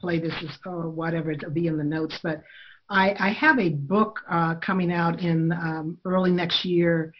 [0.00, 2.42] play this as, or whatever it'll be in the notes, but
[2.90, 7.12] I, I have a book uh, coming out in um, early next year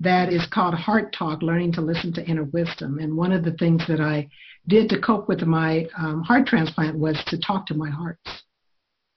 [0.00, 2.98] that is called Heart Talk: Learning to Listen to Inner Wisdom.
[2.98, 4.28] And one of the things that I
[4.68, 8.18] did to cope with my um, heart transplant was to talk to my heart,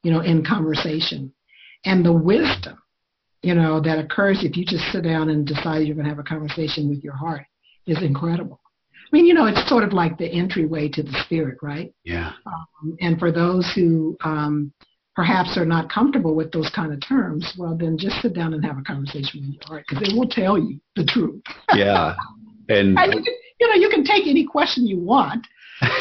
[0.03, 1.33] you know, in conversation.
[1.85, 2.81] And the wisdom,
[3.43, 6.19] you know, that occurs if you just sit down and decide you're going to have
[6.19, 7.43] a conversation with your heart
[7.85, 8.59] is incredible.
[9.05, 11.93] I mean, you know, it's sort of like the entryway to the spirit, right?
[12.03, 12.33] Yeah.
[12.47, 14.73] Um, and for those who um,
[15.15, 18.65] perhaps are not comfortable with those kind of terms, well, then just sit down and
[18.65, 21.41] have a conversation with your heart because it will tell you the truth.
[21.75, 22.15] yeah.
[22.67, 23.35] And, and you
[23.67, 25.45] know, you can take any question you want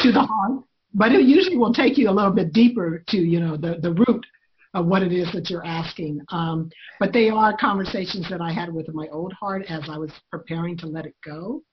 [0.01, 0.63] to the heart,
[0.93, 3.93] but it usually will take you a little bit deeper to, you know, the, the
[3.93, 4.25] root
[4.73, 6.21] of what it is that you're asking.
[6.29, 6.69] Um,
[6.99, 10.77] but they are conversations that I had with my old heart as I was preparing
[10.79, 11.63] to let it go,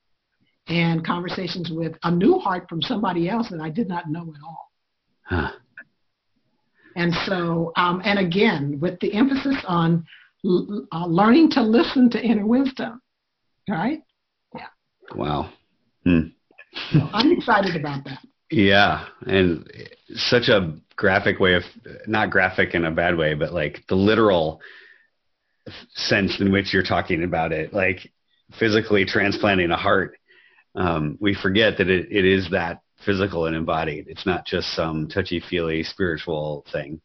[0.68, 4.42] and conversations with a new heart from somebody else that I did not know at
[4.46, 4.70] all.
[5.24, 5.50] Huh.
[6.94, 10.04] And so, um, and again, with the emphasis on
[10.44, 13.00] l- uh, learning to listen to inner wisdom,
[13.68, 14.00] right?
[14.54, 14.66] Yeah.
[15.14, 15.50] Wow.
[16.04, 16.28] Hmm.
[16.92, 18.18] So I'm excited about that.
[18.50, 19.70] Yeah, and
[20.14, 21.62] such a graphic way of
[22.06, 24.60] not graphic in a bad way, but like the literal
[25.94, 28.10] sense in which you're talking about it, like
[28.58, 30.18] physically transplanting a heart.
[30.74, 34.06] Um, we forget that it, it is that physical and embodied.
[34.08, 37.00] It's not just some touchy feely spiritual thing.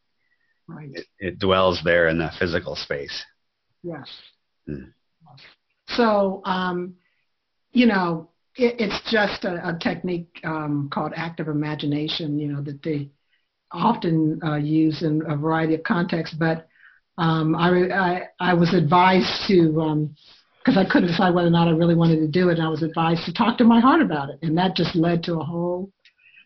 [0.67, 0.89] Right.
[0.93, 3.23] It, it, dwells there in that physical space.
[3.83, 4.09] Yes.
[4.65, 4.89] Hmm.
[5.87, 6.95] So, um,
[7.71, 12.81] you know, it, it's just a, a technique um, called active imagination, you know, that
[12.83, 13.09] they
[13.71, 16.35] often uh, use in a variety of contexts.
[16.37, 16.67] But
[17.17, 19.71] um, I, I, I, was advised to,
[20.59, 22.67] because um, I couldn't decide whether or not I really wanted to do it, and
[22.67, 24.39] I was advised to talk to my heart about it.
[24.41, 25.91] And that just led to a whole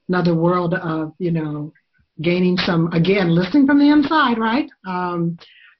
[0.07, 1.73] another world of, you know,
[2.21, 4.69] gaining some, again, listening from the inside, right?
[4.85, 5.37] Um,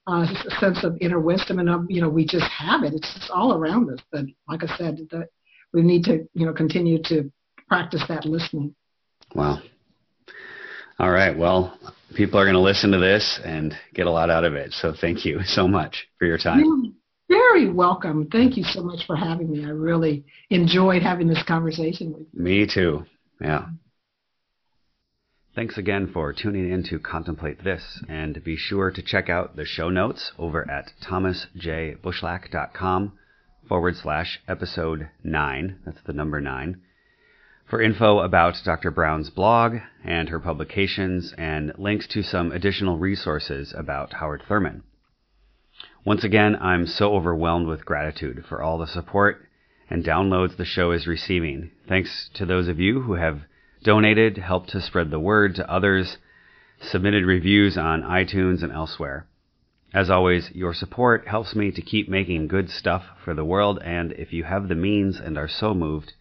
[0.07, 0.25] a
[0.59, 2.93] sense of inner wisdom, and um, you know, we just have it.
[2.93, 3.99] It's just all around us.
[4.11, 5.27] But like I said, the,
[5.73, 7.31] we need to, you know, continue to
[7.68, 8.76] practice that listening.
[9.34, 9.60] Wow.
[10.99, 11.38] All right.
[11.38, 11.77] Well,
[12.15, 14.73] people are going to listen to this and get a lot out of it.
[14.73, 16.60] So thank you so much for your time.
[16.60, 16.91] You're
[17.30, 18.27] very welcome.
[18.31, 19.65] Thank you so much for having me.
[19.65, 22.43] I really enjoyed having this conversation with you.
[22.43, 23.06] Me too.
[23.39, 23.68] Yeah.
[25.53, 29.65] Thanks again for tuning in to Contemplate This, and be sure to check out the
[29.65, 33.11] show notes over at thomasjbushlack.com
[33.67, 35.79] forward slash episode 9.
[35.85, 36.81] That's the number 9.
[37.65, 38.91] For info about Dr.
[38.91, 44.83] Brown's blog and her publications, and links to some additional resources about Howard Thurman.
[46.03, 49.47] Once again, I'm so overwhelmed with gratitude for all the support
[49.89, 51.69] and downloads the show is receiving.
[51.88, 53.41] Thanks to those of you who have
[53.83, 56.17] donated, helped to spread the word to others,
[56.81, 59.27] submitted reviews on iTunes and elsewhere.
[59.93, 64.13] As always, your support helps me to keep making good stuff for the world, and
[64.13, 66.13] if you have the means and are so moved,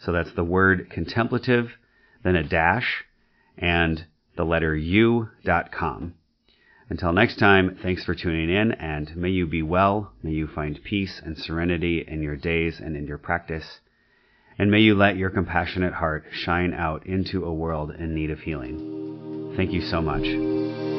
[0.00, 1.72] So that's the word contemplative,
[2.22, 3.04] then a dash,
[3.56, 4.06] and
[4.36, 6.14] the letter u.com.
[6.90, 10.82] Until next time, thanks for tuning in, and may you be well, may you find
[10.82, 13.80] peace and serenity in your days and in your practice,
[14.58, 18.40] and may you let your compassionate heart shine out into a world in need of
[18.40, 19.52] healing.
[19.54, 20.97] Thank you so much.